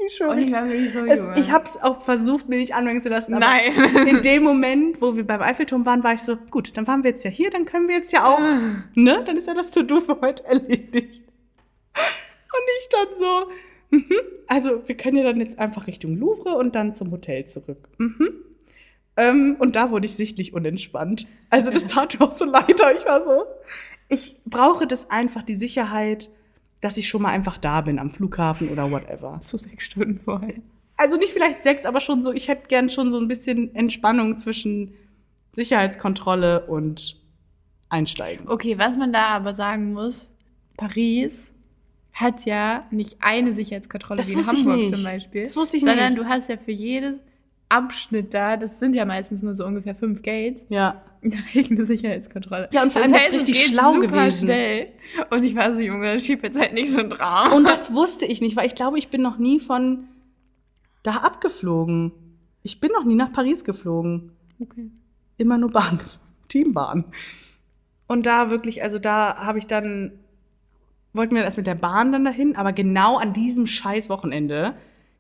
[0.05, 0.32] ich schwöre.
[0.32, 3.09] Und ich war wirklich so es, ich habe es auch versucht, mir nicht anmerken zu
[3.09, 3.38] lassen.
[3.38, 3.72] Nein.
[4.09, 7.11] In dem Moment, wo wir beim Eiffelturm waren, war ich so, gut, dann waren wir
[7.11, 8.40] jetzt ja hier, dann können wir jetzt ja auch,
[8.94, 9.22] ne?
[9.24, 11.22] Dann ist ja das To-Do für heute erledigt.
[11.94, 13.50] Und ich dann so,
[13.90, 14.20] mhm.
[14.48, 17.88] also wir können ja dann jetzt einfach Richtung Louvre und dann zum Hotel zurück.
[17.98, 18.34] Mhm.
[19.17, 21.27] Ähm, und da wurde ich sichtlich unentspannt.
[21.51, 22.71] Also das tat mir auch so leid.
[22.71, 23.45] Ich war so,
[24.09, 26.31] ich brauche das einfach, die Sicherheit,
[26.81, 29.39] dass ich schon mal einfach da bin am Flughafen oder whatever.
[29.43, 30.55] So sechs Stunden vorher.
[30.97, 34.39] Also nicht vielleicht sechs, aber schon so, ich hätte gern schon so ein bisschen Entspannung
[34.39, 34.95] zwischen
[35.53, 37.21] Sicherheitskontrolle und
[37.89, 38.49] Einsteigen.
[38.49, 40.31] Okay, was man da aber sagen muss,
[40.77, 41.53] Paris
[42.13, 44.95] hat ja nicht eine Sicherheitskontrolle Das wie in Hamburg nicht.
[44.95, 45.45] zum Beispiel.
[45.45, 46.19] Das wusste ich sondern nicht.
[46.23, 47.19] du hast ja für jedes
[47.73, 51.03] Abschnitt da, das sind ja meistens nur so ungefähr fünf Gates, Ja.
[51.23, 52.68] da eine Sicherheitskontrolle.
[52.73, 54.47] Ja, und vor allem das ist es richtig schlau gewesen.
[54.47, 54.89] schnell.
[55.31, 57.55] Und ich war so, Junge, schieb jetzt halt nicht so ein Drama.
[57.55, 60.09] Und das wusste ich nicht, weil ich glaube, ich bin noch nie von
[61.05, 62.12] da abgeflogen.
[62.64, 64.33] Ich bin noch nie nach Paris geflogen.
[64.61, 64.91] okay.
[65.39, 66.01] Immer nur Bahn,
[66.49, 67.05] Teambahn.
[68.09, 70.12] Und da wirklich, also da habe ich dann,
[71.12, 74.75] wollten wir erst mit der Bahn dann dahin, aber genau an diesem scheiß Wochenende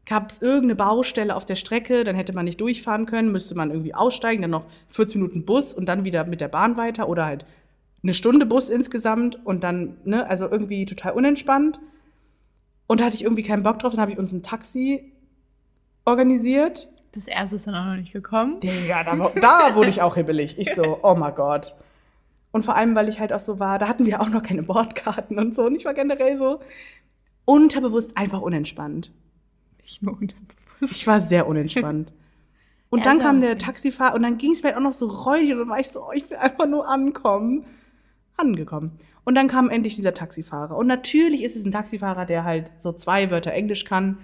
[0.06, 3.70] gab es irgendeine Baustelle auf der Strecke, dann hätte man nicht durchfahren können, müsste man
[3.70, 7.24] irgendwie aussteigen, dann noch 40 Minuten Bus und dann wieder mit der Bahn weiter oder
[7.24, 7.46] halt
[8.02, 11.80] eine Stunde Bus insgesamt und dann, ne, also irgendwie total unentspannt.
[12.88, 15.12] Und da hatte ich irgendwie keinen Bock drauf, dann habe ich uns ein Taxi
[16.04, 16.88] organisiert.
[17.12, 18.58] Das erste ist dann auch noch nicht gekommen.
[18.60, 20.58] Digga, da, da wurde ich auch hibbelig.
[20.58, 21.74] Ich so, oh mein Gott.
[22.50, 24.62] Und vor allem, weil ich halt auch so war, da hatten wir auch noch keine
[24.62, 25.62] Bordkarten und so.
[25.64, 26.60] Und ich war generell so
[27.44, 29.12] unterbewusst einfach unentspannt.
[29.92, 30.96] Nicht nur unterbewusst.
[30.96, 32.12] Ich war sehr unentspannt.
[32.90, 33.56] Und Ja, dann kam der.
[33.56, 35.88] Taxifahrer und dann ging es mir halt auch noch so räudig und dann war ich
[35.88, 37.64] so, oh, ich will einfach nur ankommen.
[38.36, 38.98] Angekommen.
[39.24, 40.76] Und dann kam endlich dieser Taxifahrer.
[40.76, 44.18] Und natürlich ist es ein Taxifahrer, der halt so zwei Wörter Englisch kann.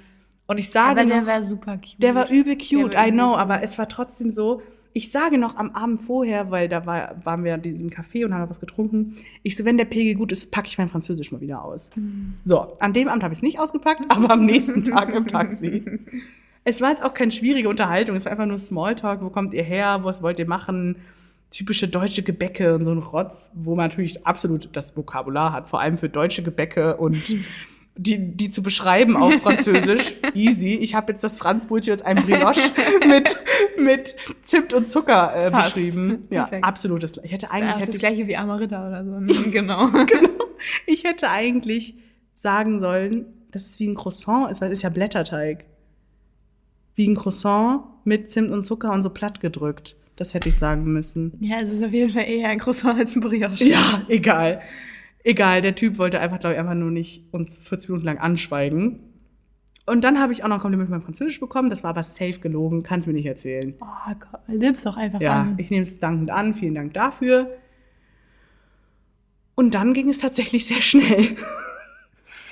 [0.47, 2.03] Und ich sage Aber der noch, war super cute.
[2.03, 4.61] der war übel cute, war I know, aber es war trotzdem so.
[4.99, 8.34] Ich sage noch am Abend vorher, weil da war, waren wir in diesem Café und
[8.34, 9.18] haben noch was getrunken.
[9.44, 11.90] Ich so, wenn der Pegel gut ist, packe ich mein Französisch mal wieder aus.
[12.42, 15.84] So, an dem Abend habe ich es nicht ausgepackt, aber am nächsten Tag im Taxi.
[16.64, 19.22] Es war jetzt auch keine schwierige Unterhaltung, es war einfach nur Smalltalk.
[19.22, 20.01] Wo kommt ihr her?
[20.03, 20.96] Was wollt ihr machen?
[21.51, 25.80] Typische deutsche Gebäcke und so ein Rotz, wo man natürlich absolut das Vokabular hat, vor
[25.80, 27.16] allem für deutsche Gebäcke und
[28.01, 30.14] die, die zu beschreiben auf Französisch.
[30.34, 30.74] Easy.
[30.74, 32.61] Ich habe jetzt das Franzbrötchen als ein Brioche
[33.09, 33.36] mit,
[33.78, 35.74] mit Zimt und Zucker äh, Fast.
[35.74, 36.26] beschrieben.
[36.30, 36.64] Ja, Perfekt.
[36.64, 37.03] absolut.
[37.03, 39.18] Das, ich hätte Das eigentlich auch hätte das ich- gleiche wie Amarita oder so.
[39.20, 39.26] ne?
[39.53, 39.88] genau.
[40.86, 41.94] ich hätte eigentlich
[42.34, 45.64] sagen sollen, dass es wie ein Croissant ist, weil es ist ja Blätterteig.
[46.94, 49.96] Wie ein Croissant mit Zimt und Zucker und so platt gedrückt.
[50.16, 51.32] Das hätte ich sagen müssen.
[51.40, 53.62] Ja, es ist auf jeden Fall eher ein Croissant als ein Brioche.
[53.64, 54.61] Ja, egal.
[55.29, 59.01] Egal, der Typ wollte einfach, glaube ich, einfach nur nicht uns 40 Minuten lang anschweigen.
[59.85, 61.68] Und dann habe ich auch noch ein Kompliment mit meinem Französisch bekommen.
[61.68, 62.83] Das war aber safe gelogen.
[62.83, 63.74] Kannst mir nicht erzählen.
[63.81, 65.55] Oh Gott, nimm's doch einfach Ja, an.
[65.59, 66.55] ich nehme es dankend an.
[66.55, 67.51] Vielen Dank dafür.
[69.55, 71.20] Und dann ging es tatsächlich sehr schnell.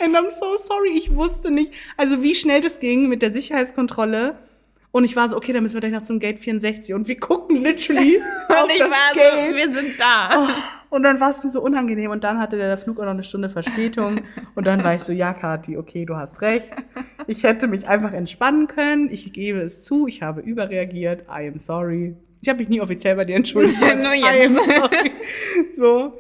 [0.03, 0.91] And I'm so sorry.
[0.97, 4.37] Ich wusste nicht, also wie schnell das ging mit der Sicherheitskontrolle.
[4.93, 6.95] Und ich war so, okay, dann müssen wir gleich noch zum Gate 64.
[6.95, 8.19] Und wir gucken literally
[8.49, 9.51] auf Und ich war Gate.
[9.51, 10.49] so, wir sind da.
[10.91, 12.11] Und dann war es mir so unangenehm.
[12.11, 14.21] Und dann hatte der Flug auch noch eine Stunde Verspätung.
[14.55, 16.71] Und dann war ich so, ja, Kathi, okay, du hast recht.
[17.27, 19.11] Ich hätte mich einfach entspannen können.
[19.11, 21.23] Ich gebe es zu, ich habe überreagiert.
[21.29, 22.15] I am sorry.
[22.41, 23.81] Ich habe mich nie offiziell bei dir entschuldigt.
[23.97, 24.51] Nur I jetzt.
[24.51, 25.11] am sorry.
[25.77, 26.13] So.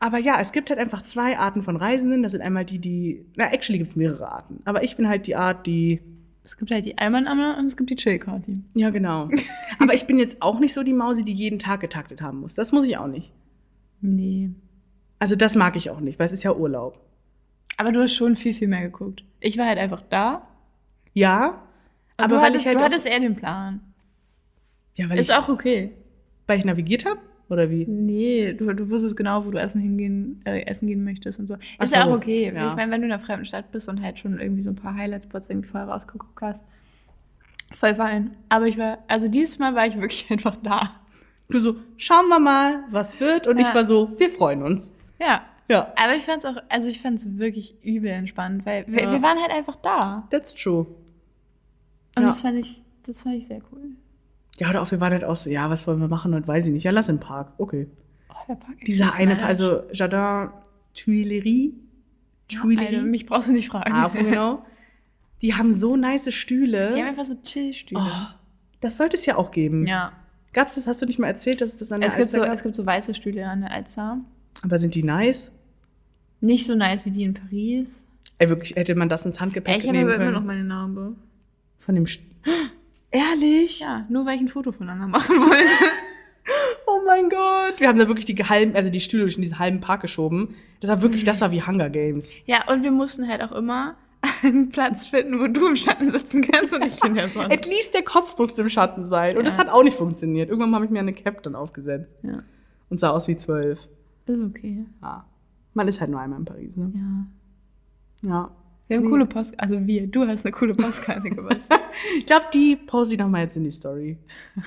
[0.00, 2.22] Aber ja, es gibt halt einfach zwei Arten von Reisenden.
[2.22, 4.60] Das sind einmal die, die, na, actually gibt es mehrere Arten.
[4.64, 6.00] Aber ich bin halt die Art, die,
[6.44, 8.60] Es gibt halt die Alman-Amme und es gibt die Chill-Kati.
[8.74, 9.28] ja, genau.
[9.78, 12.54] Aber ich bin jetzt auch nicht so die Mausi, die jeden Tag getaktet haben muss.
[12.54, 13.30] Das muss ich auch nicht.
[14.04, 14.50] Nee.
[15.18, 17.00] Also das mag ich auch nicht, weil es ist ja Urlaub.
[17.78, 19.24] Aber du hast schon viel, viel mehr geguckt.
[19.40, 20.46] Ich war halt einfach da.
[21.14, 21.62] Ja,
[22.16, 23.80] Aber aber du weil hattest, ich halt du hattest eher den Plan.
[24.94, 25.92] ja, weil Ist ich, auch okay.
[26.46, 27.86] weil ich navigiert habe oder wie?
[27.86, 31.54] Nee, du, du wusstest genau, wo du essen hingehen, äh, essen gehen möchtest und so.
[31.78, 32.52] Ach Ist ja so, auch okay.
[32.54, 32.68] ja.
[32.70, 34.76] Ich meine, wenn du in einer fremden Stadt bist und halt schon irgendwie so ein
[34.76, 36.64] paar Highlight-Spots irgendwie vorher rausgeguckt hast,
[37.72, 38.36] voll fein.
[38.50, 41.00] Aber ich war, also dieses Mal war ich wirklich einfach da.
[41.48, 43.68] Du so, schauen wir mal, was wird und Ja.
[43.68, 44.92] ich war so, wir freuen uns.
[45.20, 45.42] Ja.
[45.68, 49.12] Ja, Aber ich fand's auch, also ich fand's wirklich übel entspannt, weil wir, Ja.
[49.12, 50.26] wir waren halt einfach da.
[50.30, 50.80] that's true.
[52.16, 52.28] Und Ja.
[52.28, 53.90] das fand ich, das fand ich sehr cool.
[54.58, 56.66] Ja, oder auch wir waren halt auch so, ja, was wollen wir machen und weiß
[56.66, 56.84] ich nicht.
[56.84, 57.52] Ja, lass im Park.
[57.58, 57.88] Okay.
[58.30, 59.42] Oh, der Park Dieser ist eine, nice.
[59.44, 60.50] also Jardin
[60.94, 61.72] Tuileries.
[62.50, 63.02] Alter, Tuileries.
[63.02, 63.90] mich brauchst du nicht fragen.
[63.92, 64.64] Ah, genau.
[65.42, 66.94] Die haben so nice Die haben Stühle.
[66.94, 68.00] einfach so Chillstühle.
[68.02, 68.26] Oh,
[68.80, 69.86] das sollte es ja auch geben.
[69.86, 70.12] Ja.
[70.54, 70.86] Gab's das?
[70.86, 72.54] Hast du nicht mal erzählt, dass es das an der Es gibt, Alster so, gab?
[72.54, 74.18] es gibt so weiße Stühle an der Alster.
[74.62, 75.52] Aber sind die nice?
[76.40, 78.04] Nicht so nice wie die in Paris.
[78.38, 80.34] Ey, wirklich, hätte man das ins Handgepäck ich habe nehmen aber immer können?
[80.36, 81.14] noch meine Narbe.
[81.78, 82.22] Von dem St
[83.10, 83.80] Ehrlich?
[83.80, 85.84] Ja, nur weil ich ein Foto voneinander machen wollte.
[86.86, 87.80] Oh mein Gott.
[87.80, 90.54] Wir haben da wirklich die halben, also die Stühle durch diesen halben Park geschoben.
[90.80, 92.34] Das war wirklich, das war wie Hunger Games.
[92.44, 93.96] ja, und wir mussten halt auch immer,
[94.42, 97.52] einen Platz finden, wo du im Schatten sitzen kannst und nicht in der Sonne.
[97.52, 99.36] At least der Kopf musste im Schatten sein.
[99.36, 99.60] Und das Ja.
[99.64, 100.48] hat auch nicht funktioniert.
[100.50, 102.16] Irgendwann habe ich mir eine Cap dann aufgesetzt.
[102.22, 102.42] Ja,
[102.90, 103.80] Und sah aus wie zwölf.
[104.26, 104.84] ist okay.
[105.02, 105.24] Ja.
[105.74, 106.92] Man ist halt nur einmal in Paris, ne?
[108.22, 108.28] Ja.
[108.30, 108.50] Ja.
[108.86, 111.80] Wir haben coole Post, also wir, du hast eine coole Postkarte gebastelt.
[112.18, 114.18] Ich glaube, die poste ich nochmal jetzt in die Story.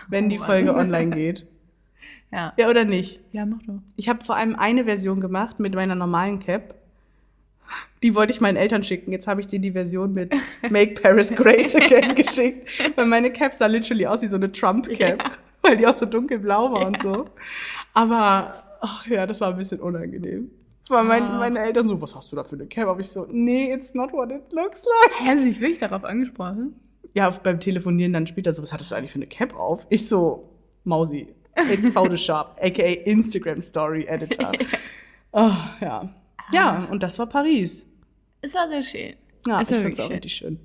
[0.10, 0.48] Wenn die Oh Mann.
[0.48, 1.46] Folge online geht.
[2.32, 2.54] ja.
[2.58, 3.20] Ja, oder nicht?
[3.34, 3.80] Ja, mach doch.
[3.96, 6.74] Ich habe vor allem eine Version gemacht mit meiner normalen Cap.
[8.04, 9.12] Die wollte ich meinen Eltern schicken.
[9.12, 10.36] Jetzt habe ich dir die Version mit
[10.70, 12.68] Make Paris Great Again geschickt.
[12.96, 15.32] Weil meine Cap sah literally aus wie so eine Trump-Cap.
[15.62, 17.26] Weil die auch so dunkelblau war und so.
[17.94, 20.52] Aber, ach ja, das war ein bisschen unangenehm.
[20.90, 21.40] Weil mein, Ah.
[21.40, 22.88] meine Eltern so, was hast du da für eine Cap?
[22.88, 25.20] Aber ich so, nee, it's not what it looks like.
[25.30, 26.76] Hä, sie sich wirklich darauf angesprochen?
[27.14, 29.86] Ja, beim Telefonieren dann später so, was hattest du eigentlich für eine Cap auf?
[29.90, 30.48] Ich so,
[30.84, 31.28] Mausi,
[31.72, 34.52] it's Photoshop, aka Instagram Story Editor.
[35.34, 35.52] Oh,
[35.82, 36.10] ja.
[36.52, 37.88] Ja, und das war Paris.
[38.42, 39.16] Es war sehr schön.
[39.46, 40.60] Ja, es ich wirklich auch richtig schön.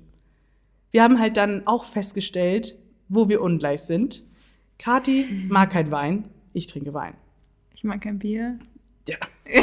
[0.91, 2.77] Wir haben halt dann auch festgestellt,
[3.09, 4.23] wo wir ungleich sind.
[4.77, 7.15] Kati mag kein Wein, ich trinke Wein.
[7.73, 8.59] Ich mag kein Bier.
[9.07, 9.17] Ja.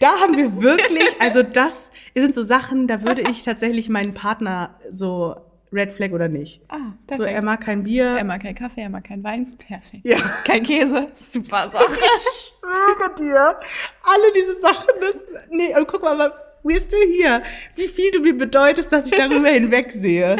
[0.00, 4.78] da haben wir wirklich, also das sind so Sachen, da würde ich tatsächlich meinen Partner
[4.90, 5.36] so
[5.72, 6.60] Red Flag oder nicht.
[6.68, 7.30] Ah, So, perfekt.
[7.32, 8.04] er mag kein Bier.
[8.16, 9.56] er mag keinen Kaffee, er mag keinen Wein.
[9.58, 10.04] Perfekt.
[10.06, 10.16] ja.
[10.44, 11.08] Kein Käse.
[11.14, 11.98] Super Sache.
[12.28, 13.60] Ich schwöre dir,
[14.02, 16.32] alle diese Sachen, das, nee, und guck mal,
[16.64, 17.42] we're still here.
[17.76, 20.36] Wie viel du mir bedeutest, dass ich darüber hinwegsehe.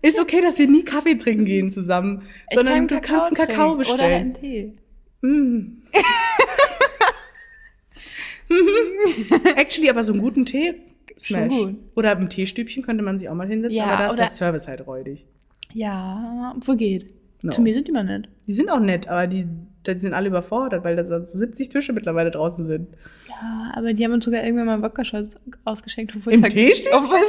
[0.00, 3.92] Ist okay, dass wir nie Kaffee trinken gehen zusammen, sondern du kannst einen Kakao trinken
[3.94, 4.34] Oder einen bestellen.
[4.34, 4.72] Tee.
[5.20, 5.82] Mm.
[9.56, 10.74] Actually, aber so einen guten Tee,
[11.20, 11.58] Schon smash.
[11.58, 11.74] gut.
[11.96, 14.68] Oder im Teestübchen könnte man sich auch mal hinsetzen, Ja, aber da ist der Service
[14.68, 15.26] halt räudig.
[15.72, 17.12] Ja, wo geht.
[17.42, 17.50] No.
[17.52, 18.28] Zu mir sind die mal nett.
[18.46, 19.46] Die sind auch nett, aber die,
[19.86, 22.88] die sind alle überfordert, weil da so 70 Tische mittlerweile draußen sind.
[23.28, 26.60] Ja, aber die haben uns sogar irgendwann mal Wodka-Shots ausgeschenkt, obwohl Im es, ja,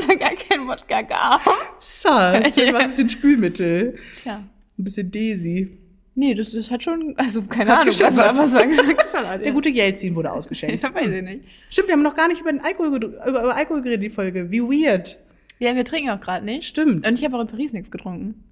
[0.10, 1.42] ja gar kein Wodka gab.
[1.78, 2.64] Sass, Ja.
[2.64, 4.38] immer ein bisschen Spülmittel, Tja.
[4.38, 5.78] ein bisschen Daisy.
[6.20, 9.42] Nee, das, das hat schon, also keine Hat Ahnung, was was war geschmackssalat.
[9.46, 10.84] Der gute Jelzin wurde ausgeschenkt.
[10.84, 11.46] Ja, weiß ich nicht.
[11.70, 14.52] Stimmt, wir haben noch gar nicht über den Alkohol, über, über Alkohol geredet, die Folge.
[14.52, 15.18] Wie weird.
[15.60, 16.66] Ja, wir trinken auch gerade nicht.
[16.66, 17.08] Stimmt.
[17.08, 18.44] Und ich habe auch in Paris nichts getrunken.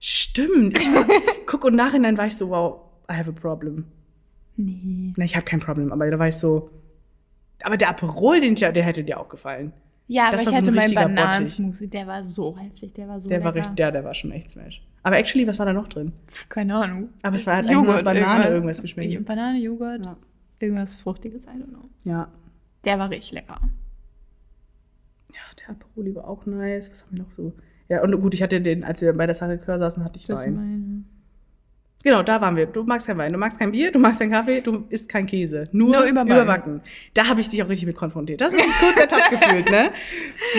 [0.00, 0.76] Stimmt.
[1.46, 3.84] Guck, und nachhinein war ich so, wow, I have a problem.
[4.56, 5.12] Nee.
[5.16, 6.68] Na, ich habe kein Problem, aber da war ich so.
[7.62, 9.72] Aber der Aperol, den ich, der hätte dir auch gefallen.
[10.12, 11.86] Ja, Das aber ich so ein hatte meinen Bananensmoothie.
[11.86, 14.50] Der war so heftig, der war so Der war richtig, der, der war schon echt
[14.50, 14.82] smash.
[15.04, 16.12] Aber actually, was war da noch drin?
[16.26, 17.10] Pff, Keine Ahnung.
[17.22, 19.24] Aber es war halt nur Banane irgendwas geschmeckt.
[19.24, 20.16] Banane, Joghurt, Ja.
[20.58, 21.88] irgendwas Fruchtiges, I don't know.
[22.02, 22.28] Ja.
[22.84, 23.60] Der war richtig lecker.
[25.32, 26.90] Ja, der Aperol war auch nice.
[26.90, 27.52] Was haben wir noch so?
[27.88, 30.44] Ja, und gut, ich hatte den, als wir bei der Sacré-Cœur saßen, hatte ich Das
[30.44, 31.04] Wein.
[32.02, 32.64] Genau, da waren wir.
[32.64, 35.26] Du magst kein Wein, du magst kein Bier, du magst keinen Kaffee, du isst kein
[35.26, 35.68] Käse.
[35.72, 36.32] Nur, Nur überbacken.
[36.32, 36.80] überbacken.
[37.12, 38.40] Da habe ich dich auch richtig mit konfrontiert.
[38.40, 39.90] Das ist ein kurzer Tag gefühlt, ne?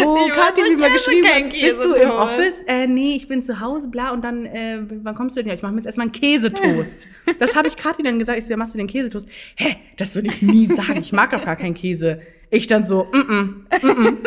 [0.04, 2.12] Wo Ich Kathi mir mal geschrieben hat, bist du im.
[2.12, 2.64] Office?
[2.68, 4.12] Äh, nee, ich bin zu Hause, bla.
[4.12, 5.50] Und dann, äh, wann kommst du denn?
[5.50, 7.08] Ja, ich mache mir jetzt erstmal einen Käsetoast.
[7.40, 8.38] das habe ich Kathi dann gesagt.
[8.38, 9.28] Ich so, ja, machst du den Käsetoast?
[9.56, 11.00] Hä, das würde ich nie sagen.
[11.02, 12.22] Ich mag doch gar keinen Käse.
[12.52, 13.44] Ich dann so, mm -mm,
[13.82, 14.18] mm -mm.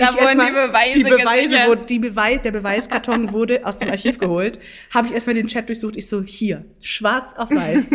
[0.00, 3.90] Da Ich wurden die Beweise die Beweise wurde, die Beweis, Der Beweiskarton wurde aus dem
[3.90, 4.58] Archiv geholt.
[4.94, 5.94] Habe ich erstmal den Chat durchsucht.
[5.96, 7.90] Ich so, hier, schwarz auf weiß.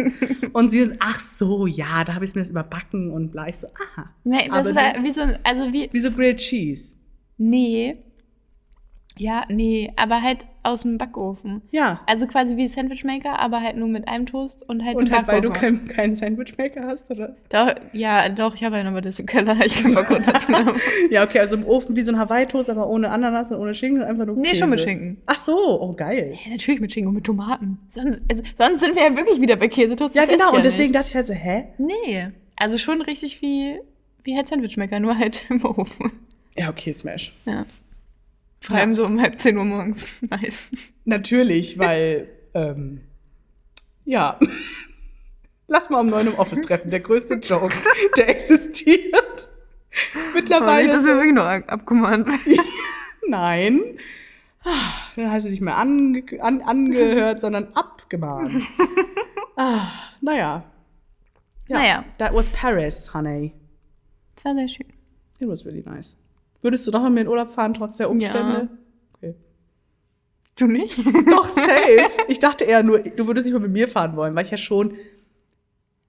[0.53, 3.47] Und sie so, ach so, ja, da habe ich mir das überbacken und bla.
[3.47, 4.09] Ich so, aha.
[4.23, 6.95] Nee, das Aber war wie so also wie, Wie so Grilled Cheese.
[7.37, 7.97] nee.
[9.17, 11.61] Ja, nee, aber halt aus dem Backofen.
[11.71, 12.01] Ja.
[12.05, 15.27] Also quasi wie Sandwichmaker, aber halt nur mit einem Toast und halt Und einem halt,
[15.27, 15.77] weil du Backofen.
[15.77, 17.35] keinen keinen Sandwichmaker hast, oder?
[17.49, 19.57] Doch, ja, doch, ich habe einen, aber das ist im Keller.
[19.65, 20.51] Ich kann mal kurz dazu.
[21.09, 24.03] Ja, okay, also im Ofen wie so ein Hawaii-Toast, aber ohne Ananas und ohne Schinken,
[24.03, 24.59] einfach nur Nee, Käse.
[24.61, 25.17] schon mit Schinken.
[25.25, 26.33] Ach so, oh geil.
[26.45, 27.79] Ja, natürlich mit Schinken und mit Tomaten.
[27.89, 30.15] Sonst, also, sonst sind wir ja wirklich wieder bei Käsetoast.
[30.15, 30.95] Ja, genau, ich und deswegen Nicht.
[30.95, 31.65] dachte ich halt so, hä?
[31.77, 33.77] Nee, also schon richtig wie,
[34.23, 36.11] wie halt Sandwichmaker, nur halt im Ofen.
[36.57, 37.33] Ja, okay, Smash.
[37.45, 37.65] Ja.
[38.65, 40.21] Vor allem so um halb zehn Uhr morgens.
[40.29, 40.71] Nice.
[41.05, 43.01] Natürlich, weil, ähm,
[44.05, 44.39] ja.
[45.67, 46.91] Lass mal um neun im Office treffen.
[46.91, 47.75] Der größte Joke,
[48.17, 49.49] der existiert.
[50.33, 50.91] Mittlerweile.
[50.91, 52.27] wir wirklich nur abgemahnt.
[53.27, 53.97] Nein.
[55.15, 58.65] Dann heißt es nicht mehr ange an angehört, sondern abgemahnt.
[59.55, 59.91] ah,
[60.21, 60.63] naja.
[61.67, 62.05] Ja, Naja.
[62.17, 63.53] That was Paris, honey.
[64.35, 64.87] Das war sehr schön.
[65.39, 66.17] It was really nice.
[66.65, 68.69] Würdest du doch mal mit in Urlaub fahren, trotz der Umstände?
[69.13, 69.35] Okay.
[70.57, 70.97] Du nicht?
[71.29, 72.09] Doch, safe.
[72.27, 74.57] Ich dachte eher nur, du würdest nicht mal mit mir fahren wollen, weil ich ja
[74.57, 74.95] schon.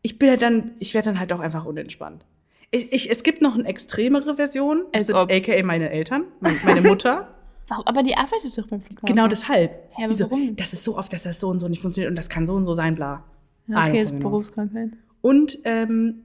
[0.00, 2.24] Ich bin ja dann, ich werde dann halt auch einfach unentspannt.
[2.70, 5.30] Ich, ich, es gibt noch eine extremere Version, das sind ob.
[5.30, 7.28] aka meine Eltern, meine, meine Mutter.
[7.68, 7.86] Warum?
[7.86, 9.06] Aber die arbeitet doch beim Flughafen.
[9.06, 9.72] genau deshalb.
[9.98, 10.56] Ja, aber Die so, warum?
[10.56, 12.54] Das ist so oft, dass das so und so nicht funktioniert und das kann so
[12.54, 13.24] und so sein, bla.
[13.66, 14.30] Ja, okay, ist genau.
[14.30, 14.92] Berufskrankheit.
[15.20, 16.24] Und ähm,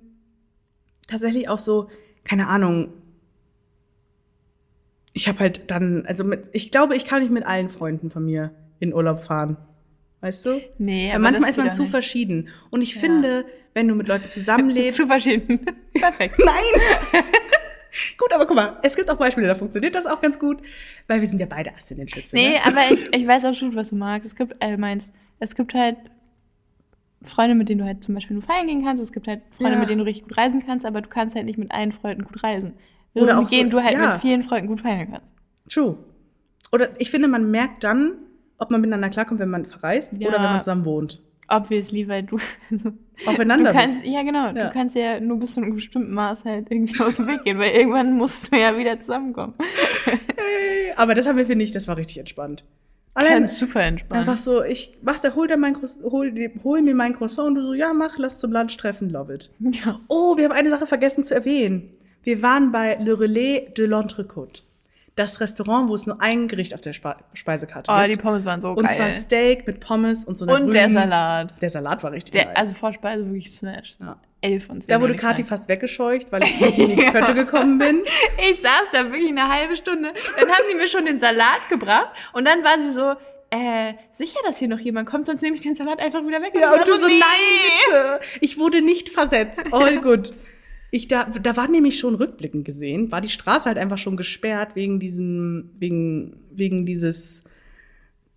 [1.05, 1.89] tatsächlich auch so,
[2.23, 2.93] keine Ahnung,
[5.13, 8.25] ich habe halt dann, also mit, ich glaube, ich kann nicht mit allen Freunden von
[8.25, 9.57] mir in Urlaub fahren.
[10.21, 10.61] Weißt du?
[10.77, 11.91] Nee, Weil aber manchmal ist man auch zu nicht.
[11.91, 12.49] verschieden.
[12.69, 13.01] Und ich Ja.
[13.01, 14.97] finde, wenn du mit Leuten zusammenlebst.
[15.01, 15.59] Zu verschieden.
[15.93, 16.37] Perfekt.
[16.39, 17.21] Nein!
[18.17, 20.59] gut, aber guck mal, es gibt auch Beispiele, da funktioniert das auch ganz gut,
[21.07, 22.35] weil wir sind ja beide Ass in den Schützen.
[22.35, 22.55] Nee, ne?
[22.65, 24.25] aber ich, ich weiß absolut, was du magst.
[24.27, 25.97] Es gibt, äh, meinst, es gibt halt
[27.23, 29.01] Freunde, mit denen du halt zum Beispiel nur feiern gehen kannst.
[29.01, 29.79] Es gibt halt Freunde, Ja.
[29.79, 32.23] mit denen du richtig gut reisen kannst, aber du kannst halt nicht mit allen Freunden
[32.23, 32.73] gut reisen.
[33.13, 34.13] Oder auch mit denen so- du halt ja.
[34.13, 35.27] mit vielen Freunden gut feiern kannst.
[35.69, 35.97] True.
[36.71, 38.13] Oder ich finde, man merkt dann,
[38.57, 40.29] ob man miteinander klarkommt, wenn man verreist Ja.
[40.29, 41.21] oder wenn man zusammen wohnt.
[41.49, 42.37] Obviously, weil du,
[42.71, 42.93] also,
[43.25, 44.13] Aufeinander du kannst, bist.
[44.13, 44.53] ja genau, Ja.
[44.67, 47.59] du kannst ja nur bis zu einem bestimmten Maß halt irgendwie aus dem Weg gehen,
[47.59, 49.53] weil irgendwann musst du ja wieder zusammenkommen.
[50.95, 52.63] Aber das haben wir, finde ich, das war richtig entspannt.
[53.13, 54.21] Allein super entspannt.
[54.21, 56.31] einfach so, ich mach da, hol, dir mein, hol,
[56.63, 59.51] hol mir mein Croissant und du so, ja, mach, lass zum Lunch treffen, love it.
[59.59, 59.99] ja.
[60.07, 61.89] Oh, wir haben eine Sache vergessen zu erwähnen.
[62.23, 64.61] Wir waren bei Le Relais de l'Entrecôte.
[65.15, 68.21] Das Restaurant, wo es nur ein Gericht auf der Speisekarte Oh, die gibt.
[68.23, 68.95] Pommes waren so und geil.
[68.95, 71.53] zwar Steak mit Pommes und so einer Und der grünen- Salat.
[71.61, 72.55] Der Salat war richtig Der, nice.
[72.55, 73.97] also Vorspeise wirklich smash.
[73.99, 74.17] Ja.
[74.39, 74.89] Elf von zehn.
[74.89, 78.03] da wurde Kathi fast weggescheucht, weil ich nicht in die Kötte gekommen bin.
[78.49, 80.13] Ich saß da wirklich eine halbe Stunde.
[80.39, 83.11] Dann haben die mir schon den Salat gebracht und dann war sie so,
[83.51, 86.53] äh, sicher, dass hier noch jemand kommt, sonst nehme ich den Salat einfach wieder weg.
[86.55, 87.19] Ja, ich und war du so, nee.
[87.19, 88.19] nein, bitte.
[88.39, 89.65] Ich wurde nicht versetzt.
[89.73, 90.33] All good.
[90.93, 94.75] Ich da, da war nämlich schon rückblickend gesehen, war die Straße halt einfach schon gesperrt
[94.75, 97.45] wegen diesem, wegen, wegen dieses,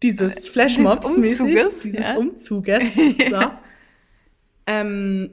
[0.04, 2.16] dieses Flashmobs mäßig, Umzuges, dieses ja.
[2.16, 2.94] Umzuges.
[3.30, 3.40] So.
[4.68, 5.30] ähm,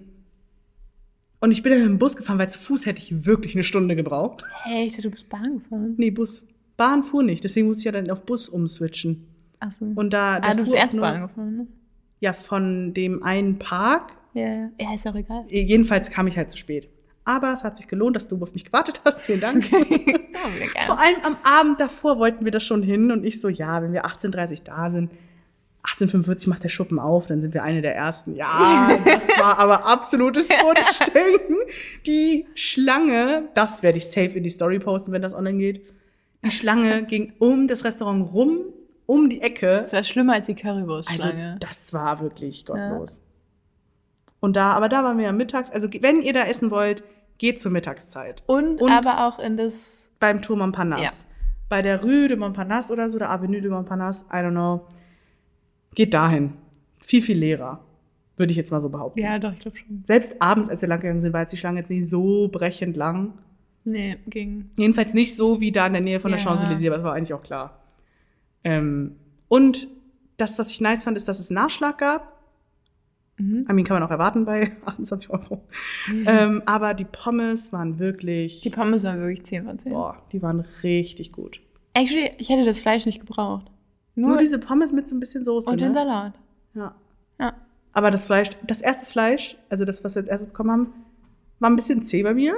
[1.39, 3.63] und ich bin dann mit dem Bus gefahren, weil zu Fuß hätte ich wirklich eine
[3.63, 4.43] Stunde gebraucht.
[4.63, 5.93] Hey, ich dachte, du bist Bahn gefahren.
[5.97, 6.43] Nee, Bus.
[6.75, 9.27] Bahn fuhr nicht, deswegen musste ich ja dann auf Bus umswitchen.
[9.59, 9.85] Achso.
[9.93, 11.67] Und da, der ah, du bist erst nur- Bahn gefahren, ne?
[12.19, 14.69] Ja, von dem einen Park Ja, ja.
[14.79, 15.45] Ja, ist auch egal.
[15.49, 16.87] Jedenfalls kam ich halt zu spät.
[17.23, 19.21] Aber es hat sich gelohnt, dass du auf mich gewartet hast.
[19.21, 19.69] Vielen Dank.
[19.69, 20.85] Gerne.
[20.85, 23.93] Vor allem am Abend davor wollten wir das schon hin und ich so, ja, wenn
[23.93, 25.11] wir 18.30 da sind,
[25.83, 28.35] 18.45 macht der Schuppen auf, dann sind wir eine der ersten.
[28.35, 31.57] Ja, das war aber absolutes Wunschdenken.
[32.05, 35.81] Die Schlange, das werde ich safe in die Story posten, wenn das online geht.
[36.43, 38.59] Die Schlange ging um das Restaurant rum,
[39.05, 39.79] um die Ecke.
[39.81, 41.57] Das war schlimmer als die Also Currywurst-Schlange.
[41.59, 43.21] das war wirklich gottlos.
[44.41, 45.71] Und da, aber da waren wir ja mittags.
[45.71, 47.03] Also wenn ihr da essen wollt,
[47.37, 48.43] geht zur Mittagszeit.
[48.47, 51.25] und, und- aber auch in das, Beim Tour Montparnasse.
[51.69, 54.85] Bei der Rue de Montparnasse oder so, der Avenue de Montparnasse, I don't know.
[55.95, 56.53] Geht dahin.
[56.99, 57.79] Viel, viel leerer.
[58.37, 59.19] Würde ich jetzt mal so behaupten.
[59.19, 60.03] ja doch, ich glaube schon.
[60.05, 62.97] Selbst abends, als wir lang gegangen sind, war jetzt die Schlange jetzt nicht so brechend
[62.97, 63.33] lang.
[63.83, 64.69] Nee, ging.
[64.77, 66.45] Jedenfalls nicht so wie da in der Nähe von der Ja.
[66.51, 67.79] Champs-Élysées, aber das war eigentlich auch klar.
[68.63, 69.15] Ähm,
[69.47, 69.87] und
[70.37, 72.37] das, was ich nice fand, ist, dass es Nachschlag gab.
[73.41, 73.65] Mhm.
[73.69, 75.63] I mean, kann man auch erwarten bei 28 Euro.
[76.25, 79.91] Ähm, aber die Pommes waren wirklich, Die Pommes waren wirklich 10 von 10.
[79.91, 81.59] boah, die waren richtig gut.
[81.93, 83.71] Actually, ich hätte das Fleisch nicht gebraucht.
[84.15, 85.69] Nur, Nur diese Pommes mit so ein bisschen Soße.
[85.69, 85.93] und den ne?
[85.95, 86.33] Salat.
[86.73, 86.95] Ja.
[87.39, 87.53] Ja.
[87.93, 90.93] Aber das Fleisch, das erste Fleisch, also das, was wir als erstes bekommen haben,
[91.59, 92.55] war ein bisschen zäh bei mir.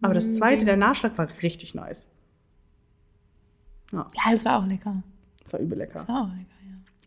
[0.00, 0.66] Aber das Mm, zweite, ging.
[0.66, 2.08] der Nachschlag war richtig nice.
[3.92, 5.02] Ja, es war auch lecker.
[5.42, 5.94] Das war übel lecker.
[5.94, 6.61] Das war auch lecker, ja.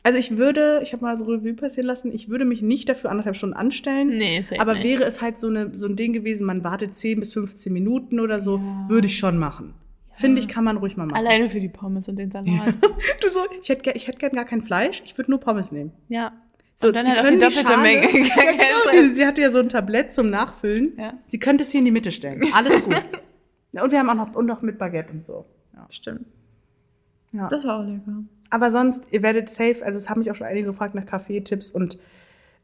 [0.06, 3.10] Also ich würde, ich habe mal so Revue passieren lassen, ich würde mich nicht dafür
[3.10, 4.10] anderthalb Stunden anstellen.
[4.10, 4.84] Nee, safe aber nicht.
[4.84, 8.20] wäre es halt so, eine, so ein Ding gewesen, man wartet 10 bis 15 Minuten
[8.20, 8.86] oder so, Ja.
[8.88, 9.74] würde ich schon machen.
[10.14, 11.18] Finde ich, kann man ruhig mal machen.
[11.18, 12.76] Alleine für die Pommes und den Salat.
[13.22, 15.92] Du so, ich hätte ich hätte gern gar kein Fleisch, ich würde nur Pommes nehmen.
[16.08, 16.32] ja.
[16.78, 18.08] So, und dann sie halt auch die können doppelte Schale- Menge.
[18.28, 20.92] Ja, genau, sie, sie hatte ja so ein Tablett zum Nachfüllen.
[21.00, 21.14] Ja.
[21.26, 22.44] Sie könnte es hier in die Mitte stellen.
[22.54, 23.02] Alles gut.
[23.72, 25.46] Ja, und wir haben auch noch, und noch mit Baguette und so.
[25.74, 25.86] Ja.
[25.90, 26.26] Stimmt.
[27.32, 27.44] Ja.
[27.48, 28.24] Das war auch lecker.
[28.50, 31.72] Aber sonst, ihr werdet safe, also es haben mich auch schon einige gefragt nach Kaffeetipps
[31.72, 31.98] und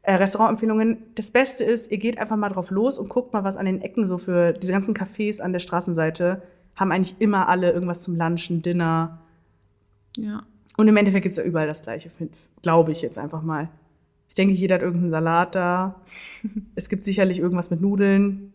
[0.02, 1.04] äh, Restaurantempfehlungen.
[1.14, 3.82] Das Beste ist, ihr geht einfach mal drauf los und guckt mal, was an den
[3.82, 6.42] Ecken so für diese ganzen Cafés an der Straßenseite
[6.76, 9.20] haben eigentlich immer alle irgendwas zum Lunchen, Dinner.
[10.16, 10.42] Ja.
[10.76, 12.10] Und im Endeffekt gibt's ja überall das Gleiche,
[12.62, 13.68] glaube ich jetzt einfach mal.
[14.28, 16.00] Ich denke, jeder hat irgendeinen Salat da.
[16.74, 18.54] es gibt sicherlich irgendwas mit Nudeln.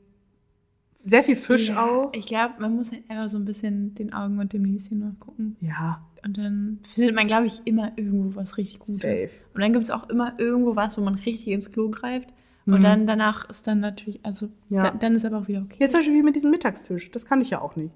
[1.10, 2.10] Sehr viel Fisch ja, auch.
[2.14, 5.56] Ich glaube, man muss halt einfach so ein bisschen den Augen und dem Näschen nachgucken.
[5.62, 8.98] Ja, Und dann findet man, glaube ich, immer irgendwo was richtig Gutes.
[9.00, 9.30] Safe.
[9.54, 12.28] Und dann gibt es auch immer irgendwo was, wo man richtig ins Klo greift.
[12.66, 12.84] Und Mhm.
[12.84, 14.82] dann danach ist dann natürlich, also Ja.
[14.84, 15.78] da, dann ist aber auch wieder okay.
[15.80, 17.10] Jetzt zum Beispiel wie mit diesem Mittagstisch.
[17.12, 17.94] Das kann ich ja auch nicht.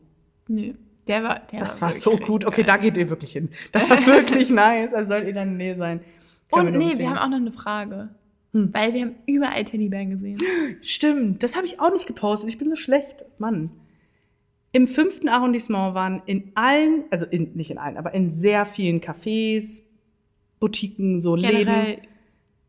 [0.47, 0.73] Nö.
[1.07, 2.45] Der war, der Das war wirklich so gut.
[2.45, 2.85] Okay, da geil.
[2.85, 3.49] geht ihr wirklich hin.
[3.73, 4.93] Das war wirklich nice.
[4.93, 5.99] Also sollt ihr dann in der Nähe sein.
[6.49, 8.09] Kann Und nee, wir haben auch noch eine Frage.
[8.53, 8.69] Hm.
[8.73, 10.37] Weil wir haben überall Teddybären gesehen.
[10.81, 12.49] Stimmt, das habe ich auch nicht gepostet.
[12.49, 13.25] Ich bin so schlecht.
[13.37, 13.71] Mann.
[14.73, 19.01] Im fünften Arrondissement waren in allen, also in, nicht in allen, aber in sehr vielen
[19.01, 19.83] Cafés,
[20.59, 21.97] Boutiquen, so Läden, Generell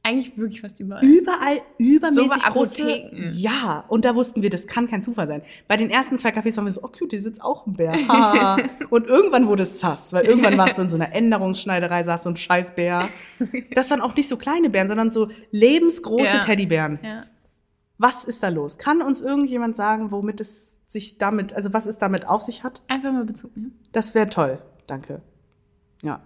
[0.04, 1.04] Eigentlich wirklich fast überall.
[1.04, 2.82] Überall übermäßig So große.
[2.82, 3.28] Apotheken.
[3.34, 5.42] Ja, und da wussten wir, das kann kein Zufall sein.
[5.68, 7.92] Bei den ersten zwei Cafés waren wir so, oh cute, hier sitzt auch ein Bär.
[8.90, 12.30] Und irgendwann wurde es sass, weil irgendwann warst du in so einer Änderungsschneiderei, saß so
[12.30, 13.08] ein Scheißbär.
[13.74, 16.40] Das waren auch nicht so kleine Bären, sondern so lebensgroße Ja.
[16.40, 16.98] Teddybären.
[17.02, 17.24] Ja.
[17.98, 18.78] Was ist da los?
[18.78, 22.82] Kann uns irgendjemand sagen, womit es sich damit, also was es damit auf sich hat?
[22.88, 23.78] Einfach mal Bezug nehmen.
[23.92, 24.58] Das wäre toll.
[24.88, 25.22] Danke.
[26.02, 26.20] Ja.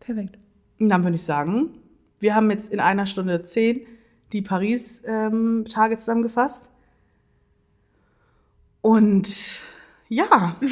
[0.00, 0.38] Perfekt.
[0.78, 1.78] Dann würde ich sagen,
[2.22, 3.86] wir haben jetzt in einer Stunde zehn
[4.32, 6.70] die Paris-Tage zusammengefasst.
[8.80, 9.60] Und
[10.08, 10.56] ja,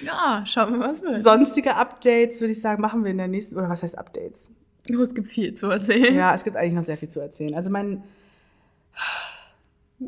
[0.00, 1.22] Ja, schauen wir mal, was wird.
[1.22, 4.50] sonstige Updates würde ich sagen, machen wir in der nächsten, oder was heißt Updates?
[4.96, 6.14] Oh, es gibt viel zu erzählen.
[6.14, 7.54] Ja, es gibt eigentlich noch sehr viel zu erzählen.
[7.54, 8.04] Also mein.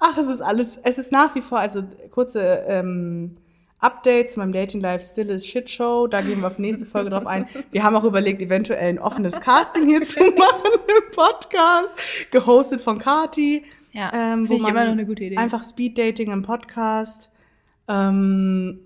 [0.00, 3.34] Ach, es ist alles, es ist nach wie vor, also kurze ähm,
[3.80, 6.06] Updates zu meinem Dating Life Still is Shit Show.
[6.08, 7.46] Da gehen wir auf nächste Folge drauf ein.
[7.70, 11.94] Wir haben auch überlegt, eventuell ein offenes Casting hier zu machen im Podcast,
[12.30, 13.64] gehostet von Kati.
[13.92, 15.36] Ja, ähm, finde ich immer noch eine gute Idee.
[15.36, 17.30] Einfach Speed Dating im Podcast.
[17.86, 18.80] Ähm,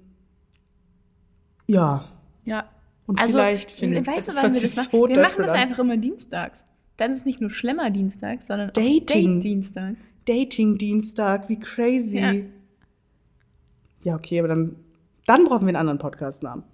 [1.67, 2.05] ja.
[2.45, 2.69] Ja.
[3.07, 4.89] Und vielleicht findet weißt du, wann wir das machen?
[4.91, 6.65] so wir machen das einfach immer dienstags.
[6.97, 9.41] Dann ist es nicht nur Schlemmer-Dienstag, sondern auch Dating.
[9.41, 9.95] Date-Dienstag.
[10.27, 12.19] Dating-Dienstag, wie crazy.
[12.19, 12.33] Ja.
[14.05, 14.15] Ja.
[14.17, 14.77] okay, aber dann,
[15.27, 16.65] dann brauchen wir einen anderen Podcast-Namen.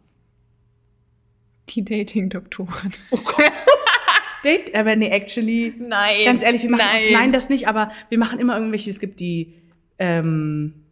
[1.70, 2.92] Die Dating-Doktorin.
[4.44, 6.24] Date, aber nee, actually, Nein.
[6.24, 7.02] ganz ehrlich, wir machen nein.
[7.10, 9.54] Das, nein, das nicht, aber wir machen immer irgendwelche, es gibt die
[9.98, 10.84] ähm,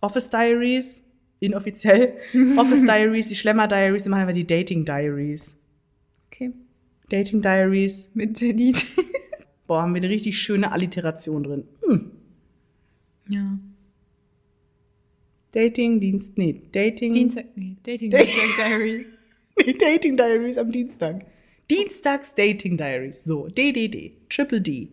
[0.00, 1.04] Office Diaries,
[1.40, 2.14] inoffiziell,
[2.56, 5.60] Office Diaries, die Schlemmer Diaries, wir machen einfach die Dating Diaries.
[6.28, 6.52] Okay.
[7.10, 8.74] Dating Diaries, Mit Jenny.
[9.66, 11.64] boah, haben wir eine richtig schöne Alliteration drin.
[11.86, 12.10] Hm.
[13.28, 13.58] ja.
[15.52, 17.12] Dating, Dienst, nee, Dating.
[17.12, 17.46] Dienstag.
[17.56, 19.06] Nee, Dating-Dienstag Diary.
[19.56, 21.26] Nee, Dating Diaries am Dienstag.
[21.68, 23.24] Dienstags Dating Diaries.
[23.24, 24.12] So, DDD.
[24.28, 24.88] Triple D.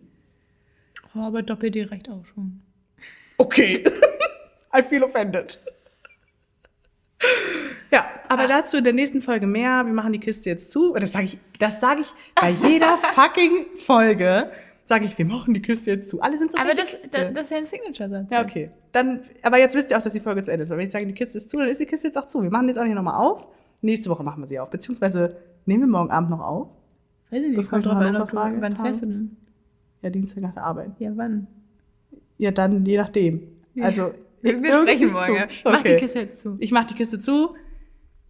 [1.14, 2.60] Oh, aber Doppel-D reicht auch schon.
[3.38, 3.84] Okay.
[4.76, 5.58] I feel offended.
[7.90, 9.84] Ja, aber dazu in der nächsten Folge mehr.
[9.86, 10.94] Wir machen die Kiste jetzt zu.
[10.94, 14.50] Das sage ich, das sage ich bei jeder fucking Folge.
[14.88, 16.22] Sage ich, wir machen die Kiste jetzt zu.
[16.22, 17.10] Alle sind so Aber das, Kiste?
[17.12, 18.30] das, das ist ja ein Signature-Satz.
[18.30, 18.70] Ja, okay.
[18.92, 20.70] Dann, aber jetzt wisst ihr auch, dass die Folge zu Ende ist.
[20.70, 22.42] Weil wenn ich sage, die Kiste ist zu, dann ist die Kiste jetzt auch zu.
[22.42, 23.46] Wir machen jetzt auch nicht nochmal auf.
[23.82, 24.70] Nächste Woche machen wir sie auf.
[24.70, 25.36] Beziehungsweise
[25.66, 26.68] nehmen wir morgen Abend noch auf.
[27.30, 29.36] Weiß ich nicht, kommt drauf an, ob du, Frage wann fährst du denn?
[30.00, 30.92] Ja, Dienstag nach der Arbeit.
[31.00, 31.46] Ja, wann?
[32.38, 33.42] Ja, dann je nachdem.
[33.82, 35.36] Also, Wir, wir sprechen morgen.
[35.64, 35.96] Mach die Okay.
[35.96, 36.56] Kiste jetzt zu.
[36.60, 37.54] Ich mach die Kiste zu.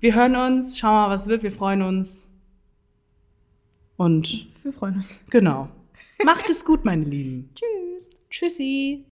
[0.00, 1.44] Wir hören uns, schauen mal, was wird.
[1.44, 2.28] Wir freuen uns.
[3.96, 5.20] Und Wir freuen uns.
[5.30, 5.68] genau.
[6.24, 7.50] Macht es gut, meine Lieben.
[7.54, 8.10] Tschüss.
[8.30, 9.04] Tschüssi.